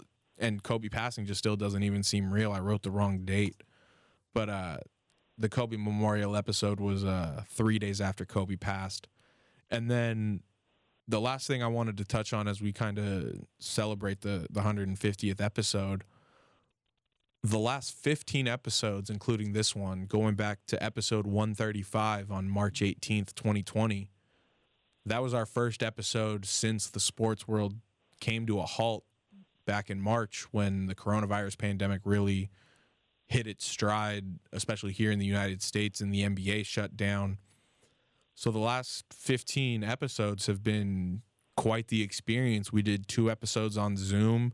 [0.43, 2.51] And Kobe passing just still doesn't even seem real.
[2.51, 3.63] I wrote the wrong date.
[4.33, 4.77] But uh
[5.37, 9.07] the Kobe Memorial episode was uh 3 days after Kobe passed.
[9.71, 10.41] And then
[11.07, 14.61] the last thing I wanted to touch on as we kind of celebrate the the
[14.61, 16.03] 150th episode
[17.45, 23.35] the last 15 episodes including this one going back to episode 135 on March 18th
[23.35, 24.09] 2020
[25.05, 27.75] that was our first episode since the sports world
[28.21, 29.03] came to a halt
[29.65, 32.49] back in March when the coronavirus pandemic really
[33.27, 37.37] hit its stride, especially here in the United States and the NBA shut down.
[38.35, 41.21] So the last 15 episodes have been
[41.55, 42.73] quite the experience.
[42.73, 44.53] We did two episodes on Zoom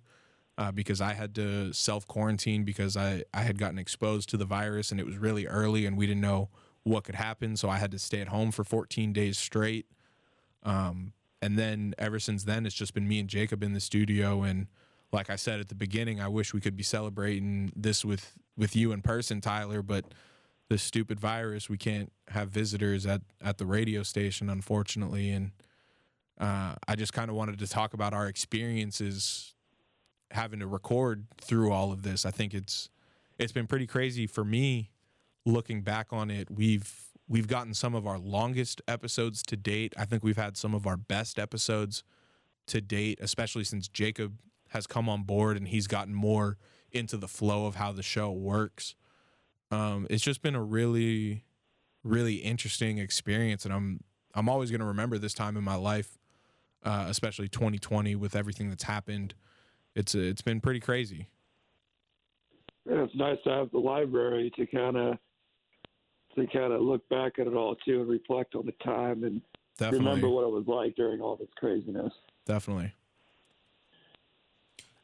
[0.57, 4.45] uh, because I had to self quarantine because I, I had gotten exposed to the
[4.45, 6.49] virus and it was really early and we didn't know
[6.83, 7.55] what could happen.
[7.55, 9.85] So I had to stay at home for 14 days straight.
[10.63, 14.43] Um, and then ever since then, it's just been me and Jacob in the studio.
[14.43, 14.67] And
[15.11, 18.75] like I said at the beginning, I wish we could be celebrating this with with
[18.75, 19.81] you in person, Tyler.
[19.81, 20.05] But
[20.69, 25.29] this stupid virus, we can't have visitors at at the radio station, unfortunately.
[25.31, 25.51] And
[26.39, 29.55] uh, I just kind of wanted to talk about our experiences
[30.31, 32.25] having to record through all of this.
[32.25, 32.89] I think it's
[33.39, 34.91] it's been pretty crazy for me
[35.45, 36.51] looking back on it.
[36.51, 36.93] We've
[37.27, 39.93] we've gotten some of our longest episodes to date.
[39.97, 42.03] I think we've had some of our best episodes
[42.67, 44.37] to date, especially since Jacob
[44.69, 46.57] has come on board and he's gotten more
[46.91, 48.95] into the flow of how the show works.
[49.71, 51.45] Um, it's just been a really,
[52.03, 56.17] really interesting experience, and I'm I'm always going to remember this time in my life,
[56.83, 59.35] uh, especially 2020 with everything that's happened.
[59.95, 61.27] It's it's been pretty crazy.
[62.89, 65.17] Yeah, it's nice to have the library to kind of
[66.35, 69.41] to kind of look back at it all too and reflect on the time and
[69.77, 70.05] Definitely.
[70.07, 72.13] remember what it was like during all this craziness.
[72.45, 72.93] Definitely.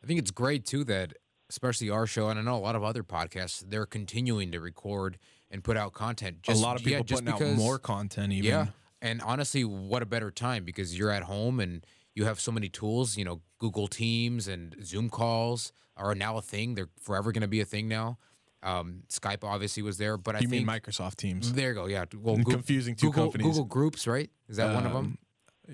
[0.06, 1.14] I think it's great too that
[1.49, 5.18] especially our show and I know a lot of other podcasts they're continuing to record
[5.49, 6.44] and put out content.
[6.44, 8.32] Just, a lot of people yeah, just putting because, out more content.
[8.32, 8.68] Even Yeah,
[9.02, 12.69] and honestly, what a better time because you're at home and you have so many
[12.69, 13.18] tools.
[13.18, 16.76] You know, Google Teams and Zoom calls are now a thing.
[16.76, 18.19] They're forever going to be a thing now.
[18.61, 21.53] Um, Skype obviously was there, but I you think mean Microsoft Teams?
[21.53, 21.86] there you go.
[21.88, 23.48] Yeah, well, I'm confusing two Google, companies.
[23.48, 24.30] Google Groups, right?
[24.49, 25.18] Is that one of them?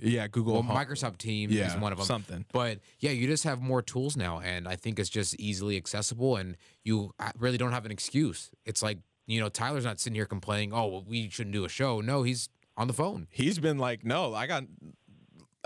[0.02, 0.54] Yeah, Google.
[0.54, 2.08] Well, Microsoft Teams yeah, is one of them.
[2.08, 2.46] Something.
[2.54, 6.38] But yeah, you just have more tools now, and I think it's just easily accessible,
[6.38, 8.52] and you uh, really don't have an excuse.
[8.66, 11.70] It's like you know, Tyler's not sitting here complaining, "Oh, well, we shouldn't do a
[11.70, 13.28] show." No, he's on the phone.
[13.30, 14.64] He's been like, no, I got.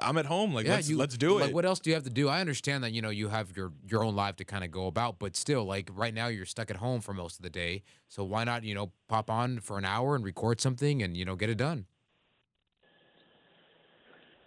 [0.01, 0.53] I'm at home.
[0.53, 1.55] Like, yeah, let's you, let's do Like, it.
[1.55, 2.27] what else do you have to do?
[2.27, 4.87] I understand that you know you have your your own life to kind of go
[4.87, 7.83] about, but still, like right now, you're stuck at home for most of the day.
[8.09, 11.23] So why not you know pop on for an hour and record something and you
[11.23, 11.85] know get it done?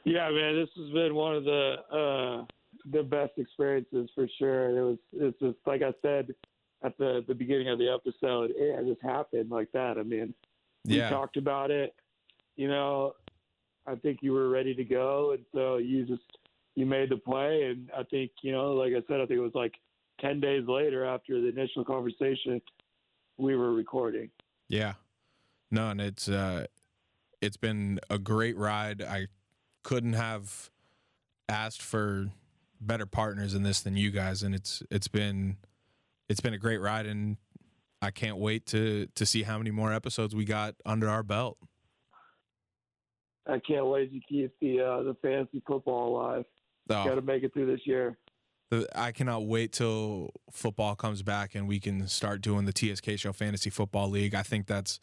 [0.09, 2.45] Yeah, man, this has been one of the uh,
[2.91, 4.71] the best experiences for sure.
[4.79, 6.35] It was it's just like I said
[6.83, 8.53] at the the beginning of the episode.
[8.57, 9.99] It just happened like that.
[9.99, 10.33] I mean,
[10.87, 11.11] we Yeah.
[11.11, 11.95] talked about it.
[12.57, 13.15] You know,
[13.87, 16.39] I think you were ready to go, and so you just
[16.75, 17.65] you made the play.
[17.65, 19.75] And I think you know, like I said, I think it was like
[20.21, 22.63] ten days later after the initial conversation,
[23.37, 24.31] we were recording.
[24.69, 24.95] Yeah.
[25.71, 26.67] No, and it's uh
[27.43, 29.03] it's been a great ride.
[29.03, 29.27] I
[29.89, 30.69] couldn't have
[31.49, 32.29] asked for
[32.79, 35.57] better partners in this than you guys and it's it's been
[36.29, 37.39] it's been a great ride and
[38.03, 41.57] I can't wait to to see how many more episodes we got under our belt.
[43.47, 46.45] I can't wait to keep the uh, the fantasy football alive.
[46.91, 47.05] Oh.
[47.07, 48.19] Got to make it through this year.
[48.95, 53.33] I cannot wait till football comes back and we can start doing the TSK Show
[53.33, 54.35] Fantasy Football League.
[54.35, 55.01] I think that's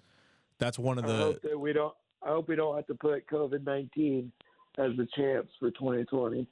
[0.59, 1.95] that's one of I the hope that we don't.
[2.21, 4.31] I hope we don't have to put COVID nineteen
[4.77, 6.47] as the champs for 2020.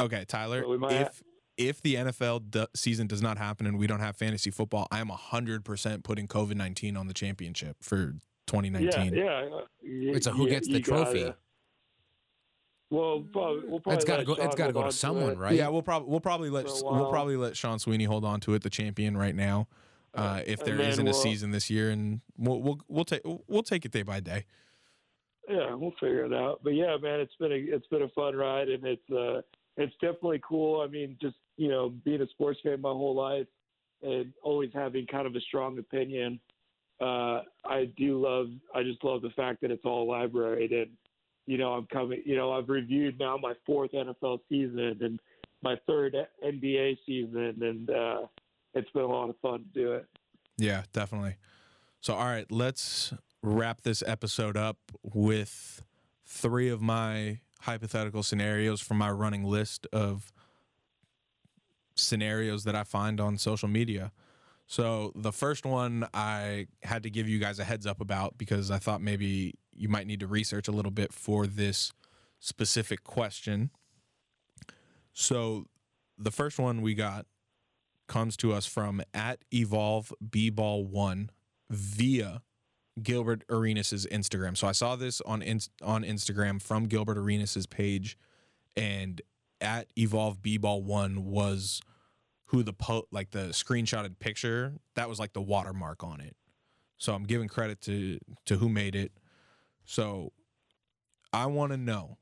[0.00, 0.62] Okay, Tyler.
[0.62, 1.22] So we might if
[1.56, 4.98] if the NFL do- season does not happen and we don't have fantasy football, I
[5.00, 8.14] am hundred percent putting COVID nineteen on the championship for
[8.46, 9.14] 2019.
[9.14, 9.60] Yeah, yeah.
[9.82, 11.32] You- It's a who you- gets the you gotta- trophy.
[12.90, 14.32] well, probably, we'll probably It's got to let go.
[14.34, 15.38] It's Sean got to go to someone, it.
[15.38, 15.54] right?
[15.54, 18.62] Yeah, we'll probably we'll probably let we'll probably let Sean Sweeney hold on to it,
[18.62, 19.68] the champion right now.
[20.12, 23.04] Uh, if And there then isn't a we'll- season this year, and we'll we'll we'll
[23.04, 24.44] take we'll take it day by day.
[25.48, 26.60] Yeah, we'll figure it out.
[26.62, 29.42] But yeah, man, it's been a it's been a fun ride, and it's uh
[29.76, 30.80] it's definitely cool.
[30.80, 33.46] I mean, just you know, being a sports fan my whole life,
[34.02, 36.40] and always having kind of a strong opinion.
[37.00, 38.46] Uh, I do love.
[38.74, 40.90] I just love the fact that it's all libraried, and
[41.46, 42.22] you know, I'm coming.
[42.24, 45.20] You know, I've reviewed now my fourth NFL season and
[45.62, 46.14] my third
[46.44, 48.20] NBA season, and uh,
[48.74, 50.06] it's been a lot of fun to do it.
[50.56, 51.36] Yeah, definitely.
[52.00, 53.12] So, all right, let's
[53.44, 55.82] wrap this episode up with
[56.24, 60.32] three of my hypothetical scenarios from my running list of
[61.94, 64.12] scenarios that I find on social media.
[64.66, 68.70] So, the first one I had to give you guys a heads up about because
[68.70, 71.92] I thought maybe you might need to research a little bit for this
[72.40, 73.70] specific question.
[75.12, 75.66] So,
[76.16, 77.26] the first one we got
[78.08, 81.30] comes to us from at evolve bball one
[81.70, 82.42] via
[83.02, 84.56] Gilbert Arenas' Instagram.
[84.56, 85.42] So I saw this on
[85.82, 88.18] on Instagram from Gilbert Arenas' page,
[88.76, 89.20] and
[89.60, 91.80] at evolve B Ball one was
[92.46, 96.36] who the po- like the screenshotted picture that was like the watermark on it.
[96.98, 99.12] So I'm giving credit to to who made it.
[99.84, 100.32] So
[101.32, 102.18] I want to know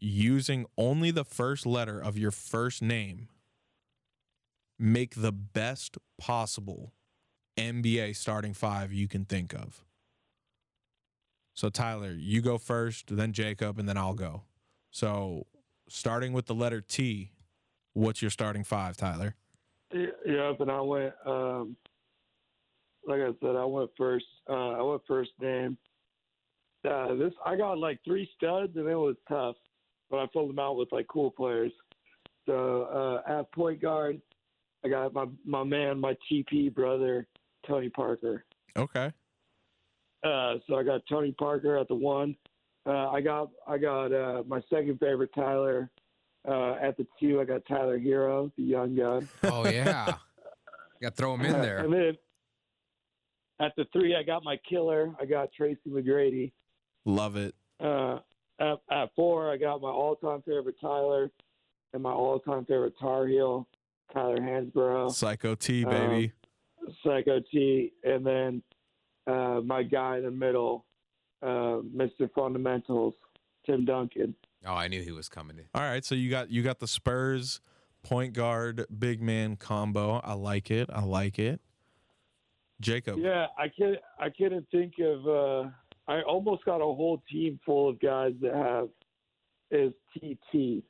[0.00, 3.28] using only the first letter of your first name
[4.78, 6.94] make the best possible
[7.56, 9.84] NBA starting five you can think of.
[11.54, 14.44] So Tyler, you go first, then Jacob, and then I'll go.
[14.90, 15.46] So
[15.88, 17.32] starting with the letter T,
[17.92, 19.34] what's your starting five, Tyler?
[19.92, 21.12] Yeah, but I went.
[21.26, 21.76] Um,
[23.06, 24.26] like I said, I went first.
[24.48, 25.76] Uh, I went first name.
[26.88, 29.56] uh, this I got like three studs, and it was tough,
[30.10, 31.72] but I filled them out with like cool players.
[32.46, 34.20] So uh, at point guard,
[34.84, 37.26] I got my my man, my TP brother,
[37.70, 38.44] Tony Parker.
[38.76, 39.12] Okay.
[40.24, 42.36] Uh, so I got Tony Parker at the one.
[42.84, 45.90] Uh, I got I got uh, my second favorite Tyler
[46.48, 47.40] uh, at the two.
[47.40, 49.28] I got Tyler Herro, the young gun.
[49.44, 50.14] Oh yeah,
[51.00, 51.78] got to throw him in there.
[51.78, 52.16] and then
[53.60, 55.14] at the three, I got my killer.
[55.20, 56.52] I got Tracy McGrady.
[57.04, 57.54] Love it.
[57.78, 58.18] Uh,
[58.58, 61.30] at, at four, I got my all-time favorite Tyler,
[61.92, 63.66] and my all-time favorite Tar Heel,
[64.12, 65.12] Tyler Hansbrough.
[65.12, 66.24] Psycho T, baby.
[66.26, 66.32] Um,
[67.04, 68.62] Psycho T, and then
[69.26, 70.84] uh, my guy in the middle,
[71.42, 72.30] uh, Mr.
[72.34, 73.14] Fundamentals,
[73.66, 74.34] Tim Duncan.
[74.66, 75.64] Oh, I knew he was coming in.
[75.74, 77.60] All right, so you got you got the Spurs
[78.02, 80.20] point guard big man combo.
[80.22, 80.88] I like it.
[80.92, 81.60] I like it.
[82.80, 83.18] Jacob.
[83.18, 83.96] Yeah, I can't.
[84.18, 85.26] I couldn't think of.
[85.26, 85.70] Uh,
[86.08, 88.88] I almost got a whole team full of guys that have
[89.70, 90.82] is TT.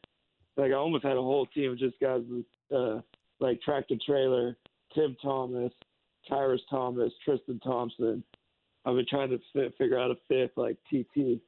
[0.56, 3.01] Like I almost had a whole team of just guys with uh,
[3.40, 4.56] like tractor Traylor,
[4.94, 5.72] Tim Thomas,
[6.28, 8.22] Tyrus Thomas, Tristan Thompson.
[8.84, 11.40] I've been trying to fit, figure out a fifth like TT.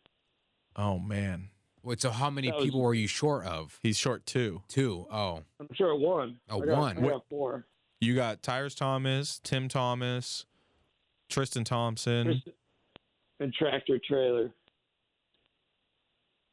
[0.76, 1.48] Oh man.
[1.82, 3.78] Wait, so how many That was- people were you short of?
[3.82, 4.62] He's short two.
[4.68, 5.06] Two.
[5.10, 6.38] Oh, I'm sure one.
[6.48, 6.98] Oh, I got, one.
[6.98, 7.66] I got four.
[8.00, 10.46] You got Tyrus Thomas, Tim Thomas,
[11.28, 12.52] Tristan Thompson, Tristan-
[13.40, 14.52] and tractor Traylor.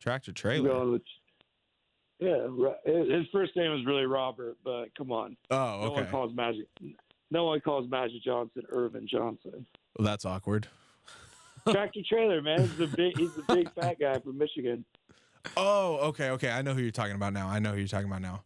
[0.01, 0.69] Tractor Traylor.
[0.69, 1.01] going with-
[2.19, 2.47] yeah,
[2.85, 5.37] his first name is really Robert, but come on.
[5.51, 5.83] Oh, okay.
[5.85, 6.11] No one okay.
[6.11, 6.67] calls Magic.
[7.31, 9.65] No one calls Magic Johnson Earvin Johnson.
[9.97, 10.67] Well, that's awkward.
[11.69, 12.61] Tractor Traylor, man.
[12.61, 13.17] He's a big.
[13.17, 14.85] He's a big fat guy from Michigan.
[15.55, 16.49] Oh, okay, okay.
[16.49, 17.47] I know who you're talking about now.
[17.47, 18.43] I know who you're talking about now.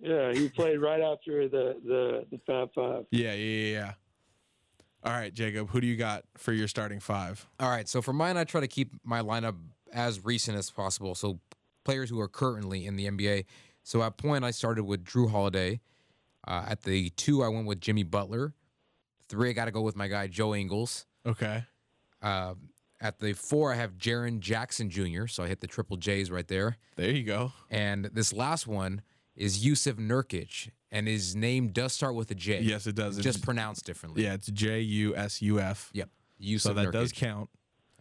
[0.00, 3.06] Yeah, he played right after the the the Fab Five.
[3.10, 3.92] Yeah, yeah, yeah, yeah.
[5.04, 7.46] All right, Jacob, who do you got for your starting five?
[7.60, 7.88] All right.
[7.88, 9.56] So for mine, I try to keep my lineup
[9.92, 11.14] as recent as possible.
[11.14, 11.38] So
[11.84, 13.44] players who are currently in the NBA.
[13.82, 15.80] So at point, I started with Jrue Holiday.
[16.48, 18.54] Uh, at the two, I went with Jimmy Butler.
[19.28, 21.04] Three, I got to go with my guy Joe Ingles.
[21.26, 21.62] Okay.
[22.22, 22.54] Uh,
[23.00, 25.26] at the four, I have Jaren Jackson Jr.
[25.26, 26.78] So I hit the triple J's right there.
[26.96, 27.52] There you go.
[27.70, 29.02] And this last one
[29.36, 32.60] is Jusuf Nurkic, and his name does start with a J.
[32.62, 33.18] Yes, it does.
[33.18, 34.24] It's just pronounced differently.
[34.24, 35.90] Yeah, it's J U S U F.
[35.92, 36.08] Yep.
[36.42, 36.92] Jusuf So that Nurkic.
[36.92, 37.50] does count.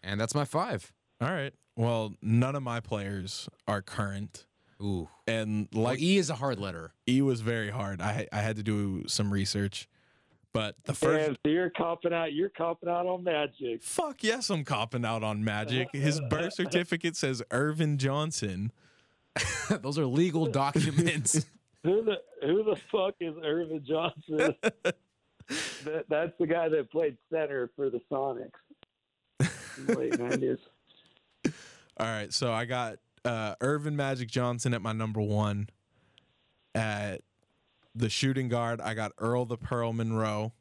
[0.03, 0.91] And that's my five.
[1.19, 1.53] All right.
[1.75, 4.45] Well, none of my players are current.
[4.81, 5.09] Ooh.
[5.25, 6.93] And Well, like E is a hard letter.
[7.07, 8.01] E was very hard.
[8.01, 9.87] I I had to do some research.
[10.53, 12.33] But the first And so you're copping out.
[12.33, 13.83] You're copping out on Magic.
[13.83, 15.89] fuck yes, I'm copping out on Magic.
[15.93, 18.71] His birth certificate says Earvin Johnson.
[19.81, 21.45] Those are legal documents.
[21.83, 24.55] Who the who the fuck is Irvin Johnson?
[25.85, 28.49] that, that's the guy that played center for the Sonics.
[29.39, 30.57] in the Late nineties.
[31.45, 32.97] All right, so I got
[33.27, 35.69] uh, Earvin Magic Johnson at my number one.
[36.73, 37.21] At
[37.93, 40.53] the shooting guard, I got Earl the Pearl Monroe.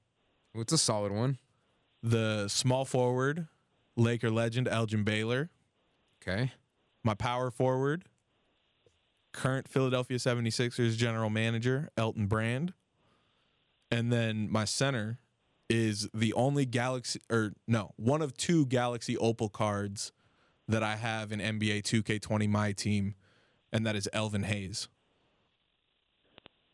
[0.54, 1.38] It's a solid one.
[2.02, 3.46] The small forward,
[3.96, 5.50] Laker legend Elgin Baylor.
[6.22, 6.52] Okay.
[7.04, 8.04] My power forward,
[9.32, 12.72] current Philadelphia 76ers general manager Elton Brand.
[13.90, 15.18] And then my center
[15.68, 20.10] is the only Galaxy, or no, one of two Galaxy Opal cards
[20.68, 23.14] that I have in NBA 2K20 My Team,
[23.72, 24.88] and that is Elvin Hayes.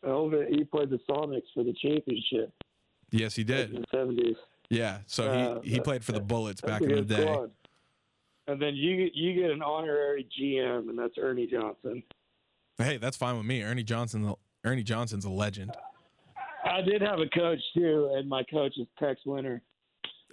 [0.05, 2.51] Elvin, he played the Sonics for the championship
[3.11, 3.71] Yes, he in did.
[3.71, 4.35] the seventies.
[4.69, 7.21] Yeah, so Uh, he, he played for the Bullets back in the day.
[7.21, 7.51] squad.
[8.47, 12.03] And then you you get an honorary GM, and that's Ernie Johnson.
[12.77, 13.61] Hey, that's fine with me.
[13.63, 14.33] Ernie Johnson,
[14.65, 15.71] Ernie Johnson's a legend.
[16.65, 19.61] I did have a coach too, and my coach is Tex Winter.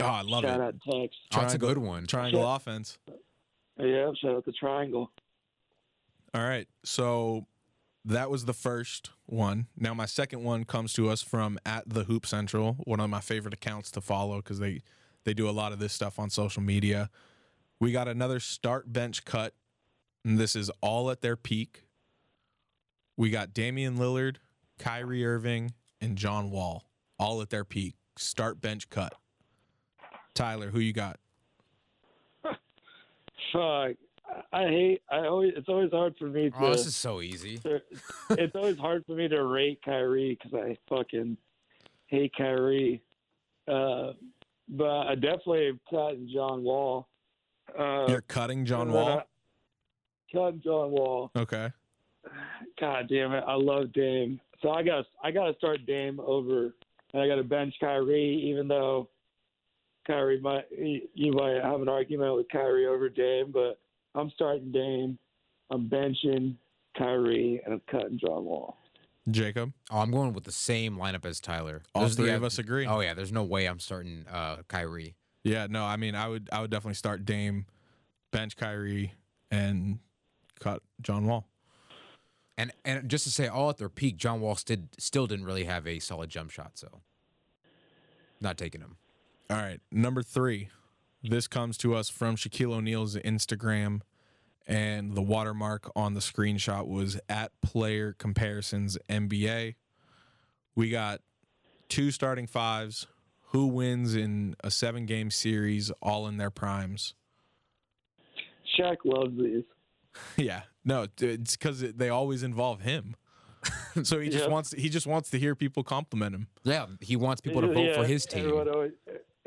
[0.00, 0.62] Oh, I love shout it.
[0.62, 1.14] out Tex.
[1.34, 2.06] Oh, it's a good one.
[2.06, 2.56] Triangle Shit.
[2.56, 2.98] offense.
[3.80, 5.10] Yeah, shout out the Triangle.
[6.34, 6.68] All right.
[6.84, 7.46] So
[8.04, 9.66] that was the first one.
[9.76, 13.20] Now my second one comes to us from at the Hoop Central, one of my
[13.20, 14.82] favorite accounts to follow because they
[15.24, 17.10] they do a lot of this stuff on social media.
[17.78, 19.54] We got another start bench cut,
[20.24, 21.84] and this is all at their peak.
[23.16, 24.36] We got Damian Lillard,
[24.78, 26.84] Kyrie Irving, and John Wall,
[27.18, 27.96] all at their peak.
[28.16, 29.14] Start bench cut.
[30.34, 31.18] Tyler, who you got?
[33.52, 33.96] Fuck.
[34.52, 35.02] I hate.
[35.10, 35.52] I always.
[35.56, 36.56] It's always hard for me to.
[36.58, 37.60] Oh, this is so easy.
[38.30, 41.36] it's always hard for me to rate Kyrie because I fucking
[42.06, 43.02] hate Kyrie.
[43.66, 44.12] Uh,
[44.68, 47.08] but I definitely am cutting John Wall.
[47.76, 49.18] Uh, You're cutting John Wall.
[49.18, 49.24] I-
[50.32, 51.30] Cutting John Wall.
[51.36, 51.70] Okay.
[52.78, 54.40] God damn it, I love Dame.
[54.62, 56.74] So I got I got to start Dame over,
[57.12, 59.08] and I got to bench Kyrie, even though
[60.10, 63.78] Kyrie might you might have an argument with Kyrie over Dame, but
[64.14, 65.18] I'm starting Dame.
[65.70, 66.56] I'm benching
[66.98, 68.76] Kyrie, and I'm cutting John Wall.
[69.30, 69.72] Jacob.
[69.90, 71.82] Oh, I'm going with the same lineup as Tyler.
[71.94, 72.86] All There's- three yeah, of us agree.
[72.86, 75.14] Oh yeah, there's no way I'm starting uh, Kyrie.
[75.44, 77.66] Yeah, no, I mean, I would, I would definitely start Dame,
[78.32, 79.14] bench Kyrie,
[79.50, 80.00] and
[80.58, 81.46] cut John Wall.
[82.58, 85.64] And and just to say, all at their peak, John Wall still still didn't really
[85.64, 87.00] have a solid jump shot, so
[88.40, 88.96] not taking him.
[89.50, 90.68] All right, number three.
[91.22, 94.00] This comes to us from Shaquille O'Neal's Instagram,
[94.66, 99.74] and the watermark on the screenshot was at Player Comparisons NBA.
[100.76, 101.20] We got
[101.88, 103.06] two starting fives.
[103.48, 107.14] Who wins in a seven-game series, all in their primes?
[108.78, 109.64] Shaq loves these.
[110.36, 113.14] Yeah, no, it's because they always involve him.
[114.02, 114.50] so he just Yep.
[114.50, 116.48] wants he just wants to hear people compliment him.
[116.64, 118.50] Yeah, he wants people to vote for his team.
[118.50, 118.92] Always,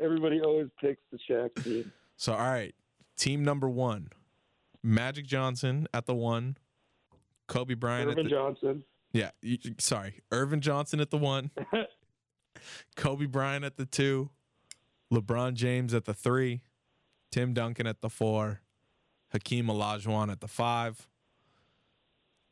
[0.00, 1.92] everybody always picks the Shaq team.
[2.16, 2.74] So all right,
[3.16, 4.08] team number one,
[4.84, 6.56] Magic Johnson at the one,
[7.48, 8.84] Kobe Bryant Earvin at the Johnson.
[9.12, 11.50] yeah, you- sorry, Earvin Johnson at the one,
[12.96, 14.30] Kobe Bryant at the two,
[15.12, 16.62] LeBron James at the three,
[17.32, 18.60] Tim Duncan at the four,
[19.32, 21.08] Hakeem Olajuwon at the five.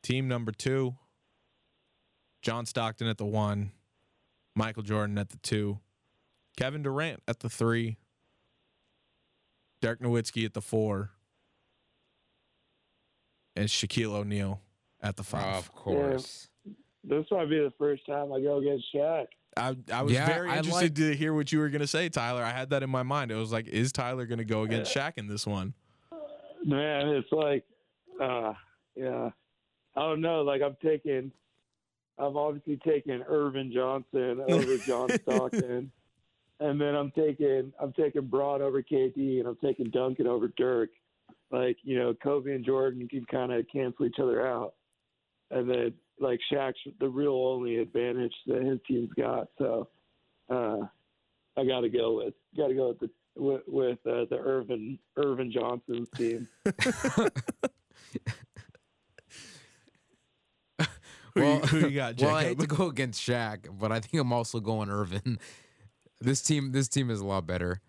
[0.01, 0.95] Team number two,
[2.41, 3.71] John Stockton at the one,
[4.55, 5.79] Michael Jordan at the two,
[6.57, 7.97] Kevin Durant at the three,
[9.81, 11.11] Dirk Nowitzki at the four,
[13.55, 14.61] and Shaquille O'Neal
[15.01, 15.55] at the five.
[15.57, 16.49] Of course.
[17.03, 19.25] This might be the first time I go against Shaq.
[19.57, 22.09] I, I was Yeah, very interested like- to hear what you were going to say,
[22.09, 22.41] Tyler.
[22.43, 23.29] I had that in my mind.
[23.31, 25.73] It was like, is Tyler going to go against Shaq in this one?
[26.65, 27.63] Man, it's like,
[28.21, 28.53] uh,
[28.95, 29.29] yeah,
[29.95, 30.41] I don't know.
[30.43, 31.31] Like I'm taking,
[32.17, 35.91] I'm obviously taking Earvin Johnson over John Stockton,
[36.63, 40.91] and then I'm taking, I'm taking Bron over KD, and I'm taking Duncan over Dirk.
[41.51, 44.73] Like you know, Kobe and Jordan can kind of cancel each other out,
[45.51, 49.49] and then like Shaq's the real only advantage that his team's got.
[49.57, 49.89] So,
[50.49, 50.77] uh,
[51.57, 54.97] I got to go with, got to go with the with, with uh, the Earvin
[55.17, 56.47] Earvin Johnson's team.
[61.35, 63.99] Who, well, you, who you got, well, I hate to go against Shaq, but I
[63.99, 65.39] think I'm also going Earvin.
[66.23, 67.81] This team, this team is a lot better.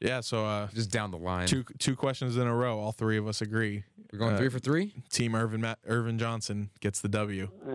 [0.00, 1.46] yeah, so uh, Just down the line.
[1.46, 2.78] two two questions in a row.
[2.78, 3.84] All three of us agree.
[4.12, 4.92] We're going uh, three for three.
[5.10, 7.48] Team Earvin Ma- Earvin Johnson gets the W.
[7.66, 7.72] Yeah.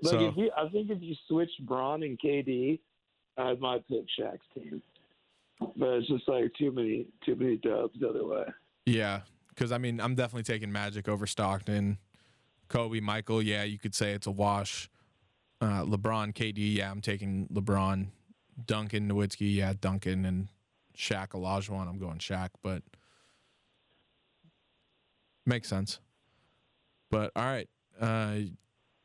[0.00, 2.78] Like So- if you, I think if you switch Bron and KD,
[3.36, 4.80] I might pick Shaq's team.
[5.76, 8.44] But it's just like too many, too many dubs the other way.
[8.86, 11.98] Yeah, because I mean, I'm definitely taking Magic over Stockton.
[12.68, 14.88] Kobe, Michael, yeah, you could say it's a wash.
[15.60, 18.06] Uh, LeBron, KD, yeah, I'm taking LeBron.
[18.66, 20.48] Duncan, Nowitzki, yeah, Duncan, and
[20.96, 22.82] Shaq, Olajuwon, I'm going Shaq, but
[25.46, 26.00] makes sense.
[27.10, 27.68] But all right,
[28.00, 28.34] uh,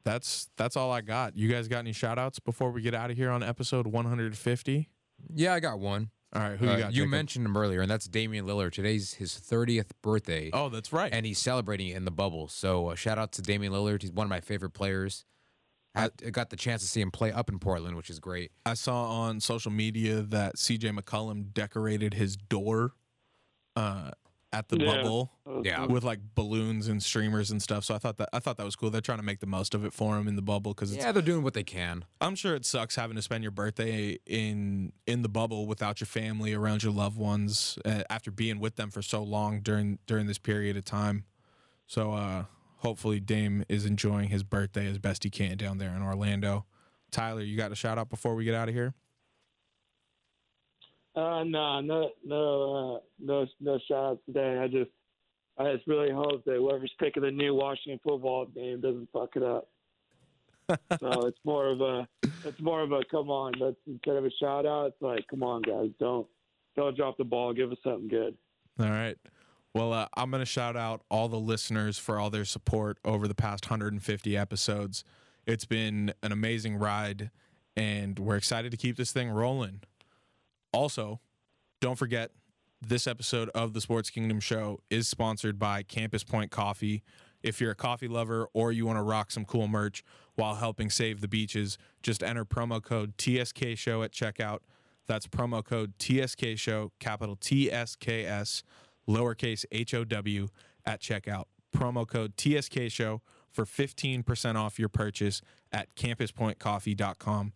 [0.04, 1.38] that's that's all I got.
[1.38, 4.90] You guys got any shout outs before we get out of here on episode 150?
[5.34, 6.10] Yeah, I got one.
[6.36, 6.94] All right, who Uh, you got?
[6.94, 7.12] you Jacob?
[7.12, 8.72] mentioned him earlier, and that's Damian Lillard.
[8.74, 10.50] Today's his 30th birthday.
[10.52, 11.14] Oh, that's right.
[11.14, 12.48] and he's celebrating in the bubble.
[12.48, 14.02] So uh, shout out to Damian Lillard.
[14.02, 15.26] He's one of my favorite players.
[15.96, 18.52] I, I got the chance to see him play up in Portland, which is great.
[18.66, 22.94] I saw on social media that CJ McCollum decorated his door
[23.76, 24.12] uh,
[24.52, 24.86] at the Yeah.
[24.86, 25.32] bubble
[25.64, 25.86] Yeah.
[25.88, 27.84] with like balloons and streamers and stuff.
[27.86, 28.90] So I thought that I thought that was cool.
[28.92, 31.12] They're trying to make the most of it for him in the bubble because Yeah,
[31.12, 32.06] they're doing what they can.
[32.22, 36.06] I'm sure it sucks having to spend your birthday in in the bubble without your
[36.08, 40.28] family around your loved ones uh, after being with them for so long during during
[40.28, 41.24] this period of time.
[41.88, 42.46] So uh,
[42.84, 46.66] hopefully Dame is enjoying his birthday as best he can down there in Orlando.
[47.12, 48.94] Tyler, you got a shout out before we get out of here?
[51.16, 54.60] Uh, no, no, no, uh, no, no shout outs today.
[54.62, 54.92] I just,
[55.58, 59.44] I just really hope that whoever's picking the new Washington football game doesn't fuck it
[59.44, 59.70] up.
[61.00, 62.08] so it's more of a,
[62.46, 63.54] it's more of a come on.
[63.60, 66.28] Let's instead of a shout out, it's like come on guys, don't,
[66.76, 67.54] don't drop the ball.
[67.54, 68.36] Give us something good.
[68.80, 69.18] All right.
[69.74, 73.28] Well, uh, I'm going to shout out all the listeners for all their support over
[73.28, 75.04] the past 150 episodes.
[75.48, 77.32] It's been an amazing ride,
[77.76, 79.82] and we're excited to keep this thing rolling.
[80.72, 81.20] Also,
[81.82, 82.32] don't forget
[82.82, 87.02] this episode of the Sports Kingdom Show is sponsored by Campus Point Coffee.
[87.42, 90.04] If you're a coffee lover or you want to rock some cool merch
[90.36, 94.60] while helping save the beaches, just enter promo code TSK Show at checkout.
[95.08, 98.64] That's promo code TSK Show, capital T S K S,
[99.08, 100.48] lowercase H O W
[100.86, 101.46] at checkout.
[101.76, 103.22] Promo code TSK Show
[103.52, 107.54] for 15% off your purchase at campuspointcoffee.com.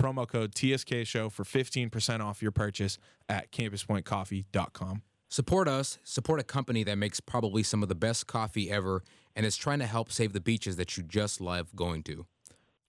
[0.00, 2.98] Promo code TSK Show for 15% off your purchase
[3.28, 5.02] at campuspointcoffee.com.
[5.30, 9.02] Support us, support a company that makes probably some of the best coffee ever
[9.36, 12.26] and is trying to help save the beaches that you just love going to.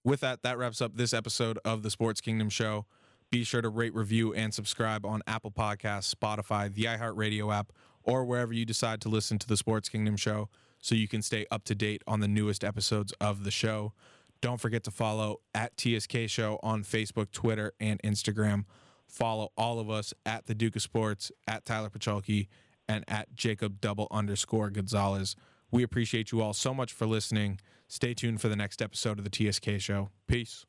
[0.04, 2.86] With that, that wraps up this episode of the Sports Kingdom Show.
[3.30, 7.72] Be sure to rate, review, and subscribe on Apple Podcasts, Spotify, the iHeartRadio app,
[8.04, 10.48] or wherever you decide to listen to the Sports Kingdom Show
[10.78, 13.92] so you can stay up to date on the newest episodes of the show.
[14.40, 18.64] Don't forget to follow at TSK Show on Facebook, Twitter, and Instagram.
[19.06, 22.48] Follow all of us at the Duke of Sports, at Tyler Pachalki,
[22.88, 25.36] and at Jacob double underscore Gonzalez.
[25.70, 27.60] We appreciate you all so much for listening.
[27.86, 30.10] Stay tuned for the next episode of the TSK Show.
[30.26, 30.64] Peace.